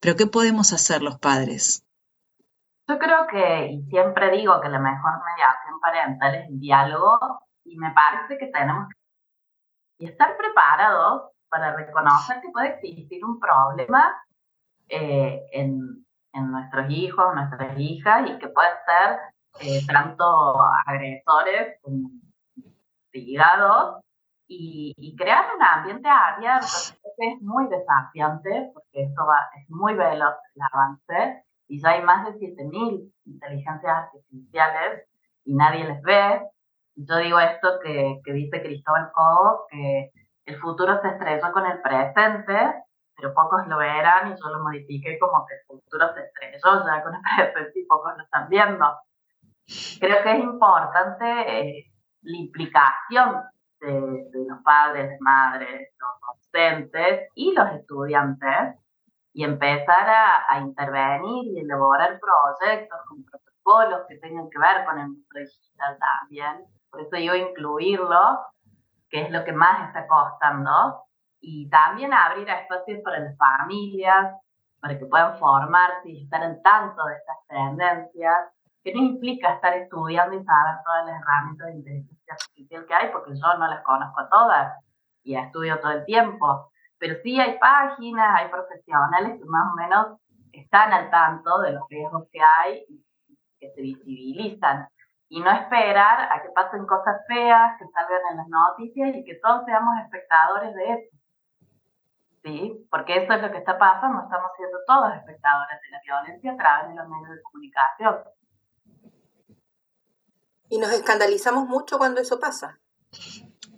pero 0.00 0.16
¿qué 0.16 0.26
podemos 0.26 0.72
hacer 0.72 1.02
los 1.02 1.18
padres? 1.18 1.84
Yo 2.88 2.98
creo 2.98 3.26
que, 3.30 3.72
y 3.72 3.82
siempre 3.90 4.30
digo 4.30 4.58
que 4.62 4.70
la 4.70 4.78
mejor 4.78 5.12
mediación 5.36 5.78
parental 5.82 6.34
es 6.36 6.48
el 6.48 6.58
diálogo 6.58 7.18
y 7.70 7.78
me 7.78 7.92
parece 7.92 8.36
que 8.36 8.48
tenemos 8.48 8.88
que 9.98 10.06
estar 10.06 10.36
preparados 10.36 11.30
para 11.48 11.74
reconocer 11.76 12.40
que 12.40 12.50
puede 12.50 12.68
existir 12.74 13.24
un 13.24 13.38
problema 13.38 14.20
eh, 14.88 15.46
en, 15.52 16.04
en, 16.32 16.50
nuestros 16.50 16.90
hijos, 16.90 17.34
nuestras 17.34 17.78
hijas, 17.78 18.28
y 18.28 18.38
que 18.38 18.48
puede 18.48 18.70
ser 18.86 19.18
eh, 19.60 19.80
tanto 19.86 20.24
agresores 20.86 21.78
como 21.82 22.10
ligados, 23.12 24.00
y, 24.48 24.92
y, 24.96 25.14
crear 25.14 25.44
un 25.56 25.62
ambiente 25.62 26.08
abierto. 26.08 26.66
es 27.18 27.40
muy 27.40 27.68
desafiante, 27.68 28.70
porque 28.74 29.04
esto 29.04 29.24
va, 29.24 29.48
es 29.60 29.70
muy 29.70 29.94
veloz 29.94 30.34
el 30.56 30.62
avance, 30.72 31.44
y 31.68 31.80
ya 31.80 31.90
hay 31.90 32.02
más 32.02 32.26
de 32.26 32.32
7.000 32.32 33.12
inteligencias 33.26 33.92
artificiales 33.92 35.06
y 35.44 35.54
nadie 35.54 35.84
les 35.84 36.02
ve, 36.02 36.42
Yo 36.96 37.16
digo 37.16 37.38
esto 37.40 37.78
que, 37.82 38.20
que 38.24 38.32
dice 38.32 38.62
Cristóbal 38.62 39.10
Cobo, 39.12 39.66
que 39.70 40.10
el 40.46 40.60
futuro 40.60 41.00
se 41.00 41.08
estrelló 41.08 41.52
con 41.52 41.66
el 41.66 41.80
presente, 41.80 42.84
pero 43.16 43.34
pocos 43.34 43.66
lo 43.68 43.78
verán 43.78 44.32
y 44.32 44.36
yo 44.36 44.48
lo 44.48 44.62
modifiqué 44.62 45.18
como 45.18 45.46
que 45.46 45.54
el 45.54 45.60
futuro 45.66 46.12
se 46.14 46.22
estrelló 46.22 46.84
ya 46.86 47.02
con 47.02 47.14
el 47.14 47.20
presente 47.52 47.80
y 47.80 47.86
pocos 47.86 48.16
lo 48.16 48.22
están 48.24 48.48
viendo. 48.48 48.86
Creo 50.00 50.22
que 50.22 50.32
es 50.32 50.40
importante 50.40 51.24
eh, 51.24 51.84
la 52.22 52.36
implicación 52.36 53.42
de, 53.80 54.44
los 54.48 54.62
padres, 54.62 55.16
madres, 55.20 55.88
los 55.98 56.36
docentes 56.36 57.28
y 57.34 57.52
los 57.52 57.70
estudiantes 57.72 58.76
y 59.32 59.44
empezar 59.44 60.08
a, 60.48 60.58
intervenir 60.58 61.44
y 61.54 61.60
elaborar 61.60 62.18
proyectos 62.18 62.98
con 63.06 63.24
protocolos 63.24 64.06
que 64.08 64.16
tengan 64.16 64.50
que 64.50 64.58
ver 64.58 64.84
con 64.84 64.98
el 64.98 65.06
mundo 65.06 65.26
digital 65.34 65.98
también. 65.98 66.66
Por 66.90 67.02
eso 67.02 67.16
digo 67.16 67.34
incluirlo, 67.34 68.40
que 69.08 69.22
es 69.22 69.30
lo 69.30 69.44
que 69.44 69.52
más 69.52 69.88
está 69.88 70.06
costando, 70.06 71.04
y 71.40 71.68
también 71.70 72.12
abrir 72.12 72.48
espacios 72.48 73.00
para 73.02 73.20
las 73.20 73.36
familias, 73.36 74.36
para 74.80 74.98
que 74.98 75.06
puedan 75.06 75.38
formarse 75.38 76.10
y 76.10 76.24
estar 76.24 76.42
en 76.42 76.62
tanto 76.62 77.04
de 77.04 77.14
estas 77.14 77.36
tendencias, 77.48 78.36
que 78.82 78.94
no 78.94 79.00
implica 79.00 79.54
estar 79.54 79.74
estudiando 79.74 80.34
y 80.36 80.44
saber 80.44 80.76
todas 80.84 81.06
las 81.06 81.20
herramientas 81.20 81.66
de 81.66 81.74
inteligencia 81.74 82.34
artificial 82.34 82.86
que 82.86 82.94
hay, 82.94 83.12
porque 83.12 83.32
yo 83.34 83.58
no 83.58 83.68
las 83.68 83.82
conozco 83.84 84.28
todas 84.30 84.78
y 85.22 85.36
estudio 85.36 85.78
todo 85.80 85.92
el 85.92 86.04
tiempo. 86.04 86.70
Pero 86.98 87.16
sí 87.22 87.38
hay 87.38 87.58
páginas, 87.58 88.36
hay 88.36 88.48
profesionales 88.48 89.38
que 89.38 89.44
más 89.46 89.72
o 89.72 89.76
menos 89.76 90.06
están 90.52 90.92
al 90.92 91.10
tanto 91.10 91.60
de 91.60 91.72
los 91.72 91.82
riesgos 91.88 92.24
que 92.32 92.40
hay 92.40 92.84
y 92.88 93.04
que 93.58 93.70
se 93.70 93.80
visibilizan. 93.80 94.88
Y 95.30 95.40
no 95.40 95.50
esperar 95.50 96.28
a 96.30 96.42
que 96.42 96.50
pasen 96.50 96.86
cosas 96.86 97.22
feas, 97.26 97.78
que 97.78 97.86
salgan 97.94 98.20
en 98.32 98.36
las 98.36 98.48
noticias 98.48 99.14
y 99.14 99.24
que 99.24 99.36
todos 99.36 99.64
seamos 99.64 99.94
espectadores 100.04 100.74
de 100.74 100.92
eso. 100.92 101.16
¿Sí? 102.42 102.86
Porque 102.90 103.24
eso 103.24 103.32
es 103.34 103.40
lo 103.40 103.50
que 103.50 103.58
está 103.58 103.78
pasando, 103.78 104.22
estamos 104.22 104.50
siendo 104.56 104.78
todos 104.86 105.14
espectadores 105.14 105.80
de 105.80 105.90
la 105.90 106.00
violencia 106.04 106.52
a 106.52 106.56
través 106.56 106.88
de 106.88 106.94
los 106.96 107.08
medios 107.08 107.30
de 107.30 107.42
comunicación. 107.42 108.16
Y 110.68 110.78
nos 110.78 110.90
escandalizamos 110.90 111.68
mucho 111.68 111.96
cuando 111.98 112.20
eso 112.20 112.40
pasa. 112.40 112.80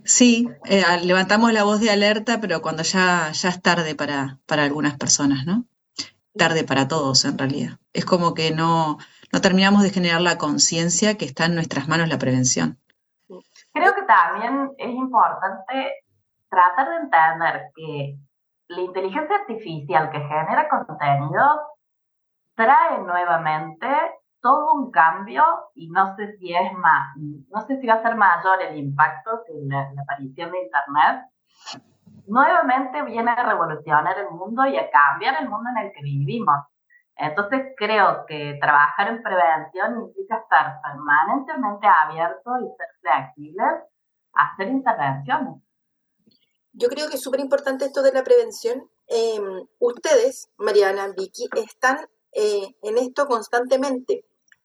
Sí, 0.05 0.49
eh, 0.65 0.85
levantamos 1.03 1.53
la 1.53 1.65
voz 1.65 1.81
de 1.81 1.91
alerta, 1.91 2.41
pero 2.41 2.61
cuando 2.63 2.83
ya, 2.83 3.31
ya 3.33 3.49
es 3.51 3.63
tarde 3.63 3.95
para, 3.95 4.39
para 4.47 4.65
algunas 4.65 4.97
personas, 4.97 5.45
¿no? 5.47 5.67
Tarde 6.37 6.65
para 6.65 6.89
todos, 6.89 7.25
en 7.25 7.37
realidad. 7.37 7.79
Es 7.93 8.05
como 8.05 8.35
que 8.35 8.53
no, 8.53 8.99
no 9.33 9.41
terminamos 9.41 9.83
de 9.83 9.91
generar 9.91 10.21
la 10.21 10.39
conciencia 10.39 11.17
que 11.17 11.25
está 11.25 11.47
en 11.47 11.55
nuestras 11.55 11.89
manos 11.89 12.09
la 12.09 12.19
prevención. 12.19 12.79
Creo 13.73 13.95
que 13.95 14.03
también 14.03 14.73
es 14.77 14.91
importante 14.91 16.05
tratar 16.51 16.89
de 16.91 16.97
entender 16.97 17.63
que 17.75 18.19
la 18.69 18.81
inteligencia 18.83 19.37
artificial 19.37 20.11
que 20.11 20.21
genera 20.21 20.69
contenido 20.69 21.63
trae 22.55 22.99
nuevamente 22.99 23.89
todo 24.43 24.75
un 24.75 24.91
cambio 24.91 25.45
y 25.75 25.89
no 25.89 26.15
sé 26.17 26.37
si 26.37 26.53
es 26.53 26.73
más, 26.75 27.17
no 27.17 27.61
sé 27.67 27.81
si 27.81 27.87
va 27.87 27.95
a 27.95 28.03
ser 28.03 28.17
mayor 28.17 28.61
el 28.61 28.77
impacto 28.77 29.43
que 29.47 29.53
la, 29.65 29.91
aparición 30.03 30.51
de 30.51 30.63
Internet. 30.63 31.25
Nuevamente 32.27 33.03
viene 33.03 33.31
a 33.31 33.43
revolucionar 33.43 34.19
el 34.19 34.31
mundo 34.31 34.67
y 34.67 34.77
a 34.77 34.91
cambiar 34.91 35.43
el 35.43 35.49
mundo 35.49 35.71
en 35.71 35.87
el 35.87 35.93
que 35.93 36.03
vivimos. 36.03 36.57
Entonces 37.17 37.75
creo 37.77 38.25
que 38.27 38.59
trabajar 38.61 39.09
en 39.09 39.23
prevención 39.23 40.01
implica 40.01 40.39
estar 40.39 40.81
permanentemente 40.83 41.87
abierto 41.87 42.51
y 42.59 42.67
ser 42.77 42.89
flexible 43.01 43.63
a 43.63 44.53
hacer 44.53 44.69
intervenciones. 44.69 45.63
Yo 46.73 46.89
creo 46.89 47.09
que 47.09 47.17
es 47.17 47.23
súper 47.23 47.41
importante 47.41 47.85
esto 47.85 48.03
de 48.03 48.13
la 48.13 48.25
prevención. 48.25 48.89
Em, 49.07 49.67
ustedes, 49.79 50.51
Mariana, 50.57 51.09
Vicky, 51.09 51.49
están 51.57 51.99
eh, 52.33 52.75
en 52.83 52.97
esto 52.97 53.27
constantemente. 53.27 54.25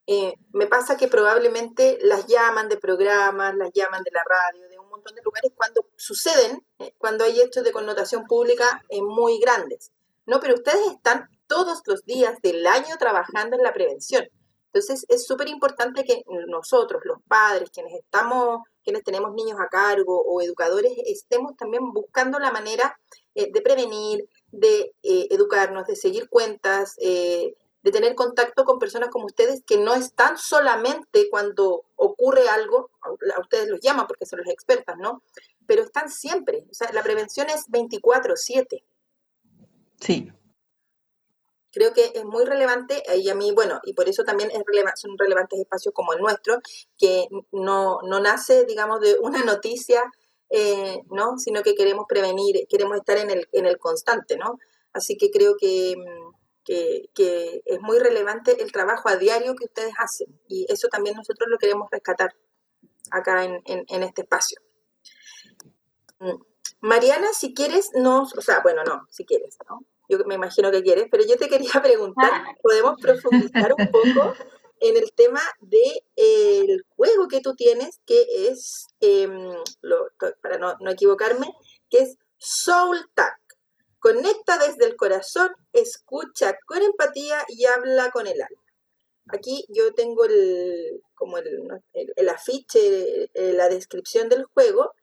Eh, 0.10 0.36
me 0.54 0.68
pasa 0.68 0.96
que 0.96 1.10
probablemente 1.10 1.98
las 2.02 2.28
llaman 2.28 2.70
de 2.70 2.78
programas, 2.78 3.54
las 3.56 3.72
llaman 3.74 4.02
de 4.04 4.12
la 4.12 4.22
radio, 4.24 4.70
de 4.70 4.80
un 4.80 4.88
montón 4.88 5.14
de 5.14 5.22
lugares 5.22 5.52
cuando 5.54 5.86
suceden, 5.98 6.66
eh, 6.80 6.94
cuando 6.98 7.26
hay 7.26 7.42
hechos 7.42 7.66
de 7.66 7.74
connotación 7.74 8.24
pública 8.26 8.82
eh, 8.88 9.02
muy 9.02 9.38
grandes, 9.38 9.92
¿no? 10.26 10.40
Pero 10.40 10.54
ustedes 10.54 10.80
están 10.94 11.30
todos 11.48 11.82
los 11.86 12.06
días 12.06 12.40
del 12.42 12.68
año 12.68 12.96
trabajando 13.00 13.56
en 13.56 13.64
la 13.64 13.74
prevención. 13.74 14.28
Entonces 14.74 15.06
es 15.08 15.26
súper 15.26 15.48
importante 15.48 16.04
que 16.04 16.24
nosotros, 16.48 17.02
los 17.06 17.20
padres, 17.28 17.70
quienes 17.72 17.94
estamos, 17.94 18.62
quienes 18.84 19.04
tenemos 19.04 19.34
niños 19.34 19.60
a 19.60 19.70
cargo 19.70 20.22
o 20.22 20.42
educadores, 20.42 20.92
estemos 21.06 21.56
también 21.58 21.92
buscando 21.94 22.38
la 22.38 22.52
manera 22.52 23.00
de 23.34 23.62
prevenir, 23.62 24.30
de 24.52 24.94
educarnos, 25.02 25.88
de 25.88 25.96
seguir 25.96 26.30
cuentas, 26.30 26.96
de 26.98 27.56
tener 27.92 28.16
contacto 28.16 28.66
con 28.66 28.80
personas 28.80 29.10
como 29.10 29.26
ustedes 29.26 29.64
que 29.64 29.78
no 29.78 29.94
están 29.96 30.38
solamente 30.38 31.30
cuando 31.30 31.86
ocurre 31.96 32.50
algo, 32.50 32.92
a 33.02 33.40
ustedes 33.40 33.70
los 33.70 33.80
llaman 33.80 34.06
porque 34.06 34.26
son 34.26 34.40
los 34.40 34.50
expertas, 34.50 34.98
¿no? 34.98 35.24
Pero 35.66 35.84
están 35.84 36.10
siempre. 36.10 36.66
O 36.70 36.74
sea, 36.74 36.92
la 36.92 37.04
prevención 37.04 37.48
es 37.50 37.68
24/7. 37.70 38.84
Sí. 40.02 40.32
Creo 41.78 41.94
que 41.94 42.12
es 42.16 42.26
muy 42.26 42.44
relevante 42.44 43.04
y 43.16 43.30
a 43.30 43.36
mí, 43.36 43.52
bueno, 43.52 43.80
y 43.84 43.94
por 43.94 44.10
eso 44.10 44.24
también 44.24 44.50
es 44.50 44.64
son 44.96 45.16
relevantes 45.16 45.60
espacios 45.60 45.94
como 45.94 46.14
el 46.14 46.20
nuestro, 46.20 46.60
que 46.98 47.28
no, 47.52 48.00
no 48.02 48.20
nace, 48.20 48.66
digamos, 48.66 49.00
de 49.00 49.20
una 49.20 49.44
noticia, 49.46 50.02
eh, 50.50 51.04
¿no? 51.12 51.38
Sino 51.38 51.62
que 51.62 51.76
queremos 51.76 52.06
prevenir, 52.10 52.66
queremos 52.68 52.98
estar 52.98 53.18
en 53.18 53.30
el, 53.30 53.48
en 53.52 53.68
el 53.68 53.78
constante, 53.78 54.38
¿no? 54.38 54.58
Así 54.92 55.18
que 55.18 55.30
creo 55.30 55.56
que 55.56 55.96
mm, 55.96 56.38
que, 57.14 57.62
es 57.66 57.80
muy 57.82 58.00
relevante 58.00 58.62
el 58.62 58.72
trabajo 58.72 59.10
a 59.10 59.16
diario 59.16 59.56
que 59.56 59.66
ustedes 59.66 59.94
hacen 59.98 60.28
y 60.48 60.66
eso 60.72 60.88
también 60.90 61.16
nosotros 61.16 61.48
lo 61.50 61.58
queremos 61.58 61.90
rescatar 61.92 62.36
acá 63.12 63.46
en, 63.46 64.04
este 64.04 64.24
espacio. 64.24 64.60
Mm. 66.20 66.42
Mariana, 66.82 67.28
si 67.34 67.54
quieres, 67.54 67.92
nos, 67.94 68.36
o 68.36 68.42
sea, 68.42 68.62
bueno, 68.62 68.84
no, 68.84 69.08
si 69.10 69.26
quieres, 69.26 69.58
¿no? 69.70 69.86
Yo 70.08 70.20
me 70.26 70.36
imagino 70.36 70.72
que 70.72 70.84
quieres, 70.84 71.08
pero 71.12 71.24
yo 71.26 71.38
te 71.38 71.50
quería 71.50 71.72
preguntar, 71.84 72.32
¿podemos 72.62 73.00
profundizar 73.02 73.74
un 73.78 73.88
poco 73.92 74.34
en 74.80 74.96
el 74.98 75.12
tema 75.14 75.42
del 75.60 76.00
de, 76.16 76.82
juego 76.96 77.28
que 77.28 77.42
tú 77.42 77.56
tienes, 77.56 78.00
que 78.06 78.50
es, 78.50 78.88
em, 79.00 79.56
para 80.42 80.58
no, 80.58 80.76
no, 80.80 80.92
equivocarme, 80.92 81.48
que 81.90 82.00
es 82.00 82.18
Soul 82.38 83.10
Tag? 83.14 83.38
Conecta 84.00 84.58
desde 84.60 84.86
el 84.86 84.96
corazón, 84.96 85.52
escucha 85.74 86.58
con 86.66 86.82
empatía 86.82 87.44
y 87.48 87.66
habla 87.66 88.12
con 88.12 88.28
el 88.28 88.42
alma. 88.42 88.62
Aquí 89.30 89.66
yo 89.70 89.94
tengo 89.94 90.26
el, 90.26 91.02
como 91.16 91.38
el, 91.38 91.68
el, 91.94 92.30
afiche, 92.30 93.30
eh, 93.34 93.54
la 93.54 93.68
descripción 93.68 94.30
del 94.30 94.46
juego. 94.46 94.94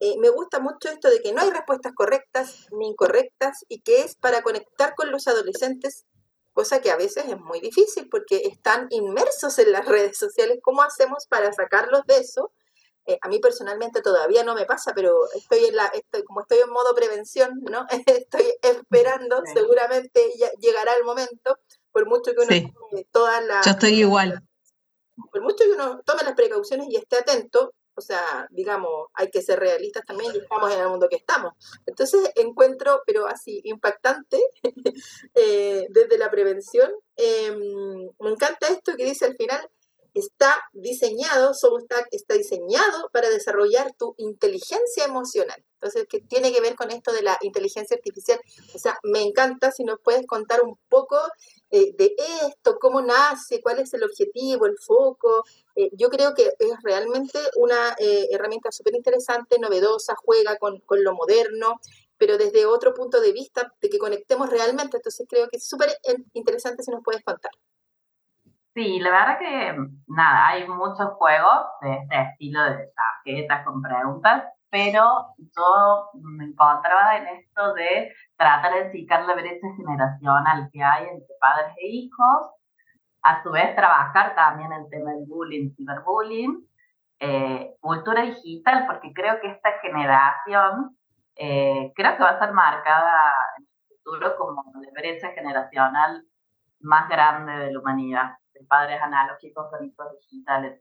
Eh, 0.00 0.16
me 0.18 0.30
gusta 0.30 0.60
mucho 0.60 0.88
esto 0.88 1.10
de 1.10 1.20
que 1.20 1.34
no 1.34 1.42
hay 1.42 1.50
respuestas 1.50 1.92
correctas 1.94 2.68
ni 2.72 2.88
incorrectas 2.88 3.66
y 3.68 3.82
que 3.82 4.00
es 4.00 4.16
para 4.16 4.40
conectar 4.40 4.94
con 4.94 5.10
los 5.10 5.28
adolescentes, 5.28 6.06
cosa 6.54 6.80
que 6.80 6.90
a 6.90 6.96
veces 6.96 7.26
es 7.28 7.38
muy 7.38 7.60
difícil 7.60 8.08
porque 8.10 8.38
están 8.46 8.86
inmersos 8.88 9.58
en 9.58 9.72
las 9.72 9.84
redes 9.86 10.16
sociales. 10.16 10.58
¿Cómo 10.62 10.82
hacemos 10.82 11.26
para 11.26 11.52
sacarlos 11.52 12.06
de 12.06 12.16
eso? 12.16 12.50
Eh, 13.04 13.18
a 13.20 13.28
mí 13.28 13.40
personalmente 13.40 14.00
todavía 14.00 14.42
no 14.42 14.54
me 14.54 14.64
pasa, 14.64 14.92
pero 14.94 15.30
estoy 15.34 15.66
en 15.66 15.76
la, 15.76 15.86
estoy, 15.86 16.24
como 16.24 16.40
estoy 16.40 16.58
en 16.58 16.70
modo 16.70 16.94
prevención, 16.94 17.60
¿no? 17.70 17.86
estoy 18.06 18.54
esperando, 18.62 19.42
seguramente 19.52 20.32
ya 20.38 20.50
llegará 20.60 20.94
el 20.94 21.04
momento, 21.04 21.58
por 21.92 22.06
mucho 22.06 22.32
que 22.32 22.40
uno 22.40 22.72
tome 22.72 23.06
todas 23.10 23.44
las... 23.44 23.66
Yo 23.66 23.72
estoy 23.72 24.00
igual. 24.00 24.42
Por 25.30 25.42
mucho 25.42 25.64
que 25.64 25.72
uno 25.72 26.00
tome 26.06 26.22
las 26.22 26.34
precauciones 26.34 26.88
y 26.88 26.96
esté 26.96 27.18
atento, 27.18 27.74
o 28.00 28.02
sea, 28.02 28.48
digamos, 28.50 29.08
hay 29.12 29.30
que 29.30 29.42
ser 29.42 29.60
realistas 29.60 30.06
también 30.06 30.34
y 30.34 30.38
estamos 30.38 30.72
en 30.72 30.80
el 30.80 30.88
mundo 30.88 31.06
que 31.08 31.16
estamos. 31.16 31.52
Entonces 31.84 32.30
encuentro, 32.34 33.02
pero 33.06 33.26
así, 33.26 33.60
impactante 33.64 34.42
eh, 35.34 35.86
desde 35.90 36.16
la 36.16 36.30
prevención. 36.30 36.90
Em, 37.16 38.08
me 38.18 38.30
encanta 38.30 38.68
esto 38.68 38.96
que 38.96 39.04
dice 39.04 39.26
al 39.26 39.36
final, 39.36 39.70
está 40.14 40.56
diseñado, 40.72 41.52
Substack 41.52 42.08
está 42.10 42.34
diseñado 42.34 43.10
para 43.12 43.28
desarrollar 43.28 43.92
tu 43.98 44.14
inteligencia 44.16 45.04
emocional. 45.04 45.62
Entonces, 45.74 46.06
que 46.08 46.20
tiene 46.20 46.52
que 46.52 46.60
ver 46.62 46.74
con 46.76 46.90
esto 46.90 47.12
de 47.12 47.22
la 47.22 47.38
inteligencia 47.42 47.96
artificial. 47.96 48.40
O 48.74 48.78
sea, 48.78 48.98
me 49.02 49.20
encanta 49.20 49.70
si 49.72 49.84
nos 49.84 50.00
puedes 50.00 50.26
contar 50.26 50.62
un 50.62 50.78
poco 50.88 51.18
eh, 51.70 51.94
de 51.96 52.14
esto, 52.46 52.78
cómo 52.80 53.00
nace, 53.00 53.60
cuál 53.62 53.78
es 53.78 53.94
el 53.94 54.02
objetivo, 54.02 54.66
el 54.66 54.76
foco. 54.78 55.44
Eh, 55.76 55.90
yo 55.92 56.08
creo 56.08 56.34
que 56.34 56.52
es 56.58 56.82
realmente 56.82 57.38
una 57.56 57.94
eh, 57.98 58.26
herramienta 58.32 58.72
súper 58.72 58.94
interesante, 58.94 59.58
novedosa, 59.60 60.14
juega 60.16 60.56
con, 60.56 60.80
con 60.80 61.04
lo 61.04 61.14
moderno, 61.14 61.80
pero 62.18 62.38
desde 62.38 62.66
otro 62.66 62.92
punto 62.92 63.20
de 63.20 63.32
vista, 63.32 63.72
de 63.80 63.88
que 63.88 63.98
conectemos 63.98 64.50
realmente. 64.50 64.96
Entonces, 64.96 65.26
creo 65.28 65.48
que 65.48 65.58
es 65.58 65.68
súper 65.68 65.90
interesante 66.32 66.82
si 66.82 66.90
nos 66.90 67.02
puedes 67.02 67.22
contar. 67.24 67.52
Sí, 68.74 69.00
la 69.00 69.10
verdad 69.10 69.38
que 69.38 69.76
nada, 70.06 70.48
hay 70.48 70.68
muchos 70.68 71.08
juegos 71.18 71.66
de 71.82 71.92
este 71.92 72.22
estilo 72.22 72.62
de 72.62 72.92
tarjetas 72.94 73.64
con 73.64 73.82
preguntas, 73.82 74.44
pero 74.70 75.34
yo 75.38 76.10
me 76.14 76.44
encontraba 76.44 77.16
en 77.16 77.26
esto 77.38 77.74
de 77.74 78.12
tratar 78.36 78.72
de 78.72 78.88
achicar 78.88 79.24
la 79.24 79.34
brecha 79.34 79.66
generacional 79.76 80.70
que 80.72 80.82
hay 80.82 81.08
entre 81.08 81.34
padres 81.40 81.74
e 81.78 81.88
hijos, 81.88 82.50
a 83.22 83.42
su 83.42 83.50
vez 83.50 83.74
trabajar 83.74 84.34
también 84.34 84.72
el 84.72 84.88
tema 84.88 85.12
del 85.12 85.26
bullying, 85.26 85.74
ciberbullying, 85.76 86.66
eh, 87.18 87.74
cultura 87.80 88.22
digital, 88.22 88.86
porque 88.86 89.12
creo 89.12 89.40
que 89.40 89.50
esta 89.50 89.72
generación 89.82 90.96
eh, 91.36 91.92
creo 91.94 92.16
que 92.16 92.22
va 92.22 92.30
a 92.30 92.38
ser 92.38 92.52
marcada 92.52 93.32
en 93.58 93.64
el 93.64 93.96
futuro 93.96 94.36
como 94.36 94.64
la 94.80 94.90
brecha 94.92 95.28
generacional 95.32 96.24
más 96.80 97.08
grande 97.08 97.52
de 97.52 97.72
la 97.72 97.78
humanidad, 97.78 98.32
de 98.54 98.64
padres 98.64 99.02
analógicos 99.02 99.68
con 99.70 99.84
hijos 99.84 100.06
digitales. 100.20 100.80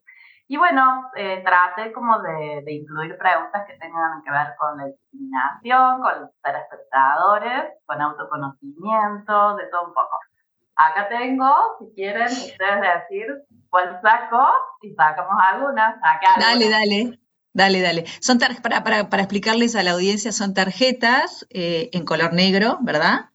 Y 0.52 0.58
bueno, 0.58 1.12
eh, 1.16 1.44
traté 1.46 1.94
como 1.94 2.20
de, 2.24 2.64
de, 2.66 2.74
incluir 2.74 3.16
preguntas 3.20 3.68
que 3.68 3.78
tengan 3.78 4.24
que 4.24 4.32
ver 4.32 4.56
con 4.58 4.78
la 4.80 4.86
discriminación, 4.88 6.02
con 6.02 6.22
los 6.22 6.30
espectadores, 6.44 7.74
con 7.86 8.02
autoconocimiento, 8.02 9.56
de 9.58 9.68
todo 9.68 9.86
un 9.86 9.94
poco. 9.94 10.18
Acá 10.76 11.08
tengo, 11.08 11.78
si 11.78 11.94
quieren 11.94 12.26
ustedes 12.26 12.82
decir 12.82 13.28
cuál 13.70 14.02
saco 14.02 14.48
y 14.82 14.92
sacamos 14.96 15.36
algunas. 15.40 15.96
Dale, 16.40 16.68
dale. 16.68 17.20
Dale, 17.54 17.82
dale. 17.82 18.06
Son 18.20 18.40
para, 18.40 18.82
para, 18.82 19.10
para, 19.10 19.22
explicarles 19.22 19.76
a 19.76 19.84
la 19.84 19.92
audiencia, 19.92 20.32
son 20.32 20.56
tarjetas 20.56 21.46
eh, 21.52 21.92
en 21.94 22.06
color 22.06 22.34
negro, 22.34 22.80
¿verdad? 22.82 23.30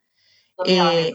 Eh, 0.66 1.14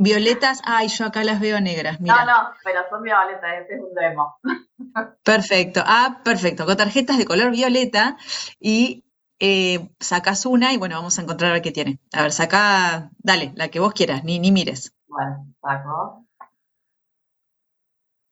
violetas, 0.00 0.62
ay, 0.64 0.88
yo 0.88 1.06
acá 1.06 1.22
las 1.24 1.40
veo 1.40 1.60
negras. 1.60 2.00
Mira. 2.00 2.24
No, 2.24 2.32
no, 2.32 2.50
pero 2.64 2.80
son 2.88 3.02
violetas, 3.02 3.60
este 3.60 3.74
es 3.74 3.80
un 3.80 3.94
demo. 3.94 4.36
Perfecto, 5.24 5.82
ah, 5.84 6.20
perfecto, 6.24 6.64
con 6.64 6.76
tarjetas 6.76 7.18
de 7.18 7.26
color 7.26 7.50
violeta 7.50 8.16
y 8.58 9.04
eh, 9.38 9.90
sacas 10.00 10.46
una 10.46 10.72
y 10.72 10.78
bueno, 10.78 10.96
vamos 10.96 11.18
a 11.18 11.22
encontrar 11.22 11.50
a 11.50 11.54
ver 11.54 11.62
qué 11.62 11.70
tiene. 11.70 12.00
A 12.12 12.22
ver, 12.22 12.32
saca, 12.32 13.10
dale, 13.18 13.52
la 13.54 13.68
que 13.68 13.78
vos 13.78 13.92
quieras, 13.92 14.24
ni, 14.24 14.38
ni 14.38 14.50
mires. 14.50 14.96
Bueno, 15.06 15.46
saco. 15.60 16.26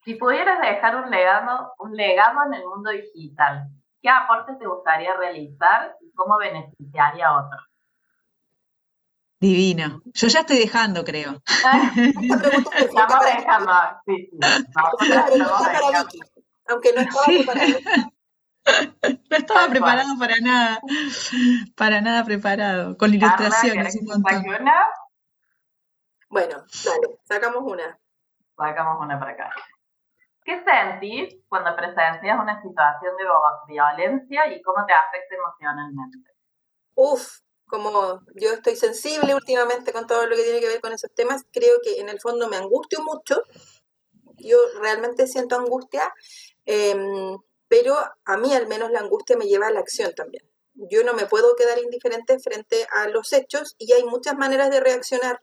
Si 0.05 0.15
pudieras 0.15 0.61
dejar 0.61 0.97
un 0.97 1.11
legado, 1.11 1.75
un 1.79 1.95
legado 1.95 2.39
en 2.47 2.55
el 2.55 2.65
mundo 2.65 2.91
digital, 2.91 3.69
¿qué 4.01 4.09
aporte 4.09 4.55
te 4.59 4.67
gustaría 4.67 5.15
realizar 5.15 5.97
y 6.01 6.11
cómo 6.13 6.39
beneficiaría 6.39 7.29
a 7.29 7.45
otros? 7.45 7.63
Divino. 9.41 10.03
Yo 10.07 10.27
ya 10.27 10.41
estoy 10.41 10.59
dejando, 10.59 11.05
creo. 11.05 11.41
Estamos 12.77 13.21
dejando. 13.25 13.73
Sí, 14.07 14.31
sí. 14.31 14.39
Aunque 16.69 16.93
no 16.93 17.01
estaba 17.01 17.25
preparado. 17.27 17.79
No 19.31 19.37
estaba 19.39 19.67
preparado 19.71 20.19
para 20.19 20.35
nada. 20.41 20.79
Para 21.75 22.03
nada 22.03 22.23
preparado. 22.25 22.99
Con 22.99 23.15
ilustraciones. 23.15 23.97
Un 23.97 24.23
una? 24.23 24.85
Bueno, 26.29 26.65
dale, 26.85 27.19
sacamos 27.25 27.63
una. 27.65 27.99
Sacamos 28.59 28.99
una 29.01 29.19
para 29.19 29.33
acá. 29.33 29.51
¿Qué 30.45 30.63
sentís 30.65 31.35
cuando 31.49 31.75
presencias 31.77 32.39
una 32.39 32.61
situación 32.61 33.17
de 33.17 33.25
violencia 33.69 34.53
y 34.53 34.61
cómo 34.61 34.85
te 34.85 34.93
afecta 34.93 35.35
emocionalmente? 35.35 36.31
Uf, 36.95 37.39
como 37.69 38.23
yo 38.35 38.53
estoy 38.53 38.77
sensible 38.77 39.35
últimamente 39.35 39.93
con 39.93 40.07
todo 40.07 40.27
lo 40.27 40.35
que 40.35 40.43
tiene 40.43 40.61
que 40.61 40.69
ver 40.69 40.81
con 40.81 40.93
esos 40.93 41.13
temas, 41.13 41.45
creo 41.53 41.79
que 41.83 42.01
en 42.01 42.09
el 42.09 42.21
fondo 42.21 42.49
me 42.49 42.57
angustio 42.57 43.03
mucho. 43.03 43.43
Yo 44.39 44.59
realmente 44.81 45.27
siento 45.27 45.57
angustia, 45.57 46.13
em, 46.67 47.39
pero 47.69 47.97
a 48.25 48.37
mí 48.37 48.55
al 48.55 48.67
menos 48.67 48.91
la 48.91 49.01
angustia 49.01 49.37
me 49.37 49.47
lleva 49.47 49.69
a 49.69 49.73
la 49.73 49.81
acción 49.81 50.15
también. 50.15 50.45
Yo 50.75 51.03
no 51.05 51.13
me 51.13 51.27
puedo 51.27 51.57
quedar 51.57 51.79
indiferente 51.79 52.39
frente 52.39 52.87
a 52.95 53.09
los 53.09 53.33
hechos 53.33 53.75
y 53.79 53.93
hay 53.93 54.05
muchas 54.05 54.37
maneras 54.37 54.71
de 54.71 54.81
reaccionar. 54.81 55.43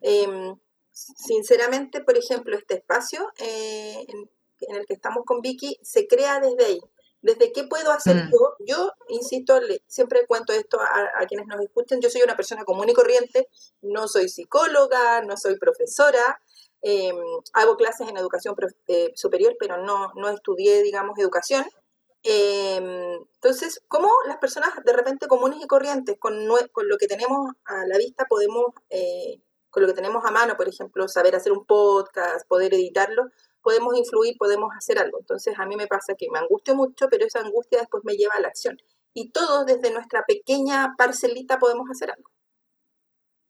Em, 0.00 0.56
sinceramente, 0.92 2.02
por 2.02 2.16
ejemplo, 2.16 2.56
este 2.56 2.74
espacio 2.74 3.32
eh, 3.38 4.06
en, 4.08 4.76
el 4.76 4.86
que 4.86 4.94
estamos 4.94 5.24
con 5.24 5.40
Vicky 5.40 5.78
se 5.82 6.06
crea 6.06 6.38
desde 6.38 6.64
ahí. 6.64 6.80
¿Desde 7.22 7.52
qué 7.52 7.64
puedo 7.64 7.92
hacer 7.92 8.16
mm. 8.16 8.30
yo? 8.32 8.56
Yo, 8.66 8.92
insisto, 9.08 9.58
siempre 9.86 10.26
cuento 10.26 10.52
esto 10.52 10.78
a, 10.80 11.24
quienes 11.26 11.46
nos 11.46 11.60
escuchen, 11.60 12.00
yo 12.00 12.10
soy 12.10 12.22
una 12.22 12.36
persona 12.36 12.64
común 12.64 12.88
y 12.88 12.92
corriente, 12.92 13.48
no 13.80 14.08
soy 14.08 14.28
psicóloga, 14.28 15.22
no 15.22 15.36
soy 15.36 15.56
profesora, 15.56 16.42
em, 16.82 17.16
hago 17.52 17.76
clases 17.76 18.08
en 18.08 18.16
educación 18.16 18.56
eh, 18.88 19.12
superior, 19.14 19.56
pero 19.58 19.76
no, 19.78 20.12
no 20.16 20.28
estudié, 20.30 20.82
digamos, 20.82 21.16
educación. 21.18 21.64
Em, 22.24 23.14
entonces, 23.34 23.80
¿cómo 23.86 24.08
las 24.26 24.38
personas 24.38 24.70
de 24.84 24.92
repente 24.92 25.28
comunes 25.28 25.60
y 25.62 25.66
corrientes, 25.68 26.16
con, 26.18 26.34
con 26.72 26.88
lo 26.88 26.98
que 26.98 27.06
tenemos 27.06 27.52
a 27.64 27.86
la 27.86 27.98
vista, 27.98 28.26
podemos 28.28 28.66
eh, 28.90 29.40
con 29.70 29.82
lo 29.82 29.88
que 29.88 29.94
tenemos 29.94 30.24
a 30.24 30.30
mano, 30.30 30.56
por 30.56 30.68
ejemplo, 30.68 31.08
saber 31.08 31.34
hacer 31.34 31.50
un 31.50 31.64
podcast, 31.64 32.46
poder 32.46 32.74
editarlo, 32.74 33.30
podemos 33.62 33.96
influir, 33.96 34.36
podemos 34.38 34.70
hacer 34.76 34.98
algo. 34.98 35.18
Entonces 35.20 35.58
a 35.58 35.66
mí 35.66 35.76
me 35.76 35.86
pasa 35.86 36.14
que 36.16 36.28
me 36.30 36.38
angustio 36.38 36.74
mucho, 36.74 37.08
pero 37.08 37.26
esa 37.26 37.40
angustia 37.40 37.78
después 37.78 38.04
me 38.04 38.14
lleva 38.14 38.34
a 38.34 38.40
la 38.40 38.48
acción. 38.48 38.76
Y 39.14 39.30
todos 39.30 39.66
desde 39.66 39.92
nuestra 39.92 40.24
pequeña 40.26 40.94
parcelita 40.96 41.58
podemos 41.58 41.88
hacer 41.90 42.10
algo. 42.10 42.30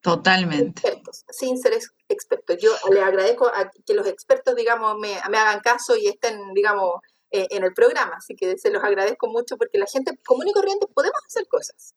Totalmente. 0.02 0.80
Expertos, 0.80 1.24
sin 1.28 1.56
ser 1.58 1.78
expertos. 2.08 2.56
Yo 2.60 2.72
le 2.90 3.00
agradezco 3.00 3.46
a 3.46 3.70
que 3.86 3.94
los 3.94 4.06
expertos, 4.06 4.56
digamos, 4.56 4.96
me, 4.98 5.16
hagan 5.16 5.60
caso 5.60 5.96
y 5.96 6.08
estén, 6.08 6.52
digamos, 6.54 6.96
eh, 7.30 7.46
en 7.50 7.62
el 7.62 7.72
programa. 7.72 8.16
Así 8.16 8.34
que 8.34 8.58
se 8.58 8.70
los 8.70 8.82
agradezco 8.82 9.28
mucho 9.28 9.56
porque 9.56 9.78
la 9.78 9.86
gente 9.86 10.18
común 10.26 10.48
y 10.48 10.52
corriente 10.52 10.88
podemos 10.92 11.20
hacer 11.24 11.46
cosas. 11.46 11.94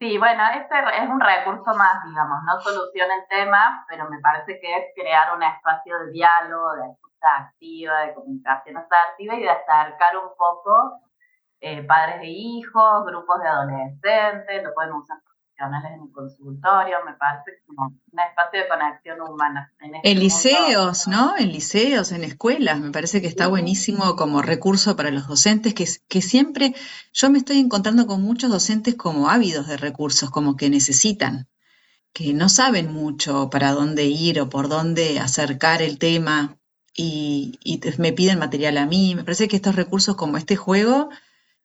Sí, 0.00 0.16
bueno, 0.16 0.42
este 0.54 0.74
es 0.78 1.08
un 1.10 1.20
recurso 1.20 1.74
más, 1.76 2.02
digamos, 2.06 2.38
no 2.46 2.58
soluciona 2.62 3.16
el 3.16 3.28
tema, 3.28 3.84
pero 3.86 4.08
me 4.08 4.18
parece 4.20 4.58
que 4.58 4.76
es 4.78 4.84
crear 4.94 5.36
un 5.36 5.42
espacio 5.42 5.98
de 5.98 6.10
diálogo, 6.12 6.74
de 6.76 6.90
escucha 6.90 7.36
activa, 7.38 8.00
de 8.00 8.14
comunicación 8.14 8.78
asertiva 8.78 9.34
y 9.34 9.42
de 9.42 9.50
acercar 9.50 10.16
un 10.16 10.34
poco 10.38 11.00
eh, 11.60 11.82
padres 11.82 12.20
de 12.20 12.28
hijos, 12.28 13.04
grupos 13.04 13.42
de 13.42 13.48
adolescentes, 13.48 14.64
lo 14.64 14.72
pueden 14.72 14.94
usar 14.94 15.18
en 15.66 16.02
el 16.02 16.12
consultorio, 16.12 16.96
me 17.04 17.12
parece 17.14 17.62
como 17.66 17.86
un 17.86 18.18
espacio 18.18 18.60
de 18.60 18.68
conexión 18.68 19.20
humana. 19.20 19.72
En, 19.80 19.94
este 19.96 20.14
liceos, 20.14 21.06
¿no? 21.06 21.36
En 21.36 21.52
liceos, 21.52 22.12
en 22.12 22.24
escuelas, 22.24 22.80
me 22.80 22.90
parece 22.90 23.20
que 23.20 23.26
está 23.26 23.46
buenísimo 23.46 24.16
como 24.16 24.40
recurso 24.42 24.96
para 24.96 25.10
los 25.10 25.28
docentes, 25.28 25.74
que, 25.74 25.86
que 26.08 26.22
siempre 26.22 26.74
yo 27.12 27.30
me 27.30 27.38
estoy 27.38 27.58
encontrando 27.58 28.06
con 28.06 28.22
muchos 28.22 28.50
docentes 28.50 28.94
como 28.94 29.28
ávidos 29.28 29.66
de 29.68 29.76
recursos, 29.76 30.30
como 30.30 30.56
que 30.56 30.70
necesitan, 30.70 31.48
que 32.12 32.32
no 32.32 32.48
saben 32.48 32.92
mucho 32.92 33.50
para 33.50 33.72
dónde 33.72 34.04
ir 34.06 34.40
o 34.40 34.48
por 34.48 34.68
dónde 34.68 35.20
acercar 35.20 35.82
el 35.82 35.98
tema 35.98 36.56
y, 36.94 37.58
me 37.98 38.12
piden 38.12 38.38
material 38.38 38.78
a 38.78 38.86
mí. 38.86 39.14
Me 39.14 39.24
parece 39.24 39.46
que 39.48 39.56
estos 39.56 39.76
recursos 39.76 40.16
como 40.16 40.36
este 40.36 40.56
juego... 40.56 41.10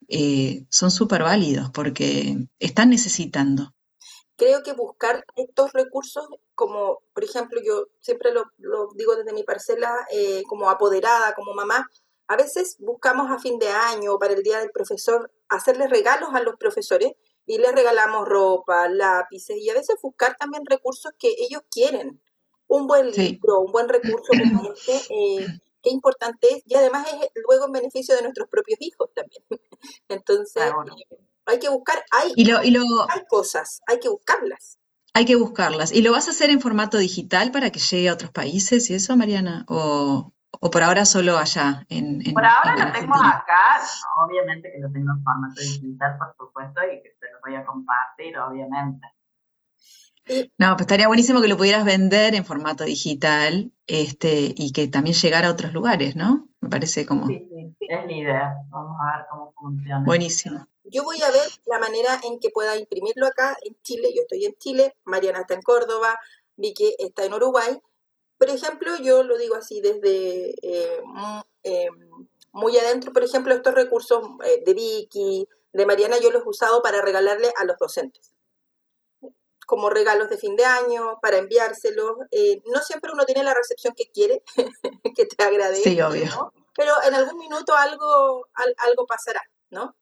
Eh, 0.08 0.68
son 0.70 0.92
súper 0.92 1.24
válidos 1.24 1.72
porque 1.72 2.48
están 2.60 2.92
necesitando 2.92 3.75
creo 4.36 4.64
que 4.64 4.74
buscar 4.74 5.26
estos 5.36 5.72
recursos, 5.74 6.28
como 6.54 7.00
por 7.14 7.24
ejemplo 7.24 7.60
yo 7.64 7.88
siempre 8.02 8.32
lo, 8.32 8.46
digo 8.96 9.16
desde 9.16 9.34
mi 9.34 9.44
parcela, 9.44 10.06
eh, 10.12 10.44
como 10.48 10.70
apoderada, 10.70 11.34
como 11.34 11.54
mamá, 11.54 11.88
a 12.28 12.36
veces 12.36 12.78
buscamos 12.80 13.32
a 13.32 13.40
fin 13.40 13.60
de 13.60 13.70
año 13.70 14.14
o 14.14 14.20
para 14.20 14.34
el 14.34 14.44
día 14.44 14.60
del 14.60 14.72
profesor 14.72 15.32
hacerles 15.50 15.90
regalos 15.90 16.30
a 16.34 16.42
los 16.42 16.56
profesores 16.56 17.12
y 17.46 17.60
les 17.60 17.72
regalamos 17.72 18.28
ropa, 18.28 18.90
lápices 18.90 19.58
y 19.58 19.70
a 19.70 19.76
veces 19.76 19.98
buscar 20.02 20.36
también 20.36 20.64
recursos 20.66 21.12
que 21.20 21.34
ellos 21.38 21.62
quieren. 21.70 22.22
Un 22.68 22.88
buen 22.88 23.12
libro, 23.12 23.60
un 23.60 23.72
buen 23.72 23.88
recurso 23.88 24.30
como 24.30 24.74
este, 24.74 25.14
eh, 25.14 25.48
qué 25.84 25.92
importante 25.92 26.48
es 26.52 26.64
y 26.66 26.74
además 26.74 27.08
es 27.14 27.30
luego 27.48 27.66
en 27.66 27.74
beneficio 27.74 28.16
de 28.16 28.24
nuestros 28.24 28.50
propios 28.50 28.78
hijos 28.82 29.10
también. 29.14 29.44
Entonces, 30.10 30.74
hay 31.46 31.60
que 31.60 31.70
buscar, 31.70 32.04
hay, 32.12 32.34
hay 32.38 33.26
cosas, 33.30 33.82
hay 33.88 34.00
que 34.00 34.10
buscarlas. 34.10 34.80
Hay 35.14 35.26
que 35.26 35.36
buscarlas. 35.36 35.94
¿Y 35.94 36.02
lo 36.02 36.12
vas 36.12 36.28
a 36.28 36.32
hacer 36.32 36.50
en 36.50 36.60
formato 36.60 36.98
digital 36.98 37.52
para 37.52 37.70
que 37.70 37.80
llegue 37.80 38.10
a 38.10 38.14
otros 38.14 38.32
países 38.32 38.90
y 38.90 38.96
eso, 38.96 39.16
Mariana? 39.16 39.66
¿O, 39.70 40.34
por 40.60 40.84
ahora 40.84 41.06
solo 41.06 41.38
allá? 41.38 41.86
En, 41.90 42.22
por 42.34 42.44
ahora 42.44 42.86
lo 42.86 42.92
tengo 42.92 43.16
acá, 43.16 43.82
obviamente 44.26 44.72
que 44.72 44.80
lo 44.80 44.92
tengo 44.92 45.12
en 45.12 45.24
formato 45.24 45.62
digital, 45.62 46.18
por 46.18 46.36
supuesto, 46.38 46.82
y 46.84 47.02
que 47.02 47.16
te 47.20 47.32
lo 47.32 47.40
voy 47.46 47.56
a 47.56 47.66
compartir, 47.66 48.38
obviamente. 48.38 49.08
No, 50.58 50.74
pues 50.74 50.82
estaría 50.82 51.08
buenísimo 51.08 51.40
que 51.40 51.48
lo 51.48 51.56
pudieras 51.56 51.86
vender 51.86 52.34
en 52.34 52.46
formato 52.46 52.84
digital 52.84 53.72
este, 53.86 54.54
y 54.58 54.72
que 54.74 54.88
también 54.88 55.16
llegara 55.16 55.48
a 55.48 55.52
otros 55.52 55.72
lugares, 55.72 56.16
¿no? 56.16 56.50
Me 56.62 56.70
parece 56.70 57.06
como... 57.06 57.28
Sí, 57.28 57.48
sí, 57.48 57.88
es 57.88 58.06
la 58.06 58.12
idea. 58.12 58.56
Vamos 58.70 58.98
a 59.00 59.18
ver 59.18 59.26
cómo 59.30 59.54
funciona. 59.54 60.04
Buenísimo. 60.04 60.68
Yo 60.86 61.04
voy 61.04 61.22
a 61.22 61.32
ver 61.32 61.48
la 61.66 61.80
manera 61.80 62.20
en 62.24 62.40
que 62.40 62.50
pueda 62.50 62.78
imprimirlo 62.78 63.26
acá 63.28 63.58
en 63.64 63.76
Chile. 63.82 64.14
Yo 64.14 64.22
estoy 64.22 64.46
en 64.46 64.56
Chile, 64.58 64.96
Mariana 65.04 65.42
está 65.42 65.56
en 65.56 65.62
Córdoba, 65.62 66.20
Vicky 66.58 66.96
está 67.00 67.26
en 67.26 67.34
Uruguay. 67.34 67.80
por 68.38 68.50
ejemplo, 68.50 68.96
yo 68.98 69.24
lo 69.24 69.38
digo 69.38 69.56
así 69.56 69.82
desde 69.82 70.52
eh, 70.62 71.02
eh, 71.64 71.90
muy 72.52 72.78
adentro, 72.78 73.12
por 73.14 73.24
ejemplo, 73.24 73.54
estos 73.54 73.74
recursos 73.74 74.22
eh, 74.46 74.62
de 74.66 74.74
Vicky, 74.74 75.48
de 75.74 75.86
Mariana, 75.86 76.18
yo 76.20 76.32
los 76.32 76.44
he 76.46 76.50
usado 76.50 76.82
para 76.82 77.02
regalarle 77.02 77.52
a 77.58 77.66
los 77.66 77.78
docentes 77.78 78.32
como 79.66 79.90
regalos 79.90 80.30
de 80.30 80.38
fin 80.38 80.56
de 80.56 80.64
año, 80.64 81.18
para 81.24 81.38
enviárselos. 81.38 82.18
no 82.72 82.82
siempre 82.82 83.12
uno 83.12 83.26
tiene 83.26 83.44
la 83.44 83.56
recepción 83.56 83.96
que 83.96 84.12
quiere, 84.12 84.44
que 85.16 85.26
te 85.26 85.44
agradece, 85.44 85.90
sí, 85.90 86.00
obvio. 86.02 86.54
pero 86.76 86.94
en 87.04 87.16
algún 87.16 87.40
minuto 87.40 87.74
algo, 87.74 88.48
algo 88.78 89.08
pasará, 89.08 89.42
¿no? 89.72 89.96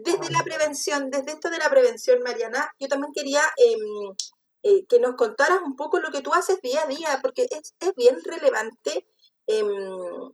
Desde 0.00 0.30
la 0.30 0.44
prevención, 0.44 1.10
desde 1.10 1.32
esto 1.32 1.50
de 1.50 1.58
la 1.58 1.68
prevención, 1.68 2.22
Mariana, 2.22 2.70
yo 2.78 2.86
también 2.86 3.12
quería 3.12 3.42
em, 3.56 4.14
eh, 4.62 4.86
que 4.86 5.00
nos 5.00 5.16
contaras 5.16 5.60
un 5.64 5.74
poco 5.74 5.98
lo 5.98 6.10
que 6.10 6.20
tú 6.20 6.32
haces 6.34 6.60
día 6.62 6.82
a 6.82 6.86
día, 6.86 7.18
porque 7.20 7.48
es, 7.50 7.74
bien 7.96 8.16
relevante. 8.24 9.06
Em, 9.46 10.32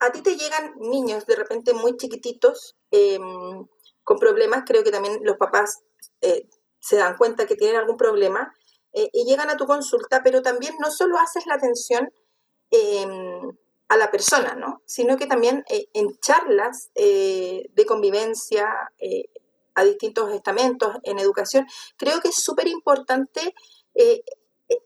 a 0.00 0.10
ti 0.10 0.22
te 0.22 0.36
llegan 0.36 0.74
niños 0.80 1.24
de 1.26 1.36
repente 1.36 1.72
muy 1.72 1.96
chiquititos 1.96 2.74
em, 2.90 3.66
con 4.02 4.18
problemas, 4.18 4.64
creo 4.66 4.82
que 4.82 4.90
también 4.90 5.20
los 5.22 5.36
papás 5.36 5.82
eh, 6.20 6.48
se 6.80 6.96
dan 6.96 7.16
cuenta 7.16 7.46
que 7.46 7.54
tienen 7.54 7.76
algún 7.76 7.96
problema 7.96 8.52
eh, 8.92 9.08
y 9.12 9.24
llegan 9.24 9.50
a 9.50 9.56
tu 9.56 9.66
consulta, 9.66 10.22
pero 10.24 10.42
también 10.42 10.74
no 10.80 10.90
solo 10.90 11.16
haces 11.18 11.46
la 11.46 11.54
atención 11.54 12.12
a 13.92 13.96
la 13.96 14.10
persona, 14.10 14.54
¿no? 14.54 14.82
sino 14.86 15.16
que 15.16 15.26
también 15.26 15.64
en 15.68 16.18
charlas 16.20 16.90
de 16.94 17.84
convivencia, 17.86 18.68
a 19.74 19.84
distintos 19.84 20.32
estamentos 20.32 20.96
en 21.02 21.18
educación, 21.18 21.66
creo 21.96 22.20
que 22.20 22.28
es 22.28 22.36
súper 22.36 22.68
importante 22.68 23.54
eh, 23.94 24.22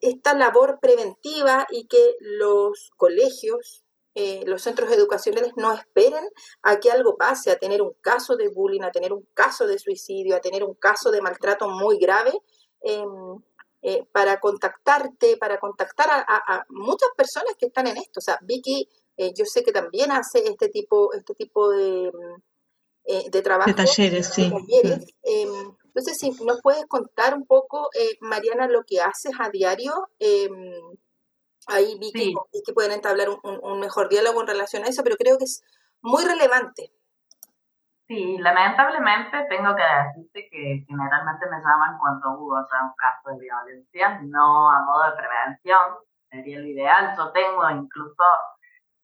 esta 0.00 0.34
labor 0.34 0.78
preventiva 0.80 1.66
y 1.70 1.86
que 1.86 2.14
los 2.20 2.90
colegios, 2.96 3.84
eh, 4.14 4.42
los 4.46 4.62
centros 4.62 4.90
educacionales 4.90 5.52
no 5.56 5.72
esperen 5.72 6.24
a 6.62 6.80
que 6.80 6.90
algo 6.90 7.16
pase, 7.16 7.50
a 7.50 7.58
tener 7.58 7.82
un 7.82 7.92
caso 8.00 8.36
de 8.36 8.48
bullying, 8.48 8.82
a 8.82 8.90
tener 8.90 9.12
un 9.12 9.28
caso 9.34 9.66
de 9.66 9.78
suicidio, 9.78 10.36
a 10.36 10.40
tener 10.40 10.64
un 10.64 10.74
caso 10.74 11.10
de 11.10 11.22
maltrato 11.22 11.68
muy 11.68 11.98
grave. 11.98 12.32
Em, 13.86 13.94
eh, 13.94 14.08
para 14.12 14.40
contactarte, 14.40 15.36
para 15.36 15.58
contactar 15.58 16.08
a, 16.10 16.64
muchas 16.70 17.10
personas 17.16 17.54
que 17.58 17.66
están 17.66 17.86
en 17.86 17.96
esto. 17.96 18.18
O 18.18 18.20
sea, 18.20 18.38
Vicky, 18.42 18.88
yo 19.16 19.44
sé 19.46 19.62
que 19.62 19.72
también 19.72 20.10
hace 20.12 20.40
este 20.46 20.68
tipo, 20.68 21.12
este 21.14 21.34
tipo 21.34 21.70
de, 21.70 22.10
eh, 23.08 23.30
de 23.30 23.42
trabajo. 23.42 23.70
De 23.70 23.74
talleres, 23.74 24.26
sí. 24.26 24.52
Em, 25.22 25.76
entonces, 25.84 26.18
si 26.18 26.30
nos 26.44 26.60
puedes 26.60 26.84
contar 26.86 27.34
un 27.34 27.46
poco, 27.46 27.88
eh, 27.94 28.16
Mariana, 28.20 28.66
lo 28.66 28.82
que 28.84 29.00
haces 29.00 29.32
a 29.38 29.48
diario, 29.50 29.92
em, 30.18 30.74
ahí 31.68 31.96
vi 32.00 32.12
que, 32.12 32.72
pueden 32.74 32.92
entablar 32.92 33.28
un, 33.30 33.80
mejor 33.80 34.08
diálogo 34.08 34.40
en 34.40 34.48
relación 34.48 34.84
a 34.84 34.88
eso, 34.88 35.02
pero 35.04 35.16
creo 35.16 35.38
que 35.38 35.44
es 35.44 35.62
muy 36.02 36.24
relevante. 36.24 36.92
Sí, 38.08 38.38
lamentablemente 38.38 39.46
tengo 39.48 39.74
que 39.74 39.82
decirte 39.82 40.48
que 40.50 40.84
generalmente 40.86 41.46
me 41.50 41.58
llaman 41.58 41.98
cuando 41.98 42.38
hubo 42.38 42.54
un 42.54 42.94
caso 42.96 43.30
de 43.30 43.40
violencia, 43.40 44.20
no 44.22 44.70
a 44.70 44.84
modo 44.84 45.10
de 45.10 45.16
prevención, 45.16 45.80
sería 46.30 46.60
lo 46.60 46.66
ideal. 46.66 47.16
Yo 47.16 47.32
tengo 47.32 47.68
incluso 47.70 48.22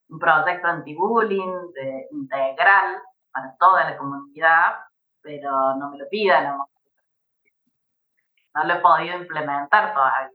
un 0.09 0.18
proyecto 0.20 0.68
anti-bullying 0.68 1.72
integral 2.12 3.03
para 3.32 3.57
toda 3.59 3.90
la 3.90 3.96
comunidad, 3.96 4.76
pero 5.20 5.74
no 5.74 5.90
me 5.90 5.98
lo 5.98 6.09
pidan. 6.09 6.59
No, 8.55 8.64
lo 8.64 8.74
he 8.74 8.80
podido 8.80 9.16
implementar 9.16 9.94
todavía. 9.94 10.30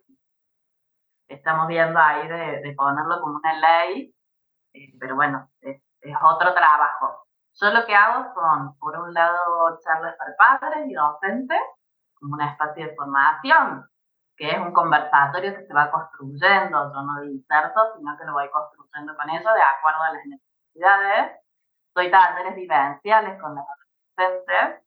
Estamos 1.27 1.67
viendo 1.67 1.99
ahí 1.99 2.27
de, 2.27 2.73
ponerlo 2.75 3.21
como 3.21 3.35
una 3.37 3.53
ley, 3.59 4.13
eh, 4.73 4.93
pero 4.99 5.15
bueno, 5.15 5.49
es, 5.61 5.81
otro 6.21 6.53
trabajo. 6.53 7.26
Yo 7.59 7.71
lo 7.71 7.85
que 7.85 7.95
hago 7.95 8.33
son, 8.35 8.77
por 8.77 8.95
un 8.97 9.13
lado, 9.13 9.79
charlas 9.83 10.15
para 10.17 10.59
padres 10.59 10.85
y 10.87 10.93
docentes, 10.93 11.59
como 12.13 12.35
una 12.35 12.51
especie 12.51 12.87
de 12.87 12.95
formación, 12.95 13.89
que 14.35 14.51
es 14.51 14.59
un 14.59 14.71
conversatorio 14.71 15.55
que 15.55 15.65
se 15.65 15.73
va 15.73 15.89
construyendo, 15.89 16.93
yo 16.93 17.01
no 17.01 17.23
inserto, 17.23 17.79
sino 17.97 18.15
que 18.15 18.25
lo 18.25 18.33
voy 18.33 18.49
construyendo 18.51 19.15
con 19.15 19.29
ellos 19.29 19.53
de 19.55 19.61
acuerdo 19.61 20.01
a 20.03 20.13
las 20.13 20.25
necesidades. 20.25 21.41
Doy 21.95 22.11
talleres 22.11 22.55
vivenciales 22.55 23.41
con 23.41 23.55
los 23.55 23.65
adolescentes 23.65 24.83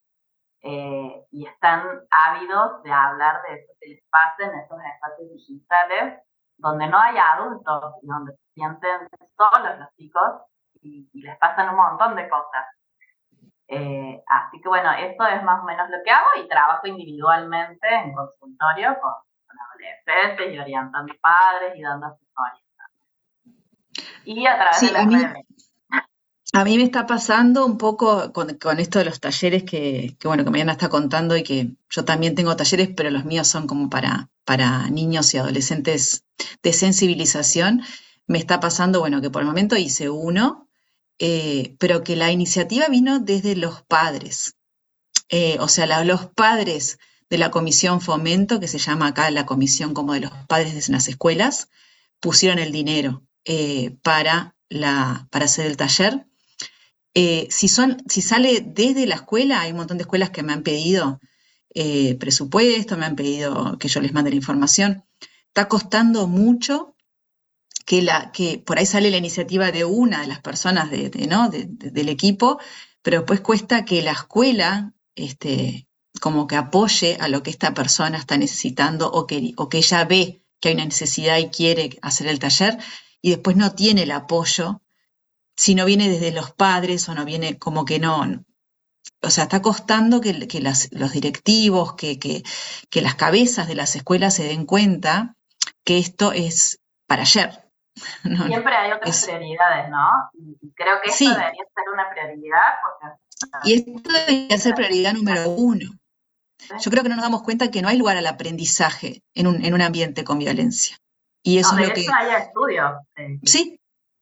eh, 0.63 1.27
y 1.33 1.47
están 1.47 1.83
ávidos 2.11 2.83
de 2.85 2.93
hablar 2.93 3.43
de 3.43 3.55
eso 3.55 3.73
que 3.81 3.89
les 3.89 4.05
pasa 4.11 4.45
en 4.45 4.59
esos 4.61 4.79
espacios 4.95 5.29
digitales 5.33 6.23
donde 6.59 6.87
no 6.87 6.99
hay 6.99 7.17
adultos 7.17 7.95
y 8.03 8.07
donde 8.07 8.33
se 8.33 8.53
sienten 8.55 9.09
solos 9.37 9.79
los 9.79 9.89
chicos 9.97 10.43
y, 10.83 11.09
les 11.15 11.39
pasan 11.39 11.71
un 11.71 11.77
montón 11.77 12.17
de 12.17 12.29
cosas. 12.29 12.67
Eh, 13.69 14.23
así 14.27 14.61
que 14.61 14.69
bueno, 14.69 14.91
esto 14.93 15.27
es 15.27 15.43
más 15.45 15.61
o 15.63 15.65
menos 15.65 15.89
lo 15.91 15.99
que 16.05 16.11
hago 16.11 16.27
y 16.43 16.49
trabajo 16.49 16.87
individualmente 16.87 17.87
en 17.89 18.13
consultorio 18.13 18.97
con, 19.01 19.13
adolescentes 19.71 20.55
y 20.55 20.59
orientando 20.59 21.15
padres 21.21 21.77
y 21.77 21.83
dando 21.83 22.07
asesoría. 22.07 22.65
Y 24.25 24.47
a 24.47 24.57
través 24.57 24.81
de 24.81 24.93
las 24.93 25.07
redes. 25.07 25.47
A 26.53 26.65
mí 26.65 26.77
me 26.77 26.83
está 26.83 27.07
pasando 27.07 27.65
un 27.65 27.79
poco 27.79 28.33
con, 28.33 28.51
esto 28.81 28.99
de 28.99 29.05
los 29.05 29.21
talleres 29.21 29.63
que, 29.63 30.17
bueno, 30.25 30.43
que 30.43 30.51
Mariana 30.51 30.73
está 30.73 30.89
contando 30.89 31.37
y 31.37 31.45
que 31.45 31.77
yo 31.89 32.05
también 32.05 32.35
tengo 32.35 32.57
talleres, 32.57 32.91
pero 32.97 33.11
los 33.11 33.25
míos 33.25 33.47
son 33.47 33.69
como 33.69 33.89
para, 33.89 34.29
para 34.45 34.91
niños 34.91 35.33
y 35.33 35.39
adolescentes 35.39 36.25
de 36.61 36.73
sensibilización. 36.73 37.83
Me 38.27 38.39
está 38.39 38.59
pasando, 38.59 38.99
bueno, 38.99 39.21
que 39.21 39.31
por 39.31 39.43
el 39.43 39.49
momento 39.49 39.77
hice 39.77 40.11
uno, 40.11 40.69
eh, 41.23 41.77
pero 41.79 42.03
que 42.03 42.17
la 42.17 42.33
iniciativa 42.33 42.89
vino 42.89 43.21
desde 43.21 43.55
los 43.55 43.83
padres. 43.83 44.57
Eh, 45.29 45.59
o 45.61 45.69
sea, 45.69 46.03
los 46.03 46.27
padres 46.31 46.99
de 47.29 47.37
la 47.37 47.51
comisión 47.51 48.01
fomento, 48.01 48.59
que 48.59 48.67
se 48.67 48.79
llama 48.79 49.09
acá 49.09 49.31
la 49.31 49.45
comisión 49.45 49.93
como 49.93 50.15
de 50.15 50.21
los 50.21 50.33
padres 50.49 50.75
de 50.75 50.93
las 50.93 51.09
escuelas, 51.09 51.69
pusieron 52.21 52.59
el 52.59 52.73
dinero 52.73 53.23
eh, 53.45 53.97
para, 54.03 54.57
la, 54.71 55.29
para 55.31 55.45
hacer 55.45 55.67
el 55.67 55.77
taller 55.77 56.27
si, 57.13 57.69
son, 57.69 58.03
si 58.09 58.23
sale 58.23 58.63
desde 58.65 59.07
la 59.07 59.17
escuela, 59.17 59.61
hay 59.61 59.73
un 59.73 59.77
montón 59.77 59.99
de 59.99 60.03
escuelas 60.03 60.31
que 60.31 60.43
me 60.43 60.55
han 60.55 60.63
pedido 60.63 61.21
presupuesto, 62.19 62.97
me 62.97 63.05
han 63.05 63.15
pedido 63.15 63.77
que 63.79 63.89
yo 63.89 64.01
les 64.01 64.15
mande 64.15 64.31
la 64.31 64.37
información. 64.37 65.05
Está 65.49 65.69
costando 65.69 66.27
mucho 66.27 66.95
que, 67.91 68.07
que 68.33 68.59
por 68.65 68.79
ahí 68.79 68.87
sale 68.87 69.11
la 69.11 69.17
iniciativa 69.17 69.73
de 69.73 69.85
una 69.85 70.21
de 70.21 70.29
las 70.29 70.41
personas 70.41 70.93
de, 70.93 71.11
del 71.11 72.09
equipo, 72.09 72.61
pero 73.03 73.19
después 73.19 73.41
cuesta 73.41 73.85
que 73.85 74.01
la 74.01 74.13
escuela 74.13 74.95
este, 75.17 75.89
como 76.21 76.47
que 76.47 76.55
apoye 76.55 77.17
a 77.19 77.27
lo 77.27 77.43
que 77.43 77.51
esta 77.51 77.75
persona 77.75 78.17
está 78.17 78.39
necesitando 78.39 79.11
o 79.11 79.27
que, 79.27 79.55
o 79.57 79.69
que 79.69 79.79
ella 79.79 80.05
ve 80.05 80.45
que 80.61 80.69
hay 80.69 80.77
una 80.77 80.85
necesidad 80.85 81.39
y 81.39 81.49
quiere 81.49 81.99
hacer 82.01 82.29
el 82.29 82.39
taller 82.39 82.79
y 83.21 83.31
después 83.31 83.57
no 83.57 83.73
tiene 83.73 84.05
el 84.05 84.13
apoyo 84.13 84.83
si 85.57 85.75
no 85.75 85.85
viene 85.85 86.09
desde 86.09 86.31
los 86.31 86.53
padres 86.53 87.09
o 87.09 87.15
no 87.17 87.25
viene 87.25 87.59
como 87.59 87.85
que 87.85 87.99
no. 87.99 88.45
O 89.21 89.31
sea, 89.31 89.45
está 89.45 89.63
costando 89.63 90.21
que, 90.21 90.33
los 90.33 91.13
directivos, 91.13 91.95
que, 91.95 92.21
que, 92.21 93.03
las 93.03 93.17
cabezas 93.17 93.67
de 93.67 93.75
las 93.75 93.97
escuelas 93.97 94.37
se 94.37 94.45
den 94.45 94.65
cuenta 94.65 95.37
que 95.83 95.99
esto 95.99 96.31
es 96.31 96.79
para 97.09 97.23
ayer. 97.23 97.70
Siempre 98.23 98.75
hay 98.75 98.93
otras 98.93 99.25
prioridades, 99.25 99.91
¿no? 99.91 100.09
Y 100.33 100.73
creo 100.73 101.01
que 101.03 101.11
esto 101.11 101.25
debería 101.25 101.65
ser 101.75 101.91
una 101.93 102.11
prioridad. 102.11 102.75
Porque... 102.83 103.69
Y 103.69 103.75
esto 103.75 104.13
debería 104.13 104.59
ser 104.59 104.75
prioridad 104.75 105.13
número 105.15 105.51
uno. 105.51 105.91
Yo 106.81 106.91
creo 106.91 107.03
que 107.03 107.09
no 107.09 107.17
nos 107.17 107.25
damos 107.25 107.43
cuenta 107.43 107.71
que 107.71 107.83
no 107.83 107.89
hay 107.89 107.97
lugar 107.97 108.17
al 108.17 108.27
aprendizaje 108.27 109.23
en 109.35 109.47
un, 109.47 109.65
en 109.65 109.75
un 109.75 109.81
ambiente 109.81 110.25
con 110.25 110.39
violencia. 110.39 110.97
Y 111.43 111.59
eso 111.59 111.77
es 111.79 111.89
lo 111.89 111.95
que. 111.95 112.07
hay 112.13 112.43
estudios. 112.43 112.93
Eh, 113.17 113.41
sí, 113.45 113.81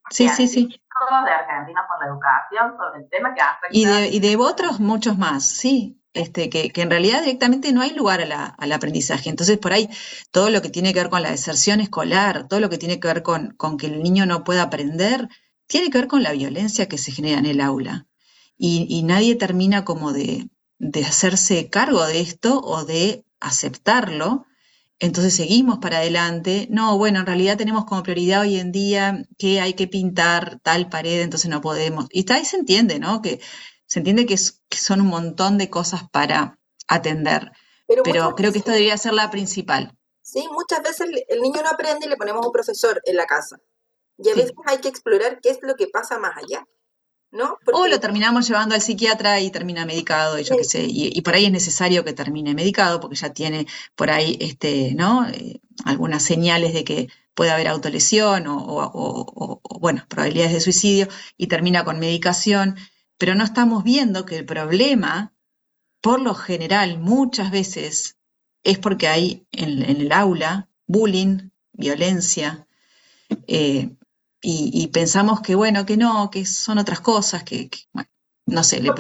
sí, 0.09 0.29
sí, 0.29 0.47
sí 0.47 0.81
de 1.25 1.31
Argentina 1.31 1.87
por 1.87 2.01
la 2.01 2.07
Educación 2.07 2.77
sobre 2.77 3.01
el 3.01 3.11
tema 3.11 3.35
que 3.35 3.41
afecta. 3.41 3.69
Y 3.71 3.85
de, 3.85 4.09
y 4.09 4.21
de 4.21 4.37
otros 4.37 4.81
muchos 4.81 5.17
más, 5.17 5.49
sí. 5.49 5.98
Este, 6.15 6.49
que, 6.49 6.73
en 6.75 6.91
realidad 6.91 7.21
directamente 7.21 7.73
no 7.73 7.83
hay 7.83 7.93
lugar 7.95 8.21
al 8.23 8.73
aprendizaje. 8.73 9.31
Entonces, 9.31 9.59
por 9.59 9.73
ahí, 9.73 9.89
todo 10.31 10.51
lo 10.51 10.63
que 10.63 10.71
tiene 10.71 10.93
que 10.93 11.01
ver 11.01 11.11
con 11.11 11.23
la 11.23 11.31
deserción 11.31 11.81
escolar, 11.81 12.49
todo 12.49 12.61
lo 12.61 12.71
que 12.71 12.79
tiene 12.79 12.99
que 12.99 13.09
ver 13.09 13.23
con, 13.23 13.57
que 13.79 13.87
el 13.87 14.03
niño 14.03 14.27
no 14.27 14.45
pueda 14.45 14.63
aprender, 14.63 15.29
tiene 15.67 15.91
que 15.91 15.99
ver 15.99 16.09
con 16.09 16.23
la 16.23 16.33
violencia 16.33 16.89
que 16.89 16.99
se 16.99 17.13
genera 17.13 17.39
en 17.39 17.47
el 17.47 17.61
aula. 17.61 18.07
Y, 18.57 18.87
y 18.89 19.03
nadie 19.03 19.37
termina 19.37 19.85
como 19.85 20.13
de, 20.13 20.49
de 20.79 21.05
hacerse 21.05 21.69
cargo 21.69 22.05
de 22.07 22.21
esto 22.21 22.61
o 22.61 22.85
de 22.85 23.25
aceptarlo 23.41 24.47
entonces 25.01 25.35
seguimos 25.35 25.79
para 25.79 25.99
adelante. 25.99 26.67
No, 26.71 26.99
bueno, 26.99 27.21
en 27.21 27.27
realidad 27.27 27.57
tenemos 27.57 27.85
como 27.85 28.03
prioridad 28.03 28.43
hoy 28.43 28.57
en 28.57 28.73
día 28.73 29.27
que 29.39 29.61
hay 29.61 29.75
que 29.75 29.87
pintar 29.87 30.59
tal 30.61 30.89
pared, 30.89 31.21
entonces 31.23 31.51
no 31.51 31.61
podemos. 31.61 32.07
Y 32.11 32.31
ahí 32.33 32.45
se 32.45 32.57
entiende, 32.57 32.99
¿no? 32.99 33.23
Que 33.23 33.41
se 33.89 33.99
entiende 33.99 34.27
que, 34.27 34.37
son 34.37 35.01
un 35.01 35.09
montón 35.09 35.59
de 35.59 35.71
cosas 35.71 36.09
para 36.11 36.59
atender. 36.87 37.51
Pero, 38.05 38.35
creo 38.35 38.53
que 38.53 38.59
esto 38.59 38.71
debería 38.71 38.97
ser 38.99 39.15
la 39.15 39.31
principal. 39.31 39.97
¿sí? 40.23 40.47
Muchas 40.53 40.83
veces 40.83 41.09
el 41.29 41.41
niño 41.41 41.63
no 41.63 41.71
aprende 41.71 42.07
y 42.07 42.09
le 42.09 42.17
ponemos 42.17 42.47
un 42.47 42.53
profesor 42.53 43.01
en 43.05 43.17
la 43.17 43.27
casa. 43.27 43.59
Y 44.19 44.29
a 44.29 44.35
veces 44.35 44.53
hay 44.67 44.79
que 44.79 44.89
explorar 44.89 45.41
qué 45.41 45.51
es 45.51 45.59
lo 45.63 45.75
que 45.75 45.87
pasa 45.87 46.19
más 46.19 46.37
allá. 46.37 46.67
¿No? 47.31 47.59
O 47.73 47.87
lo 47.87 48.01
terminamos 48.01 48.49
llevando 48.49 48.75
al 48.75 48.81
psiquiatra 48.81 49.39
y 49.41 49.51
termina 49.51 49.85
medicado, 49.85 50.39
y 50.39 50.45
yo 50.45 50.57
qué 50.57 50.65
sé, 50.65 50.87
y, 50.89 51.21
por 51.21 51.35
ahí 51.35 51.45
es 51.45 51.53
necesario 51.53 52.03
que 52.03 52.15
termine 52.15 52.55
medicado 52.55 53.01
porque 53.01 53.17
ya 53.17 53.35
tiene 53.35 53.67
por 53.95 54.09
ahí 54.09 54.39
este, 54.41 54.95
¿no? 54.95 55.29
Eh, 55.29 55.61
algunas 55.85 56.23
señales 56.23 56.73
de 56.73 56.85
que 56.85 57.09
puede 57.35 57.51
haber 57.51 57.69
autolesión 57.69 58.47
o, 58.47 58.57
o, 58.59 59.61
bueno, 59.79 60.07
probabilidades 60.09 60.55
de 60.55 60.61
suicidio 60.61 61.09
y 61.37 61.49
termina 61.49 61.85
con 61.85 62.01
medicación, 62.01 62.77
pero 63.19 63.35
no 63.35 63.45
estamos 63.45 63.85
viendo 63.85 64.25
que 64.25 64.39
el 64.39 64.45
problema, 64.47 65.35
por 66.01 66.21
lo 66.21 66.35
general, 66.35 66.99
muchas 66.99 67.51
veces 67.51 68.17
es 68.63 68.79
porque 68.79 69.09
hay 69.09 69.47
en, 69.53 69.83
el 69.83 70.13
aula 70.13 70.69
bullying, 70.87 71.51
violencia, 71.73 72.67
eh, 73.47 73.91
y, 74.41 74.87
pensamos 74.93 75.41
que 75.41 75.57
bueno, 75.57 75.85
que 75.85 75.97
no, 75.97 76.31
que 76.31 76.47
son 76.47 76.79
otras 76.79 77.01
cosas, 77.01 77.43
que, 77.43 77.69
bueno, 77.93 78.09
no 78.47 78.63
sé, 78.63 78.81
le, 78.81 78.93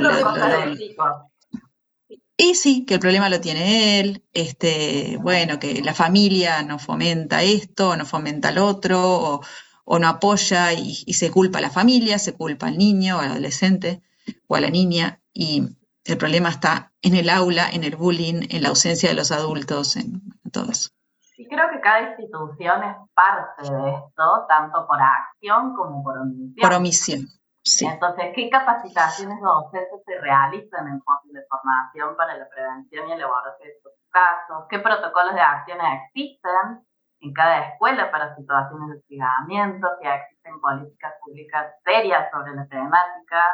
y 2.36 2.54
sí, 2.54 2.84
que 2.84 2.94
el 2.94 3.00
problema 3.00 3.28
lo 3.28 3.40
tiene 3.40 4.00
él, 4.00 4.24
este, 4.32 5.16
bueno, 5.20 5.58
que 5.58 5.80
la 5.82 5.94
familia 5.94 6.62
no 6.62 6.78
fomenta 6.78 7.42
esto, 7.42 7.96
no 7.96 8.04
fomenta 8.04 8.50
el 8.50 8.58
otro, 8.58 9.40
o, 9.84 9.98
no 9.98 10.08
apoya 10.08 10.72
y, 10.72 11.12
se 11.14 11.30
culpa 11.30 11.58
a 11.58 11.62
la 11.62 11.70
familia, 11.70 12.18
se 12.18 12.34
culpa 12.34 12.66
al 12.66 12.78
niño, 12.78 13.20
al 13.20 13.32
adolescente 13.32 14.02
o 14.46 14.56
a 14.56 14.60
la 14.60 14.70
niña, 14.70 15.20
y 15.32 15.78
el 16.04 16.16
problema 16.16 16.48
está 16.48 16.92
en 17.02 17.14
el 17.14 17.28
aula, 17.28 17.68
en 17.70 17.84
el 17.84 17.96
bullying, 17.96 18.46
en 18.50 18.62
la 18.62 18.70
ausencia 18.70 19.10
de 19.10 19.14
los 19.14 19.30
adultos, 19.30 19.96
en, 19.96 20.22
todo 20.50 20.70
eso. 20.70 20.88
Y 21.36 21.46
creo 21.46 21.68
que 21.70 21.80
cada 21.80 22.00
institución 22.00 22.82
es 22.82 22.96
parte 23.14 23.62
de 23.62 23.90
esto, 23.90 24.46
tanto 24.48 24.86
por 24.86 24.98
acción 25.00 25.76
como 25.76 26.02
por 26.02 26.18
omisión. 26.18 26.54
Por 26.60 26.72
omisión. 26.72 27.20
Sí. 27.62 27.84
Entonces, 27.84 28.32
¿qué 28.34 28.48
capacitaciones 28.48 29.38
docentes 29.40 30.00
se 30.06 30.18
realizan 30.20 30.88
en 30.88 30.98
cursos 31.00 31.30
de 31.30 31.44
formación 31.50 32.16
para 32.16 32.38
la 32.38 32.48
prevención 32.48 33.08
y 33.08 33.12
el 33.12 33.22
abordaje 33.22 33.64
de 33.64 33.70
estos 33.70 33.92
casos? 34.08 34.64
¿Qué 34.70 34.78
protocolos 34.78 35.34
de 35.34 35.42
acciones 35.42 36.00
existen 36.06 36.86
en 37.20 37.32
cada 37.34 37.68
escuela 37.68 38.10
para 38.10 38.34
situaciones 38.34 38.88
de 38.88 38.96
hostigamiento? 38.96 39.86
Si 40.00 40.08
existen 40.08 40.60
políticas 40.60 41.12
públicas 41.22 41.74
serias 41.84 42.30
sobre 42.32 42.54
la 42.54 42.66
temática, 42.68 43.44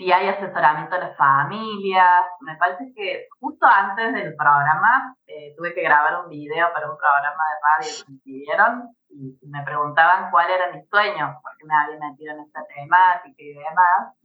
si 0.00 0.10
hay 0.10 0.28
asesoramiento 0.28 0.94
de 0.94 1.02
las 1.02 1.16
familias. 1.18 2.24
Me 2.40 2.56
parece 2.56 2.90
que 2.96 3.28
justo 3.38 3.66
antes 3.66 4.14
del 4.14 4.34
programa 4.34 5.14
eh, 5.26 5.52
tuve 5.58 5.74
que 5.74 5.82
grabar 5.82 6.24
un 6.24 6.30
video 6.30 6.72
para 6.72 6.90
un 6.90 6.96
programa 6.96 7.44
de 7.50 7.60
radio 7.68 8.06
que 8.06 8.12
me 8.12 8.18
pidieron 8.20 8.96
y, 9.10 9.38
me 9.46 9.62
preguntaban 9.62 10.30
cuál 10.30 10.48
era 10.48 10.72
mi 10.72 10.82
sueño, 10.86 11.38
porque 11.42 11.66
me 11.66 11.74
había 11.74 12.08
metido 12.08 12.32
en 12.32 12.40
esta 12.40 12.64
temática 12.74 13.42
y 13.42 13.52
demás. 13.52 14.16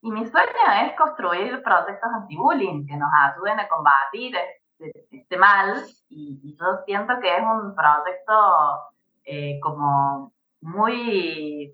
Y 0.00 0.10
mi 0.10 0.26
sueño 0.26 0.84
es 0.84 0.96
construir 0.96 1.62
proyectos 1.62 2.10
anti-bullying 2.12 2.84
que 2.84 2.96
nos 2.96 3.10
ayuden 3.14 3.60
a 3.60 3.68
combatir 3.68 4.34
este, 4.80 5.06
este 5.12 5.36
mal 5.36 5.80
y, 6.08 6.56
yo 6.58 6.82
siento 6.86 7.20
que 7.20 7.36
es 7.36 7.42
un 7.44 7.72
proyecto 7.76 8.90
eh, 9.22 9.60
como 9.60 10.32
muy 10.60 11.72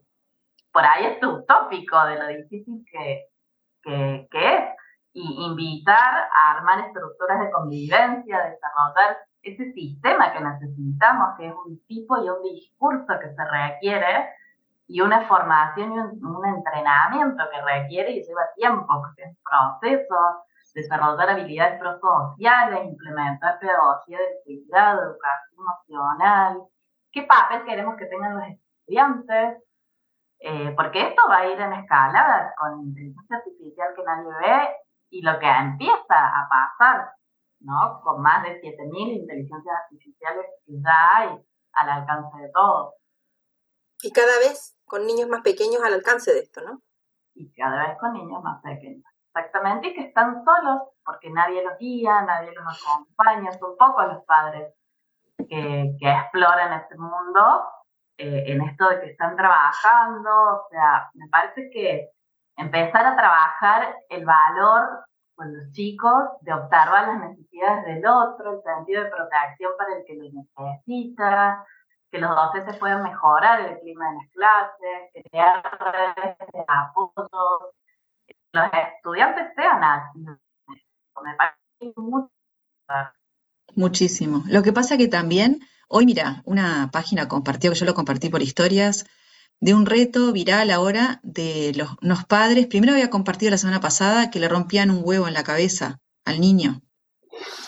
por 0.79 0.87
ahí 0.87 1.07
es 1.07 1.27
utópico 1.27 2.05
de 2.05 2.19
lo 2.21 2.29
difícil 2.29 2.85
que, 2.89 3.27
que, 3.83 4.29
es. 4.31 4.65
Y 5.13 5.47
invitar 5.47 6.31
a 6.33 6.53
armar 6.53 6.87
estructuras 6.87 7.41
de 7.41 7.51
convivencia, 7.51 8.45
desarrollar 8.45 9.19
ese 9.43 9.73
sistema 9.73 10.33
que 10.33 10.41
necesitamos, 10.41 11.37
que 11.37 11.49
es 11.49 11.55
un 11.67 11.85
tipo 11.89 12.23
y 12.23 12.29
un 12.29 12.43
discurso 12.45 13.07
que 13.21 13.35
se 13.35 13.45
requiere, 13.45 14.29
y 14.87 15.01
una 15.01 15.27
formación 15.27 15.95
y 15.95 15.99
un, 15.99 16.47
entrenamiento 16.47 17.43
que 17.51 17.61
requiere 17.61 18.13
y 18.13 18.23
lleva 18.23 18.43
tiempo, 18.55 18.87
porque 18.87 19.23
es 19.23 19.31
un 19.31 19.81
proceso, 19.81 20.45
desarrollar 20.75 21.31
habilidades 21.31 21.81
prosociales, 21.81 22.85
implementar 22.85 23.59
pedagogía 23.59 24.19
del 24.19 24.37
cuidado, 24.45 25.11
educación 25.11 25.59
emocional, 25.59 26.63
qué 27.11 27.23
papel 27.25 27.65
queremos 27.65 27.97
que 27.97 28.07
tengan 28.07 28.37
los 28.37 28.47
estudiantes, 28.47 29.68
eh, 30.41 30.73
porque 30.77 31.09
esto 31.09 31.23
va 31.29 31.39
a 31.39 31.47
ir 31.47 31.61
en 31.61 31.73
escalada 31.73 32.55
con 32.57 32.81
inteligencia 32.81 33.37
artificial 33.37 33.93
que 33.95 34.05
nadie 34.05 34.31
ve 34.41 34.77
y 35.11 35.23
lo 35.23 35.39
que 35.39 35.49
empieza 35.49 35.97
a 36.11 36.49
pasar, 36.49 37.11
¿no? 37.61 38.01
Con 38.03 38.23
más 38.23 38.45
de 38.45 38.61
7.000 38.61 39.21
inteligencias 39.21 39.77
artificiales 39.85 40.47
que 40.65 40.73
ya 40.81 41.17
hay 41.17 41.29
al 41.73 41.91
alcance 41.91 42.39
de 42.39 42.51
todos. 42.53 42.95
Y 44.03 44.13
cada 44.13 44.39
vez 44.39 44.79
con 44.85 45.07
niños 45.07 45.29
más 45.29 45.43
pequeños 45.43 45.83
al 45.83 45.95
alcance 45.95 46.33
de 46.33 46.41
esto, 46.41 46.61
¿no? 46.63 46.83
Y 47.35 47.53
cada 47.55 47.89
vez 47.89 47.99
con 47.99 48.13
niños 48.13 48.43
más 48.43 48.63
pequeños. 48.63 49.05
Exactamente, 49.35 49.89
y 49.89 49.95
que 49.95 50.03
están 50.03 50.45
solos 50.45 50.83
porque 51.05 51.31
nadie 51.31 51.65
los 51.65 51.79
guía, 51.79 52.23
nadie 52.23 52.53
los 52.53 52.65
acompaña, 52.65 53.53
son 53.53 53.77
pocos 53.77 54.07
los 54.07 54.25
padres 54.25 54.75
que, 55.37 55.97
que 55.99 56.11
exploran 56.11 56.81
este 56.81 56.97
mundo 56.97 57.65
eh, 58.19 58.45
en 58.49 58.63
esto 58.63 58.89
de 58.89 59.01
que 59.01 59.11
están 59.13 59.37
trabajando, 59.37 60.31
o 60.31 60.69
sea, 60.71 61.09
me 61.15 61.29
parece 61.29 61.71
que 61.71 62.11
empezar 62.57 63.07
a 63.07 63.17
trabajar 63.17 63.95
el 64.09 64.25
valor 64.25 65.05
con 65.37 65.57
los 65.57 65.71
chicos 65.71 66.25
de 66.41 66.53
observar 66.53 67.07
las 67.07 67.31
necesidades 67.31 67.85
del 67.87 68.05
otro, 68.05 68.55
el 68.55 68.63
sentido 68.63 69.05
de 69.05 69.11
protección 69.11 69.73
para 69.79 69.97
el 69.97 70.05
que 70.05 70.17
lo 70.17 70.25
necesita, 70.33 71.65
que 72.11 72.19
los 72.19 72.35
docentes 72.35 72.77
puedan 72.79 73.05
mejorar 73.05 73.61
el 73.61 73.79
clima 73.79 74.11
de 74.11 74.17
las 74.17 74.31
clases, 74.33 75.25
crear 75.31 75.63
redes 75.93 76.39
de 76.53 76.65
apoyo, 76.67 77.73
los 78.53 78.65
estudiantes 78.73 79.55
sean 79.55 79.85
activos. 79.85 80.39
Me 81.23 81.35
parece 81.37 82.01
mucho. 82.01 82.33
Muchísimo. 83.77 84.43
Lo 84.49 84.63
que 84.63 84.73
pasa 84.73 84.97
que 84.97 85.09
también 85.09 85.61
Hoy, 85.91 86.05
mira, 86.05 86.43
una 86.45 86.91
página 86.93 87.29
compartió, 87.29 87.73
que 87.73 87.79
yo 87.79 87.87
lo 87.87 87.95
compartí 87.95 88.29
por 88.29 88.43
historias, 88.43 89.07
de 89.59 89.73
un 89.73 89.87
reto 89.87 90.33
viral 90.33 90.71
ahora 90.71 91.19
de 91.23 91.73
los, 91.75 91.91
unos 92.03 92.27
padres. 92.27 92.67
Primero 92.67 92.93
había 92.93 93.09
compartido 93.09 93.51
la 93.51 93.59
semana 93.59 93.81
pasada 93.81 94.31
que 94.31 94.39
le 94.39 94.49
rompían 94.49 94.91
un 94.91 95.01
huevo 95.03 95.27
en 95.29 95.35
la 95.35 95.45
cabeza 95.45 95.99
al 96.27 96.41
niño. 96.41 96.83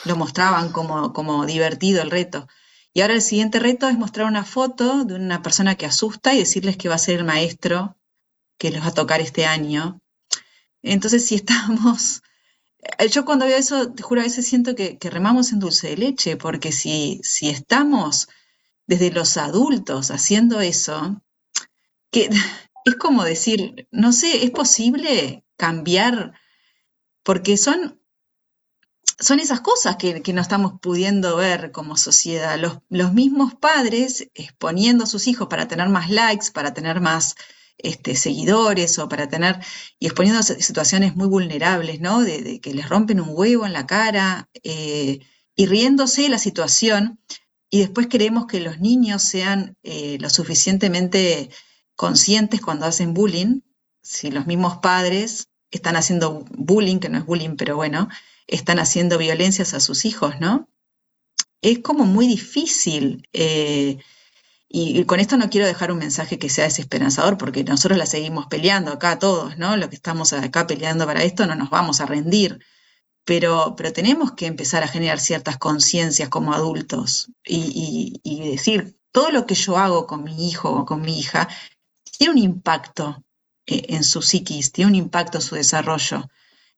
Lo 0.05 0.17
mostraban 0.17 0.71
como, 0.71 1.15
como 1.15 1.47
divertido 1.47 2.03
el 2.03 2.11
reto. 2.11 2.47
Y 2.93 3.01
ahora 3.01 3.15
el 3.15 3.23
siguiente 3.23 3.59
reto 3.59 3.89
es 3.89 3.97
mostrar 3.97 4.27
una 4.27 4.45
foto 4.45 5.05
de 5.05 5.15
una 5.15 5.41
persona 5.41 5.77
que 5.77 5.87
asusta 5.87 6.35
y 6.35 6.39
decirles 6.41 6.77
que 6.77 6.89
va 6.91 6.97
a 6.97 6.99
ser 6.99 7.21
el 7.21 7.25
maestro 7.25 7.97
que 8.59 8.71
les 8.71 8.83
va 8.83 8.89
a 8.89 8.95
tocar 8.95 9.23
este 9.23 9.47
año. 9.47 10.01
Entonces, 10.83 11.25
si 11.25 11.37
estamos 11.37 12.23
yo 13.11 13.25
cuando 13.25 13.47
veo 13.47 13.57
eso, 13.57 13.93
te 13.93 14.03
juro, 14.03 14.21
a 14.21 14.25
veces 14.25 14.47
siento 14.47 14.75
que, 14.75 14.99
remamos 15.03 15.53
en 15.53 15.61
dulce 15.61 15.89
de 15.89 15.97
leche, 15.97 16.37
porque 16.37 16.73
si, 16.73 17.21
si 17.23 17.49
estamos 17.49 18.29
desde 18.87 19.11
los 19.11 19.37
adultos 19.37 20.11
haciendo 20.11 20.61
eso, 20.61 21.23
que 22.11 22.29
es 22.85 22.97
como 22.97 23.25
decir, 23.25 23.89
no 23.91 24.13
sé, 24.13 24.45
¿es 24.45 24.51
posible 24.51 25.45
cambiar? 25.57 26.33
Porque 27.23 27.57
son, 27.57 28.01
son 29.19 29.41
esas 29.41 29.61
cosas 29.61 29.97
que, 29.97 30.23
no 30.33 30.41
estamos 30.41 30.81
pudiendo 30.81 31.37
ver 31.37 31.73
como 31.73 31.97
sociedad. 31.97 32.59
Los, 32.59 32.79
los 32.89 33.13
mismos 33.13 33.55
padres 33.55 34.29
exponiendo 34.35 35.05
a 35.05 35.07
sus 35.07 35.27
hijos 35.27 35.49
para 35.49 35.69
tener 35.69 35.89
más 35.89 36.11
likes, 36.11 36.51
para 36.53 36.73
tener 36.73 37.01
más 37.01 37.35
este, 37.83 38.17
seguidores 38.17 38.99
o 38.99 39.09
para 39.09 39.29
tener, 39.29 39.59
y 39.99 40.07
exponiendo 40.07 40.43
situaciones 40.43 41.17
muy 41.17 41.29
vulnerables, 41.29 42.01
¿no? 42.01 42.21
De, 42.21 42.61
que 42.61 42.75
les 42.75 42.89
rompen 42.89 43.21
un 43.21 43.31
huevo 43.31 43.67
en 43.67 43.73
la 43.73 43.87
cara 43.87 44.49
eh, 44.63 45.21
y 45.55 45.67
riéndose 45.67 46.23
de 46.23 46.29
la 46.29 46.39
situación, 46.39 47.21
y 47.71 47.81
después 47.81 48.09
queremos 48.09 48.47
que 48.47 48.61
los 48.61 48.81
niños 48.81 49.23
sean 49.23 49.77
eh, 49.83 50.19
lo 50.21 50.29
suficientemente 50.29 51.51
conscientes 51.95 52.61
cuando 52.61 52.87
hacen 52.87 53.15
bullying, 53.15 53.61
si 54.03 54.31
los 54.31 54.47
mismos 54.47 54.79
padres 54.79 55.49
están 55.71 55.97
haciendo 55.97 56.45
bullying, 56.51 56.99
que 56.99 57.09
no 57.09 57.19
es 57.19 57.27
bullying, 57.27 57.57
pero 57.57 57.77
bueno, 57.77 58.09
están 58.47 58.79
haciendo 58.81 59.19
violencias 59.19 59.75
a 59.75 59.81
sus 59.81 60.05
hijos, 60.05 60.41
¿no? 60.41 60.69
Es 61.63 61.79
como 61.79 62.05
muy 62.07 62.27
difícil. 62.27 63.29
Eh, 63.33 63.99
y, 64.73 65.05
con 65.05 65.19
esto 65.19 65.37
no 65.37 65.51
quiero 65.51 65.67
dejar 65.67 65.91
un 65.91 65.99
mensaje 65.99 66.39
que 66.39 66.49
sea 66.49 66.65
desesperanzador, 66.65 67.37
porque 67.37 67.65
nosotros 67.65 67.99
la 67.99 68.07
seguimos 68.07 68.47
peleando 68.47 68.93
acá 68.93 69.19
todos, 69.19 69.59
¿no? 69.59 69.77
Los 69.77 69.89
que 69.89 69.97
estamos 69.97 70.33
acá 70.33 70.69
peleando 70.69 71.07
para 71.07 71.25
esto 71.25 71.45
no 71.45 71.57
nos 71.57 71.71
vamos 71.71 72.01
a 72.01 72.07
rendir. 72.07 72.65
Pero, 73.25 73.75
pero 73.77 73.93
tenemos 73.93 74.33
que 74.33 74.47
empezar 74.47 74.85
a 74.85 74.89
generar 74.89 75.19
ciertas 75.19 75.59
conciencias 75.59 76.29
como 76.29 76.55
adultos 76.55 77.33
y, 77.45 78.21
decir, 78.49 78.97
todo 79.11 79.33
lo 79.33 79.45
que 79.45 79.57
yo 79.57 79.77
hago 79.77 80.07
con 80.07 80.23
mi 80.23 80.49
hijo 80.49 80.71
o 80.71 80.85
con 80.87 81.01
mi 81.01 81.19
hija 81.19 81.49
tiene 82.05 82.35
un 82.35 82.39
impacto 82.39 83.25
eh, 83.67 83.87
en 83.89 84.05
su 84.05 84.23
psiquis, 84.23 84.71
tiene 84.71 84.91
un 84.93 84.97
impacto 84.97 85.39
en 85.39 85.43
su 85.43 85.57
desarrollo. 85.57 86.29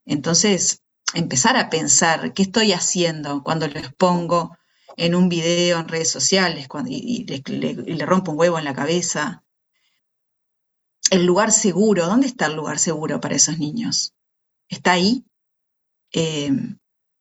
Entonces, 0.05 0.81
empezar 1.13 1.57
a 1.57 1.69
pensar 1.69 2.33
qué 2.33 2.41
estoy 2.41 2.73
haciendo 2.73 3.43
cuando 3.43 3.67
lo 3.67 3.79
expongo 3.79 4.57
en 4.97 5.15
un 5.15 5.29
video 5.29 5.79
en 5.79 5.87
redes 5.87 6.11
sociales 6.11 6.67
y, 6.87 7.25
le, 7.25 8.05
rompo 8.05 8.31
un 8.31 8.39
huevo 8.39 8.59
en 8.59 8.65
la 8.65 8.73
cabeza. 8.73 9.43
El 11.09 11.25
lugar 11.25 11.51
seguro, 11.51 12.05
¿dónde 12.05 12.27
está 12.27 12.47
el 12.47 12.55
lugar 12.55 12.79
seguro 12.79 13.19
para 13.19 13.35
esos 13.35 13.59
niños? 13.59 14.13
¿Está 14.69 14.93
ahí? 14.93 15.25
Eh, 16.13 16.51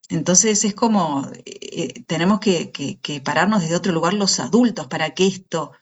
entonces 0.09 0.65
es 0.65 0.75
como, 0.75 1.29
eh, 1.45 2.03
tenemos 2.07 2.41
que, 2.41 2.71
que, 2.71 3.21
pararnos 3.21 3.63
desde 3.63 3.77
otro 3.77 3.93
lugar 3.93 4.15
los 4.15 4.41
adultos 4.41 4.87
para 4.87 5.15
que 5.15 5.27
esto 5.27 5.73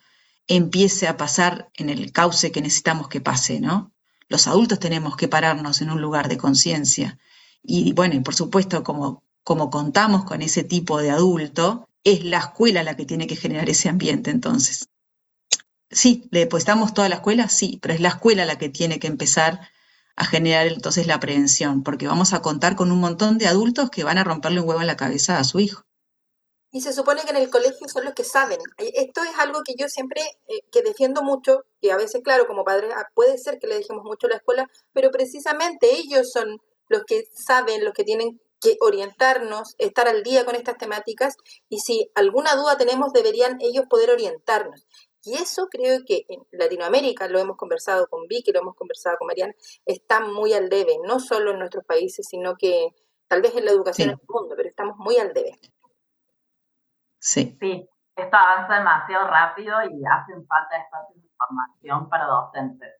empiece 0.47 1.07
a 1.07 1.17
pasar 1.17 1.69
en 1.75 1.89
el 1.89 2.11
cauce 2.11 2.51
que 2.51 2.61
necesitamos 2.61 3.07
que 3.09 3.21
pase, 3.21 3.59
¿no? 3.59 3.93
Los 4.27 4.47
adultos 4.47 4.79
tenemos 4.79 5.17
que 5.17 5.27
pararnos 5.27 5.81
en 5.81 5.91
un 5.91 6.01
lugar 6.01 6.29
de 6.29 6.37
conciencia. 6.37 7.19
Y 7.61 7.91
bueno, 7.93 8.15
y 8.15 8.21
por 8.21 8.33
supuesto, 8.33 8.83
como, 8.83 9.23
como 9.43 9.69
contamos 9.69 10.25
con 10.25 10.41
ese 10.41 10.63
tipo 10.63 10.99
de 10.99 11.11
adulto, 11.11 11.87
es 12.03 12.23
la 12.23 12.39
escuela 12.39 12.83
la 12.83 12.95
que 12.95 13.05
tiene 13.05 13.27
que 13.27 13.35
generar 13.35 13.69
ese 13.69 13.89
ambiente 13.89 14.31
entonces. 14.31 14.89
Sí, 15.89 16.27
le 16.31 16.41
depositamos 16.41 16.93
toda 16.93 17.09
la 17.09 17.15
escuela, 17.15 17.49
sí, 17.49 17.79
pero 17.81 17.93
es 17.93 17.99
la 17.99 18.09
escuela 18.09 18.45
la 18.45 18.57
que 18.57 18.69
tiene 18.69 18.99
que 18.99 19.07
empezar 19.07 19.59
a 20.15 20.25
generar 20.25 20.67
entonces 20.67 21.07
la 21.07 21.19
prevención, 21.19 21.83
porque 21.83 22.07
vamos 22.07 22.33
a 22.33 22.41
contar 22.41 22.75
con 22.75 22.91
un 22.91 22.99
montón 22.99 23.37
de 23.37 23.47
adultos 23.47 23.89
que 23.89 24.03
van 24.03 24.17
a 24.17 24.23
romperle 24.23 24.61
un 24.61 24.69
huevo 24.69 24.81
en 24.81 24.87
la 24.87 24.97
cabeza 24.97 25.39
a 25.39 25.43
su 25.43 25.59
hijo. 25.59 25.83
Y 26.73 26.81
se 26.81 26.93
supone 26.93 27.23
que 27.23 27.31
en 27.31 27.37
el 27.37 27.49
colegio 27.49 27.87
son 27.89 28.05
los 28.05 28.13
que 28.13 28.23
saben. 28.23 28.59
Esto 28.77 29.23
es 29.23 29.37
algo 29.39 29.61
que 29.63 29.73
yo 29.77 29.89
siempre, 29.89 30.21
eh, 30.47 30.61
que 30.71 30.81
defiendo 30.81 31.21
mucho, 31.21 31.65
y 31.81 31.89
a 31.89 31.97
veces, 31.97 32.21
claro, 32.23 32.47
como 32.47 32.63
padres, 32.63 32.93
ah, 32.95 33.09
puede 33.13 33.37
ser 33.37 33.59
que 33.59 33.67
le 33.67 33.75
dejemos 33.75 34.05
mucho 34.05 34.29
la 34.29 34.37
escuela, 34.37 34.69
pero 34.93 35.11
precisamente 35.11 35.93
ellos 35.97 36.31
son 36.31 36.61
los 36.87 37.03
que 37.03 37.25
saben, 37.33 37.83
los 37.83 37.93
que 37.93 38.05
tienen 38.05 38.39
que 38.61 38.77
orientarnos, 38.79 39.75
estar 39.79 40.07
al 40.07 40.23
día 40.23 40.45
con 40.45 40.55
estas 40.55 40.77
temáticas, 40.77 41.35
y 41.67 41.79
si 41.79 42.11
alguna 42.15 42.55
duda 42.55 42.77
tenemos, 42.77 43.11
deberían 43.11 43.57
ellos 43.59 43.85
poder 43.89 44.11
orientarnos. 44.11 44.87
Y 45.23 45.35
eso 45.35 45.67
creo 45.69 46.01
que 46.05 46.25
en 46.29 46.41
Latinoamérica, 46.51 47.27
lo 47.27 47.39
hemos 47.39 47.57
conversado 47.57 48.07
con 48.07 48.27
Vicky, 48.27 48.51
lo 48.51 48.61
hemos 48.61 48.75
conversado 48.75 49.17
con 49.17 49.27
Mariana, 49.27 49.53
está 49.85 50.19
muy 50.21 50.53
al 50.53 50.69
debe, 50.69 50.97
no 51.05 51.19
solo 51.19 51.51
en 51.51 51.59
nuestros 51.59 51.85
países, 51.85 52.27
sino 52.27 52.55
que 52.55 52.89
tal 53.27 53.41
vez 53.41 53.55
en 53.55 53.65
la 53.65 53.71
educación 53.71 54.09
en 54.09 54.15
el 54.15 54.27
mundo, 54.27 54.55
pero 54.55 54.69
estamos 54.69 54.97
muy 54.97 55.17
al 55.17 55.33
debe. 55.33 55.59
Sí. 57.19 57.55
Sí, 57.59 57.87
esto 58.15 58.35
avanza 58.35 58.75
demasiado 58.75 59.27
rápido 59.27 59.83
y 59.83 60.03
hacen 60.05 60.45
falta 60.47 60.77
espacios 60.77 61.21
de 61.21 61.29
formación 61.37 62.09
para 62.09 62.25
docentes, 62.25 62.95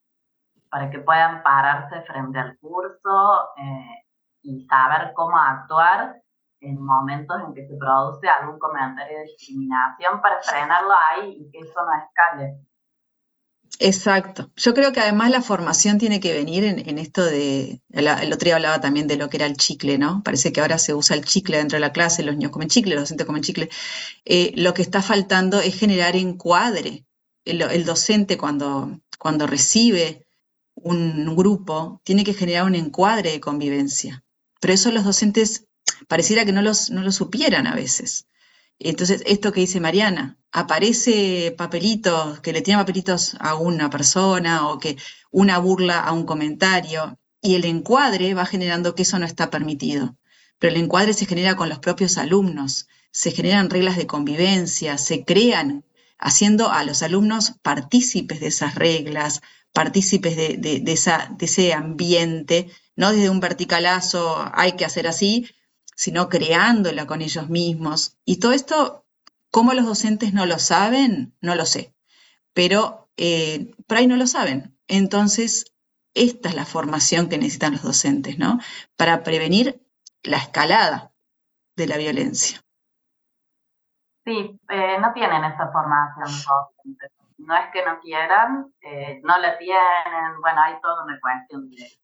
para 0.70 0.90
que 0.90 1.00
puedan 1.00 1.42
pararse 1.44 2.02
frente 2.04 2.40
al 2.40 2.58
curso 2.60 3.50
eh, 3.58 4.06
y 4.44 4.66
saber 4.68 5.14
cómo 5.16 5.38
actuar 5.38 6.22
en 6.62 6.80
momentos 6.80 7.38
en 7.46 7.54
que 7.54 7.68
se 7.68 7.76
produce 7.76 8.28
algún 8.28 8.60
comentario 8.60 9.18
de 9.18 9.24
discriminación 9.26 10.22
para 10.22 10.42
frenarlo 10.42 10.92
ahí 11.10 11.38
y 11.40 11.52
que 11.52 11.60
eso 11.60 11.80
no 11.84 11.92
escale. 12.06 12.60
Exacto. 13.80 14.52
Yo 14.56 14.74
creo 14.74 14.92
que 14.92 15.00
además 15.00 15.32
la 15.32 15.42
formación 15.42 15.98
tiene 15.98 16.20
que 16.20 16.34
venir 16.34 16.64
en, 16.64 16.98
esto 17.00 17.26
de, 17.26 17.82
el, 17.90 18.08
otro 18.08 18.46
día 18.46 18.56
hablaba 18.56 18.80
también 18.80 19.08
de 19.08 19.18
lo 19.18 19.30
que 19.30 19.38
era 19.38 19.48
el 19.48 19.58
chicle, 19.58 19.98
¿no? 19.98 20.22
Parece 20.24 20.52
que 20.52 20.62
ahora 20.62 20.78
se 20.78 20.94
usa 20.94 21.16
el 21.16 21.26
chicle 21.26 21.58
dentro 21.58 21.78
de 21.78 21.82
la 21.82 21.92
clase, 21.92 22.22
los 22.22 22.36
niños 22.36 22.52
comen 22.52 22.68
chicle, 22.68 22.94
los 22.94 23.04
docentes 23.04 23.26
comen 23.26 23.42
chicle. 23.42 23.70
Eh, 24.26 24.54
lo 24.56 24.74
que 24.76 24.84
está 24.84 25.02
faltando 25.02 25.60
es 25.62 25.80
generar 25.80 26.16
encuadre. 26.16 27.06
El, 27.44 27.86
docente 27.86 28.38
cuando, 28.38 29.00
cuando 29.18 29.48
recibe 29.48 30.28
un 30.76 31.36
grupo 31.36 32.02
tiene 32.04 32.24
que 32.24 32.36
generar 32.36 32.66
un 32.66 32.76
encuadre 32.76 33.32
de 33.32 33.40
convivencia. 33.40 34.24
Pero 34.62 34.74
eso 34.74 34.92
los 34.92 35.04
docentes 35.04 35.68
pareciera 36.08 36.46
que 36.46 36.54
no 36.54 36.62
los, 36.62 36.92
no 36.92 37.02
lo 37.02 37.12
supieran 37.12 37.68
a 37.68 37.76
veces. 37.76 38.28
Entonces, 38.80 39.24
esto 39.26 39.52
que 39.52 39.62
dice 39.62 39.80
Mariana, 39.80 40.38
aparece 40.52 41.54
papelitos, 41.58 42.40
que 42.40 42.54
le 42.54 42.62
tiene 42.62 42.80
papelitos 42.80 43.36
a 43.40 43.56
una 43.56 43.90
persona 43.90 44.70
o 44.70 44.80
que 44.80 44.98
una 45.32 45.58
burla 45.58 46.00
a 46.00 46.14
un 46.14 46.26
comentario, 46.26 47.20
y 47.42 47.56
el 47.56 47.66
encuadre 47.66 48.34
va 48.34 48.46
generando 48.46 48.96
que 48.96 49.02
eso 49.02 49.20
no 49.20 49.26
está 49.26 49.50
permitido. 49.50 50.16
Pero 50.60 50.76
el 50.76 50.82
encuadre 50.82 51.14
se 51.14 51.26
genera 51.26 51.56
con 51.56 51.68
los 51.68 51.80
propios 51.80 52.18
alumnos, 52.18 52.88
se 53.12 53.32
generan 53.32 53.70
reglas 53.70 53.98
de 53.98 54.08
convivencia, 54.08 54.98
se 54.98 55.26
crean, 55.26 55.84
haciendo 56.20 56.72
a 56.72 56.84
los 56.84 57.02
alumnos 57.02 57.56
partícipes 57.64 58.40
de 58.40 58.48
esas 58.48 58.76
reglas, 58.76 59.42
partícipes 59.74 60.36
de, 60.36 60.58
de, 60.58 60.92
esa, 60.92 61.34
de 61.38 61.46
ese 61.46 61.74
ambiente, 61.74 62.70
no 63.02 63.12
desde 63.12 63.32
un 63.32 63.40
verticalazo, 63.40 64.48
hay 64.54 64.74
que 64.74 64.86
hacer 64.86 65.08
así, 65.08 65.50
sino 65.96 66.30
creándola 66.30 67.08
con 67.08 67.24
ellos 67.24 67.50
mismos. 67.50 68.20
Y 68.26 68.40
todo 68.40 68.52
esto, 68.52 69.08
¿cómo 69.50 69.74
los 69.74 69.88
docentes 69.88 70.34
no 70.36 70.46
lo 70.46 70.60
saben? 70.60 71.36
No 71.42 71.56
lo 71.56 71.66
sé. 71.66 71.96
Pero 72.54 73.10
eh, 73.18 73.74
por 73.88 73.98
ahí 73.98 74.06
no 74.06 74.18
lo 74.18 74.28
saben. 74.28 74.78
Entonces, 74.88 75.74
esta 76.14 76.50
es 76.50 76.56
la 76.56 76.66
formación 76.66 77.28
que 77.28 77.40
necesitan 77.40 77.74
los 77.74 77.82
docentes, 77.82 78.38
¿no? 78.38 78.60
Para 78.96 79.24
prevenir 79.24 79.82
la 80.22 80.38
escalada 80.38 81.12
de 81.76 81.88
la 81.88 81.98
violencia. 81.98 82.62
Sí, 84.24 84.60
eh, 84.70 85.00
no 85.02 85.12
tienen 85.14 85.44
esa 85.44 85.72
formación 85.72 86.28
docentes. 86.28 87.12
No 87.40 87.58
es 87.58 87.66
que 87.74 87.84
no 87.84 88.00
quieran, 88.00 88.72
eh, 88.82 89.22
no 89.24 89.40
la 89.40 89.58
tienen, 89.58 90.40
bueno, 90.40 90.62
hay 90.62 90.80
toda 90.80 91.04
una 91.04 91.20
cuestión 91.20 91.68
de 91.72 92.01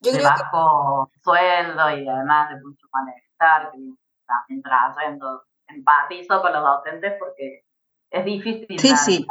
yo 0.00 0.12
de 0.12 0.22
bajo 0.22 1.10
sueldo 1.22 1.90
y 1.90 2.08
además 2.08 2.50
de 2.50 2.60
mucho 2.62 2.86
malestar, 2.92 3.70
que 3.72 3.78
también 4.26 4.62
trayendo, 4.62 5.44
empatizo 5.68 6.40
con 6.40 6.52
los 6.52 6.62
docentes 6.62 7.14
porque 7.18 7.64
es 8.10 8.24
difícil. 8.24 8.78
Sí, 8.78 8.96
sí. 8.96 9.26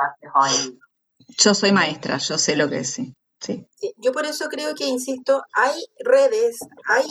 Yo 1.38 1.54
soy 1.54 1.72
maestra, 1.72 2.18
yo 2.18 2.38
sé 2.38 2.56
lo 2.56 2.70
que 2.70 2.80
es, 2.80 2.94
sí. 2.94 3.16
sí. 3.40 3.68
Yo 3.98 4.12
por 4.12 4.26
eso 4.26 4.48
creo 4.50 4.76
que, 4.76 4.86
insisto, 4.86 5.44
hay 5.54 5.74
redes, 6.00 6.60
hay, 6.88 7.06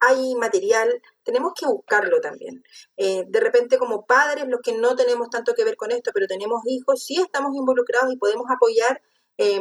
hay 0.00 0.34
material, 0.34 0.88
tenemos 1.22 1.52
que 1.58 1.66
buscarlo 1.66 2.20
también. 2.20 2.62
Eh, 2.96 3.24
de 3.28 3.40
repente 3.40 3.78
como 3.78 4.06
padres, 4.06 4.46
los 4.48 4.60
que 4.60 4.76
no 4.76 4.96
tenemos 4.96 5.30
tanto 5.30 5.54
que 5.54 5.64
ver 5.64 5.76
con 5.76 5.92
esto, 5.92 6.10
pero 6.12 6.26
tenemos 6.26 6.62
hijos, 6.66 7.04
sí 7.04 7.20
estamos 7.20 7.54
involucrados 7.54 8.12
y 8.12 8.16
podemos 8.16 8.46
apoyar. 8.50 9.00
Eh, 9.38 9.60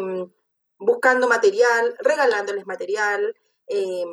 buscando 0.79 1.27
material, 1.27 1.95
regalándoles 1.99 2.65
material, 2.65 3.35
em, 3.67 4.09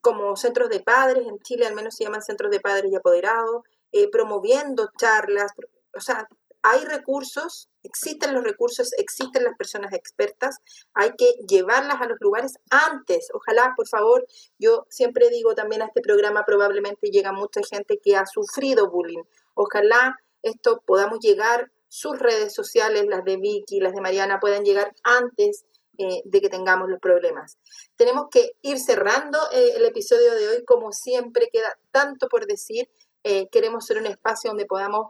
como 0.00 0.36
centros 0.36 0.68
de 0.70 0.80
padres, 0.80 1.26
en 1.26 1.38
Chile 1.40 1.66
al 1.66 1.74
menos 1.74 1.96
se 1.96 2.04
llaman 2.04 2.22
centros 2.22 2.50
de 2.50 2.60
padres 2.60 2.92
y 2.92 2.96
apoderados, 2.96 3.64
eh, 3.92 4.08
promoviendo 4.10 4.90
charlas, 4.96 5.52
o 5.94 6.00
sea, 6.00 6.28
hay 6.62 6.84
recursos, 6.84 7.70
existen 7.82 8.34
los 8.34 8.44
recursos, 8.44 8.92
existen 8.98 9.44
las 9.44 9.56
personas 9.56 9.92
expertas, 9.94 10.58
hay 10.92 11.12
que 11.16 11.32
llevarlas 11.48 12.00
a 12.00 12.06
los 12.06 12.18
lugares 12.20 12.58
antes. 12.70 13.28
Ojalá, 13.32 13.72
por 13.76 13.88
favor, 13.88 14.26
yo 14.58 14.86
siempre 14.90 15.30
digo 15.30 15.54
también 15.54 15.82
a 15.82 15.86
este 15.86 16.02
programa, 16.02 16.44
probablemente 16.44 17.10
llega 17.10 17.32
mucha 17.32 17.62
gente 17.68 17.98
que 18.02 18.16
ha 18.16 18.26
sufrido 18.26 18.90
bullying. 18.90 19.22
Ojalá 19.54 20.16
esto 20.42 20.82
podamos 20.86 21.20
llegar, 21.20 21.70
sus 21.88 22.18
redes 22.18 22.54
sociales, 22.54 23.06
las 23.08 23.24
de 23.24 23.36
Vicky, 23.36 23.80
las 23.80 23.94
de 23.94 24.00
Mariana, 24.00 24.38
puedan 24.38 24.64
llegar 24.64 24.94
antes 25.02 25.64
eh, 26.02 26.22
de 26.24 26.40
que 26.40 26.48
tengamos 26.48 26.88
los 26.88 26.98
problemas. 26.98 27.58
Tenemos 27.94 28.28
que 28.30 28.52
ir 28.62 28.78
cerrando 28.78 29.38
eh, 29.52 29.72
el 29.76 29.84
episodio 29.84 30.34
de 30.34 30.48
hoy, 30.48 30.64
como 30.64 30.92
siempre 30.92 31.50
queda 31.52 31.78
tanto 31.90 32.26
por 32.28 32.46
decir. 32.46 32.88
Eh, 33.22 33.48
queremos 33.52 33.84
ser 33.84 33.98
un 33.98 34.06
espacio 34.06 34.48
donde 34.48 34.64
podamos 34.64 35.08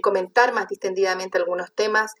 comentar 0.00 0.52
más 0.52 0.68
distendidamente 0.68 1.38
algunos 1.38 1.72
temas, 1.74 2.12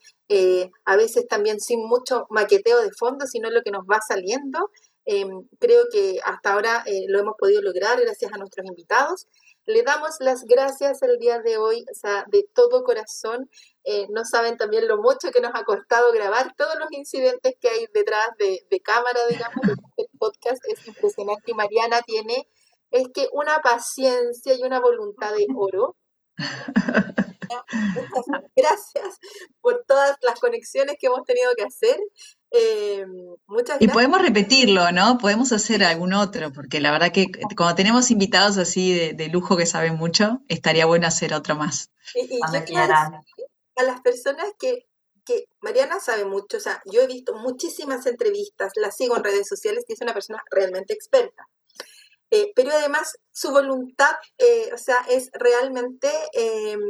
a 0.84 0.96
veces 0.96 1.28
también 1.28 1.60
sin 1.60 1.86
mucho 1.86 2.26
maqueteo 2.28 2.82
de 2.82 2.90
fondo, 2.98 3.24
sino 3.26 3.50
lo 3.50 3.62
que 3.62 3.70
nos 3.70 3.84
va 3.84 4.00
saliendo. 4.06 4.70
Em, 5.04 5.28
creo 5.60 5.84
que 5.92 6.18
hasta 6.24 6.54
ahora 6.54 6.84
lo 7.06 7.20
hemos 7.20 7.34
podido 7.38 7.62
lograr 7.62 8.00
gracias 8.00 8.32
a 8.32 8.38
nuestros 8.38 8.66
invitados. 8.66 9.28
Le 9.64 9.82
damos 9.82 10.16
las 10.18 10.44
gracias 10.44 11.02
el 11.02 11.18
día 11.18 11.38
de 11.38 11.56
hoy, 11.56 11.84
o 11.90 11.94
sea, 11.94 12.24
de 12.28 12.44
todo 12.54 12.82
corazón. 12.82 13.48
Eh, 13.84 14.06
no 14.10 14.24
saben 14.24 14.56
también 14.56 14.88
lo 14.88 14.96
mucho 14.96 15.30
que 15.30 15.40
nos 15.40 15.52
ha 15.54 15.64
costado 15.64 16.12
grabar 16.12 16.54
todos 16.56 16.76
los 16.78 16.90
incidentes 16.90 17.54
que 17.60 17.68
hay 17.68 17.86
detrás 17.94 18.28
de, 18.38 18.80
cámara, 18.80 19.20
digamos, 19.28 19.64
del 19.96 20.08
podcast. 20.18 20.62
Es 20.68 20.86
impresionante 20.86 21.52
y 21.52 21.54
Mariana 21.54 22.02
tiene, 22.02 22.48
es 22.90 23.08
que 23.14 23.28
una 23.32 23.60
paciencia 23.60 24.54
y 24.54 24.62
una 24.62 24.80
voluntad 24.80 25.32
de 25.34 25.46
oro. 25.54 25.96
Muchas 27.94 28.24
gracias 28.56 29.18
por 29.60 29.84
todas 29.86 30.16
las 30.22 30.40
conexiones 30.40 30.96
que 30.98 31.06
hemos 31.06 31.24
tenido 31.24 31.50
que 31.56 31.64
hacer. 31.64 31.98
Eh, 32.50 33.06
muchas 33.46 33.80
Y 33.80 33.88
podemos 33.88 34.20
repetirlo, 34.20 34.92
¿no? 34.92 35.18
Podemos 35.18 35.52
hacer 35.52 35.84
algún 35.84 36.12
otro, 36.12 36.52
porque 36.52 36.80
la 36.80 36.90
verdad 36.90 37.12
que 37.12 37.30
cuando 37.56 37.74
tenemos 37.74 38.10
invitados 38.10 38.58
así 38.58 39.12
de, 39.14 39.28
lujo 39.28 39.56
que 39.56 39.66
saben 39.66 39.96
mucho, 39.96 40.40
estaría 40.48 40.86
bueno 40.86 41.06
hacer 41.06 41.32
otro 41.34 41.56
más. 41.56 41.90
Y, 42.14 42.40
a 43.74 43.84
las 43.84 44.02
personas 44.02 44.46
que, 44.58 44.86
que 45.24 45.46
Mariana 45.62 45.98
sabe 45.98 46.26
mucho, 46.26 46.58
o 46.58 46.60
sea, 46.60 46.82
yo 46.84 47.00
he 47.00 47.06
visto 47.06 47.34
muchísimas 47.34 48.04
entrevistas, 48.06 48.72
la 48.76 48.90
sigo 48.90 49.16
en 49.16 49.24
redes 49.24 49.48
sociales 49.48 49.84
y 49.88 49.94
es 49.94 50.00
una 50.02 50.12
persona 50.12 50.42
realmente 50.50 50.92
experta. 50.92 51.48
Eh, 52.34 52.50
pero 52.56 52.70
además 52.72 53.18
su 53.30 53.50
voluntad, 53.50 54.14
eh, 54.38 54.70
o 54.72 54.78
sea, 54.78 54.96
es 55.10 55.28
realmente 55.34 56.08
em, 56.32 56.80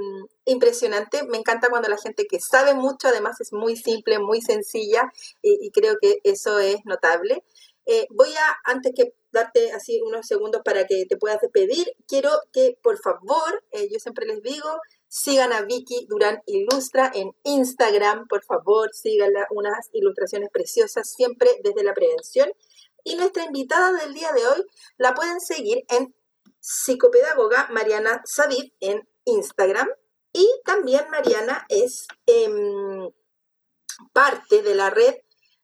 impresionante. 0.45 1.25
Me 1.25 1.37
encanta 1.37 1.67
cuando 1.69 1.89
la 1.89 1.97
gente 1.97 2.27
que 2.29 2.39
sabe 2.39 2.75
mucho, 2.75 3.09
además 3.09 3.41
es 3.41 3.53
muy 3.53 3.77
simple, 3.77 4.21
muy 4.21 4.41
sencilla, 4.41 5.13
y, 5.43 5.73
creo 5.73 5.97
que 6.01 6.19
eso 6.23 6.61
es 6.61 6.77
notable. 6.85 7.43
Eh, 7.87 8.07
voy 8.11 8.29
a, 8.35 8.71
antes 8.71 8.93
que 8.95 9.15
darte 9.33 9.73
así 9.73 10.01
unos 10.07 10.29
segundos 10.29 10.63
para 10.65 10.87
que 10.87 11.07
te 11.09 11.17
puedas 11.17 11.41
despedir, 11.41 11.89
quiero 12.07 12.31
que 12.53 12.79
por 12.81 13.01
favor, 13.01 13.65
yo 13.73 13.99
siempre 13.99 14.27
les 14.27 14.43
digo, 14.43 14.69
sigan 15.09 15.53
a 15.53 15.63
Vicky 15.63 16.07
Durán 16.09 16.41
Ilustra 16.47 17.11
en 17.13 17.33
Instagram, 17.43 18.29
por 18.29 18.45
favor, 18.45 18.91
síganla, 18.93 19.49
unas 19.51 19.89
ilustraciones 19.93 20.51
preciosas, 20.53 21.11
siempre 21.11 21.51
desde 21.65 21.83
la 21.83 21.95
prevención. 21.95 22.53
Y 23.05 23.17
nuestra 23.17 23.45
invitada 23.45 23.93
del 23.93 24.15
día 24.15 24.33
de 24.33 24.47
hoy 24.47 24.67
la 24.97 25.15
pueden 25.15 25.41
seguir 25.41 25.85
en 25.89 26.15
psicopedagoga 26.61 27.69
Mariana 27.73 28.23
Savid 28.25 28.73
en 28.81 29.09
Instagram. 29.25 29.89
Y 30.33 30.49
también 30.65 31.11
Mariana 31.11 31.67
es 31.69 32.07
em, 32.27 33.11
parte 34.13 34.63
de 34.63 34.75
la 34.75 34.91
red 34.91 35.15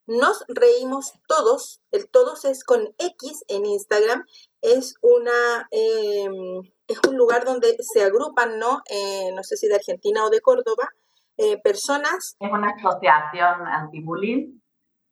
Nos 0.06 0.44
Reímos 0.48 1.12
Todos. 1.26 1.80
El 1.90 2.08
todos 2.08 2.44
es 2.44 2.64
con 2.64 2.94
X 2.98 3.44
en 3.48 3.66
Instagram. 3.66 4.24
Es 4.60 4.94
una 5.00 5.68
em, 5.70 6.62
es 6.88 6.98
un 7.06 7.16
lugar 7.16 7.44
donde 7.44 7.76
se 7.80 8.02
agrupan, 8.02 8.58
¿no? 8.58 8.80
Eh, 8.90 9.30
no 9.34 9.44
sé 9.44 9.56
si 9.56 9.68
de 9.68 9.76
Argentina 9.76 10.24
o 10.24 10.30
de 10.30 10.40
Córdoba, 10.40 10.88
eh, 11.36 11.60
personas. 11.62 12.36
Es 12.40 12.50
una 12.50 12.70
asociación 12.70 13.66
anti-bullying 13.66 14.58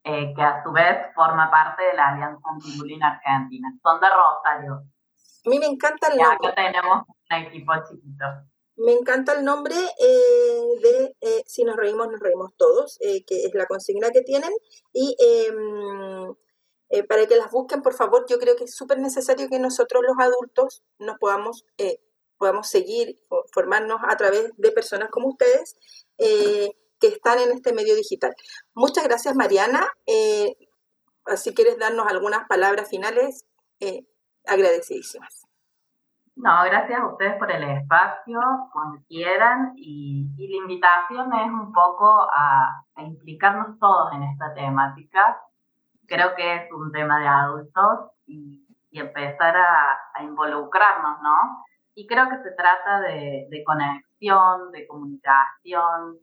eh, 0.09 0.33
que 0.37 0.41
a 0.41 0.63
su 0.63 0.71
vez 0.71 1.13
forma 1.17 1.51
parte 1.51 1.83
de 1.83 1.95
la 1.95 2.11
Alianza 2.11 2.41
Anti-Bullying 2.45 3.03
Argentina. 3.03 3.69
Son 3.83 4.01
de 4.01 4.07
Rosario. 4.09 4.75
A 4.75 5.51
mí 5.51 5.59
me 5.59 5.67
encanta 5.67 6.07
el 6.07 6.19
nombre. 6.19 6.49
Acá 6.49 6.55
tenemos 6.55 7.03
un 7.09 7.37
equipo 7.37 7.73
chiquito. 7.89 8.25
Me 8.77 8.93
encanta 8.93 9.33
el 9.33 9.45
nombre 9.45 9.75
eh, 9.75 10.63
de 10.81 11.17
eh, 11.21 11.43
Si 11.47 11.65
nos 11.65 11.75
reímos, 11.75 12.07
nos 12.07 12.21
reímos 12.21 12.53
todos, 12.57 13.01
que 13.01 13.47
es 13.47 13.55
la 13.55 13.67
consigna 13.67 14.11
que 14.11 14.21
tienen. 14.23 14.53
Y 14.93 15.17
em, 15.19 17.07
para 17.09 17.27
que 17.27 17.35
las 17.35 17.51
busquen, 17.51 17.83
por 17.83 17.95
favor, 17.95 18.27
yo 18.29 18.39
creo 18.39 18.55
que 18.55 18.65
es 18.65 18.77
súper 18.77 19.01
necesario 19.01 19.49
que 19.49 19.59
nosotros 19.59 20.05
los 20.07 20.17
adultos 20.25 20.85
nos 21.01 21.19
podamos, 21.19 21.65
podamos 22.39 22.69
seguir, 22.69 23.19
formarnos 23.53 23.99
a 24.07 24.17
través 24.17 24.53
de 24.57 24.71
personas 24.71 25.11
como 25.11 25.31
ustedes 25.31 25.77
que 27.01 27.09
están 27.09 27.39
en 27.39 27.53
este 27.53 27.73
medio 27.73 27.95
digital. 27.95 28.33
Muchas 28.75 29.05
gracias, 29.05 29.35
Mariana. 29.35 29.87
Eh, 30.07 30.55
si 31.37 31.55
quieres 31.55 31.79
darnos 31.79 32.07
algunas 32.07 32.47
palabras 32.49 32.89
finales, 32.89 33.45
eh, 33.81 34.07
agradecidísimas. 34.47 35.47
No, 36.37 36.65
gracias 36.65 37.01
a 37.01 37.07
ustedes 37.07 37.39
por 37.39 37.51
el 37.51 37.63
espacio, 37.63 38.39
cuando 38.71 39.03
quieran, 39.09 39.73
y, 39.77 40.29
la 40.37 40.57
invitación 40.57 41.33
es 41.33 41.51
un 41.51 41.73
poco 41.73 42.29
a, 42.31 42.83
implicarnos 42.99 43.79
todos 43.79 44.13
en 44.13 44.23
esta 44.23 44.53
temática. 44.55 45.41
Creo 46.07 46.35
que 46.37 46.57
es 46.57 46.73
un 46.73 46.93
tema 46.93 47.19
de 47.21 47.27
adultos 47.27 48.11
y, 48.27 48.63
empezar 48.93 49.55
a, 49.57 50.23
involucrarnos, 50.23 51.21
¿no? 51.23 51.65
Y 51.95 52.07
creo 52.07 52.29
que 52.31 52.43
se 52.43 52.53
trata 52.53 53.01
de, 53.01 53.47
de 53.51 53.65
conexión, 53.65 54.71
de 54.73 54.87
comunicación, 54.87 56.19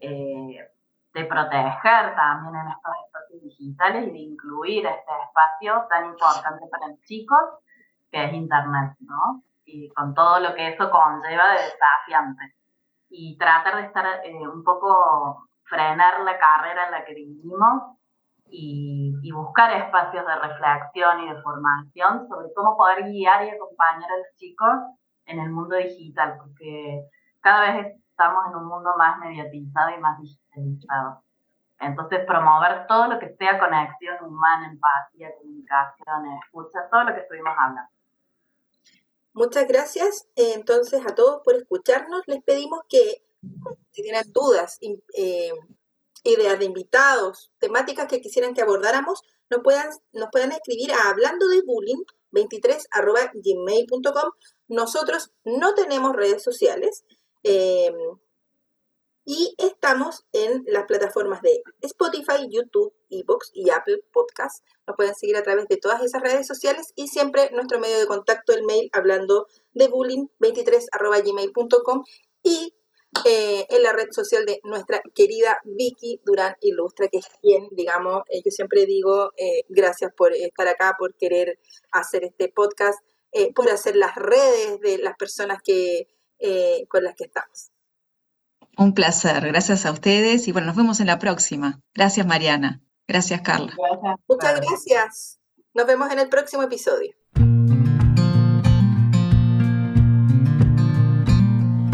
eh, 0.00 0.68
de 1.14 1.24
proteger 1.24 2.14
también 2.14 2.54
en 2.56 2.68
estos 2.68 2.92
espacios 3.06 3.42
digitales 3.42 4.08
y 4.08 4.12
de 4.12 4.18
incluir 4.18 4.86
este 4.86 5.12
espacio 5.24 5.86
tan 5.88 6.06
importante 6.06 6.66
para 6.70 6.88
los 6.88 7.00
chicos 7.02 7.40
que 8.10 8.24
es 8.24 8.32
Internet, 8.34 8.96
¿no? 9.00 9.42
Y 9.64 9.88
con 9.90 10.14
todo 10.14 10.40
lo 10.40 10.54
que 10.54 10.68
eso 10.68 10.90
conlleva 10.90 11.52
de 11.52 11.62
desafiante. 11.62 12.54
Y 13.08 13.36
tratar 13.38 13.76
de 13.76 13.86
estar 13.86 14.06
eh, 14.24 14.46
un 14.46 14.62
poco, 14.62 15.48
frenar 15.64 16.20
la 16.20 16.38
carrera 16.38 16.86
en 16.86 16.92
la 16.92 17.04
que 17.04 17.14
vivimos 17.14 17.82
y, 18.48 19.14
y, 19.22 19.32
buscar 19.32 19.72
espacios 19.72 20.24
de 20.24 20.36
reflexión 20.36 21.20
y 21.20 21.28
de 21.32 21.42
formación 21.42 22.28
sobre 22.28 22.52
cómo 22.54 22.76
poder 22.76 23.04
guiar 23.04 23.44
y 23.44 23.50
acompañar 23.50 24.10
a 24.10 24.18
los 24.18 24.36
chicos 24.36 24.70
en 25.24 25.40
el 25.40 25.50
mundo 25.50 25.76
digital, 25.76 26.36
porque 26.38 27.02
cada 27.40 27.60
vez 27.62 27.86
es 27.86 28.05
estamos 28.16 28.46
en 28.48 28.56
un 28.56 28.66
mundo 28.66 28.94
más 28.96 29.18
mediatizado 29.18 29.90
y 29.90 30.00
más 30.00 30.18
digitalizado. 30.18 31.22
Entonces, 31.78 32.24
promover 32.26 32.86
todo 32.86 33.08
lo 33.08 33.18
que 33.18 33.36
sea 33.36 33.58
conexión 33.58 34.16
humana, 34.24 34.70
empatía, 34.70 35.36
comunicación, 35.36 36.26
escucha, 36.42 36.88
todo 36.90 37.04
lo 37.04 37.14
que 37.14 37.20
estuvimos 37.20 37.52
hablando. 37.58 37.90
Muchas 39.34 39.68
gracias 39.68 40.26
eh, 40.34 40.54
entonces 40.54 41.06
a 41.06 41.14
todos 41.14 41.42
por 41.44 41.56
escucharnos. 41.56 42.22
Les 42.26 42.42
pedimos 42.42 42.80
que 42.88 43.22
si 43.92 44.02
tienen 44.02 44.32
dudas, 44.32 44.78
eh, 45.14 45.52
ideas 46.24 46.58
de 46.58 46.64
invitados, 46.64 47.52
temáticas 47.58 48.06
que 48.06 48.22
quisieran 48.22 48.54
que 48.54 48.62
abordáramos, 48.62 49.20
nos 49.50 49.60
puedan, 49.62 49.90
nos 50.14 50.30
puedan 50.32 50.52
escribir 50.52 50.90
a 50.92 51.10
hablando 51.10 51.46
de 51.48 51.60
bullying 51.66 52.02
23 52.30 52.88
gmail.com. 53.34 54.30
Nosotros 54.68 55.32
no 55.44 55.74
tenemos 55.74 56.16
redes 56.16 56.42
sociales, 56.42 57.04
Em, 57.42 57.94
y 59.28 59.54
estamos 59.58 60.24
en 60.32 60.62
las 60.68 60.84
plataformas 60.84 61.42
de 61.42 61.60
Spotify, 61.80 62.48
YouTube, 62.48 62.94
Evox 63.10 63.50
y 63.54 63.70
Apple 63.70 63.98
Podcast. 64.12 64.64
Nos 64.86 64.94
pueden 64.96 65.16
seguir 65.16 65.36
a 65.36 65.42
través 65.42 65.66
de 65.66 65.78
todas 65.78 66.00
esas 66.02 66.22
redes 66.22 66.46
sociales 66.46 66.92
y 66.94 67.08
siempre 67.08 67.50
nuestro 67.52 67.80
medio 67.80 67.98
de 67.98 68.06
contacto, 68.06 68.52
el 68.52 68.62
mail 68.64 68.88
hablando 68.92 69.48
de 69.74 69.88
bullying 69.88 70.28
23.gmail.com 70.38 72.04
y 72.44 72.72
eh, 73.24 73.66
en 73.68 73.82
la 73.82 73.92
red 73.92 74.12
social 74.12 74.46
de 74.46 74.60
nuestra 74.62 75.02
querida 75.12 75.58
Vicky 75.64 76.20
Durán 76.24 76.54
Ilustra, 76.60 77.08
que 77.08 77.18
es 77.18 77.26
quien, 77.42 77.66
digamos, 77.72 78.22
eh, 78.28 78.42
yo 78.44 78.52
siempre 78.52 78.86
digo 78.86 79.32
eh, 79.36 79.64
gracias 79.68 80.12
por 80.16 80.34
estar 80.34 80.68
acá, 80.68 80.94
por 80.96 81.16
querer 81.16 81.58
hacer 81.90 82.22
este 82.22 82.48
podcast, 82.48 83.00
por 83.54 83.68
hacer 83.68 83.96
las 83.96 84.14
redes 84.14 84.80
de 84.80 84.96
las 84.96 85.14
personas 85.16 85.60
que 85.62 86.08
eh, 86.38 86.86
con 86.88 87.04
las 87.04 87.14
que 87.14 87.24
estamos. 87.24 87.70
Un 88.78 88.92
placer, 88.92 89.46
gracias 89.46 89.86
a 89.86 89.92
ustedes 89.92 90.48
y 90.48 90.52
bueno, 90.52 90.68
nos 90.68 90.76
vemos 90.76 91.00
en 91.00 91.06
la 91.06 91.18
próxima. 91.18 91.80
Gracias 91.94 92.26
Mariana, 92.26 92.82
gracias 93.08 93.40
Carla. 93.40 93.74
Muchas 94.28 94.60
gracias. 94.60 95.40
Nos 95.72 95.86
vemos 95.86 96.10
en 96.10 96.18
el 96.18 96.28
próximo 96.28 96.62
episodio. 96.62 97.14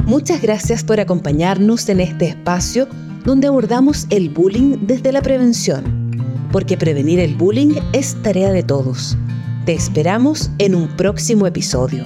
Muchas 0.05 0.43
gracias 0.43 0.85
por 0.85 1.01
acompañarnos 1.01 1.89
en 1.89 2.01
este 2.01 2.27
espacio 2.27 2.87
donde 3.25 3.47
abordamos 3.47 4.07
el 4.11 4.29
bullying 4.29 4.79
desde 4.83 5.13
la 5.13 5.23
prevención, 5.23 6.11
porque 6.53 6.77
prevenir 6.77 7.19
el 7.19 7.35
bullying 7.35 7.81
es 7.93 8.21
tarea 8.23 8.53
de 8.53 8.63
todos. 8.63 9.17
Te 9.65 9.73
esperamos 9.73 10.51
en 10.59 10.75
un 10.75 10.97
próximo 10.97 11.47
episodio. 11.47 12.05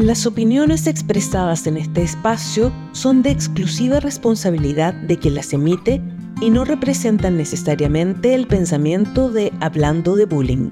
Las 0.00 0.24
opiniones 0.24 0.86
expresadas 0.86 1.66
en 1.66 1.76
este 1.76 2.00
espacio 2.00 2.72
son 2.92 3.20
de 3.20 3.30
exclusiva 3.30 4.00
responsabilidad 4.00 4.94
de 4.94 5.18
quien 5.18 5.34
las 5.34 5.52
emite 5.52 6.00
y 6.40 6.48
no 6.48 6.64
representan 6.64 7.36
necesariamente 7.36 8.34
el 8.34 8.46
pensamiento 8.46 9.30
de 9.30 9.52
Hablando 9.60 10.16
de 10.16 10.24
Bullying. 10.24 10.70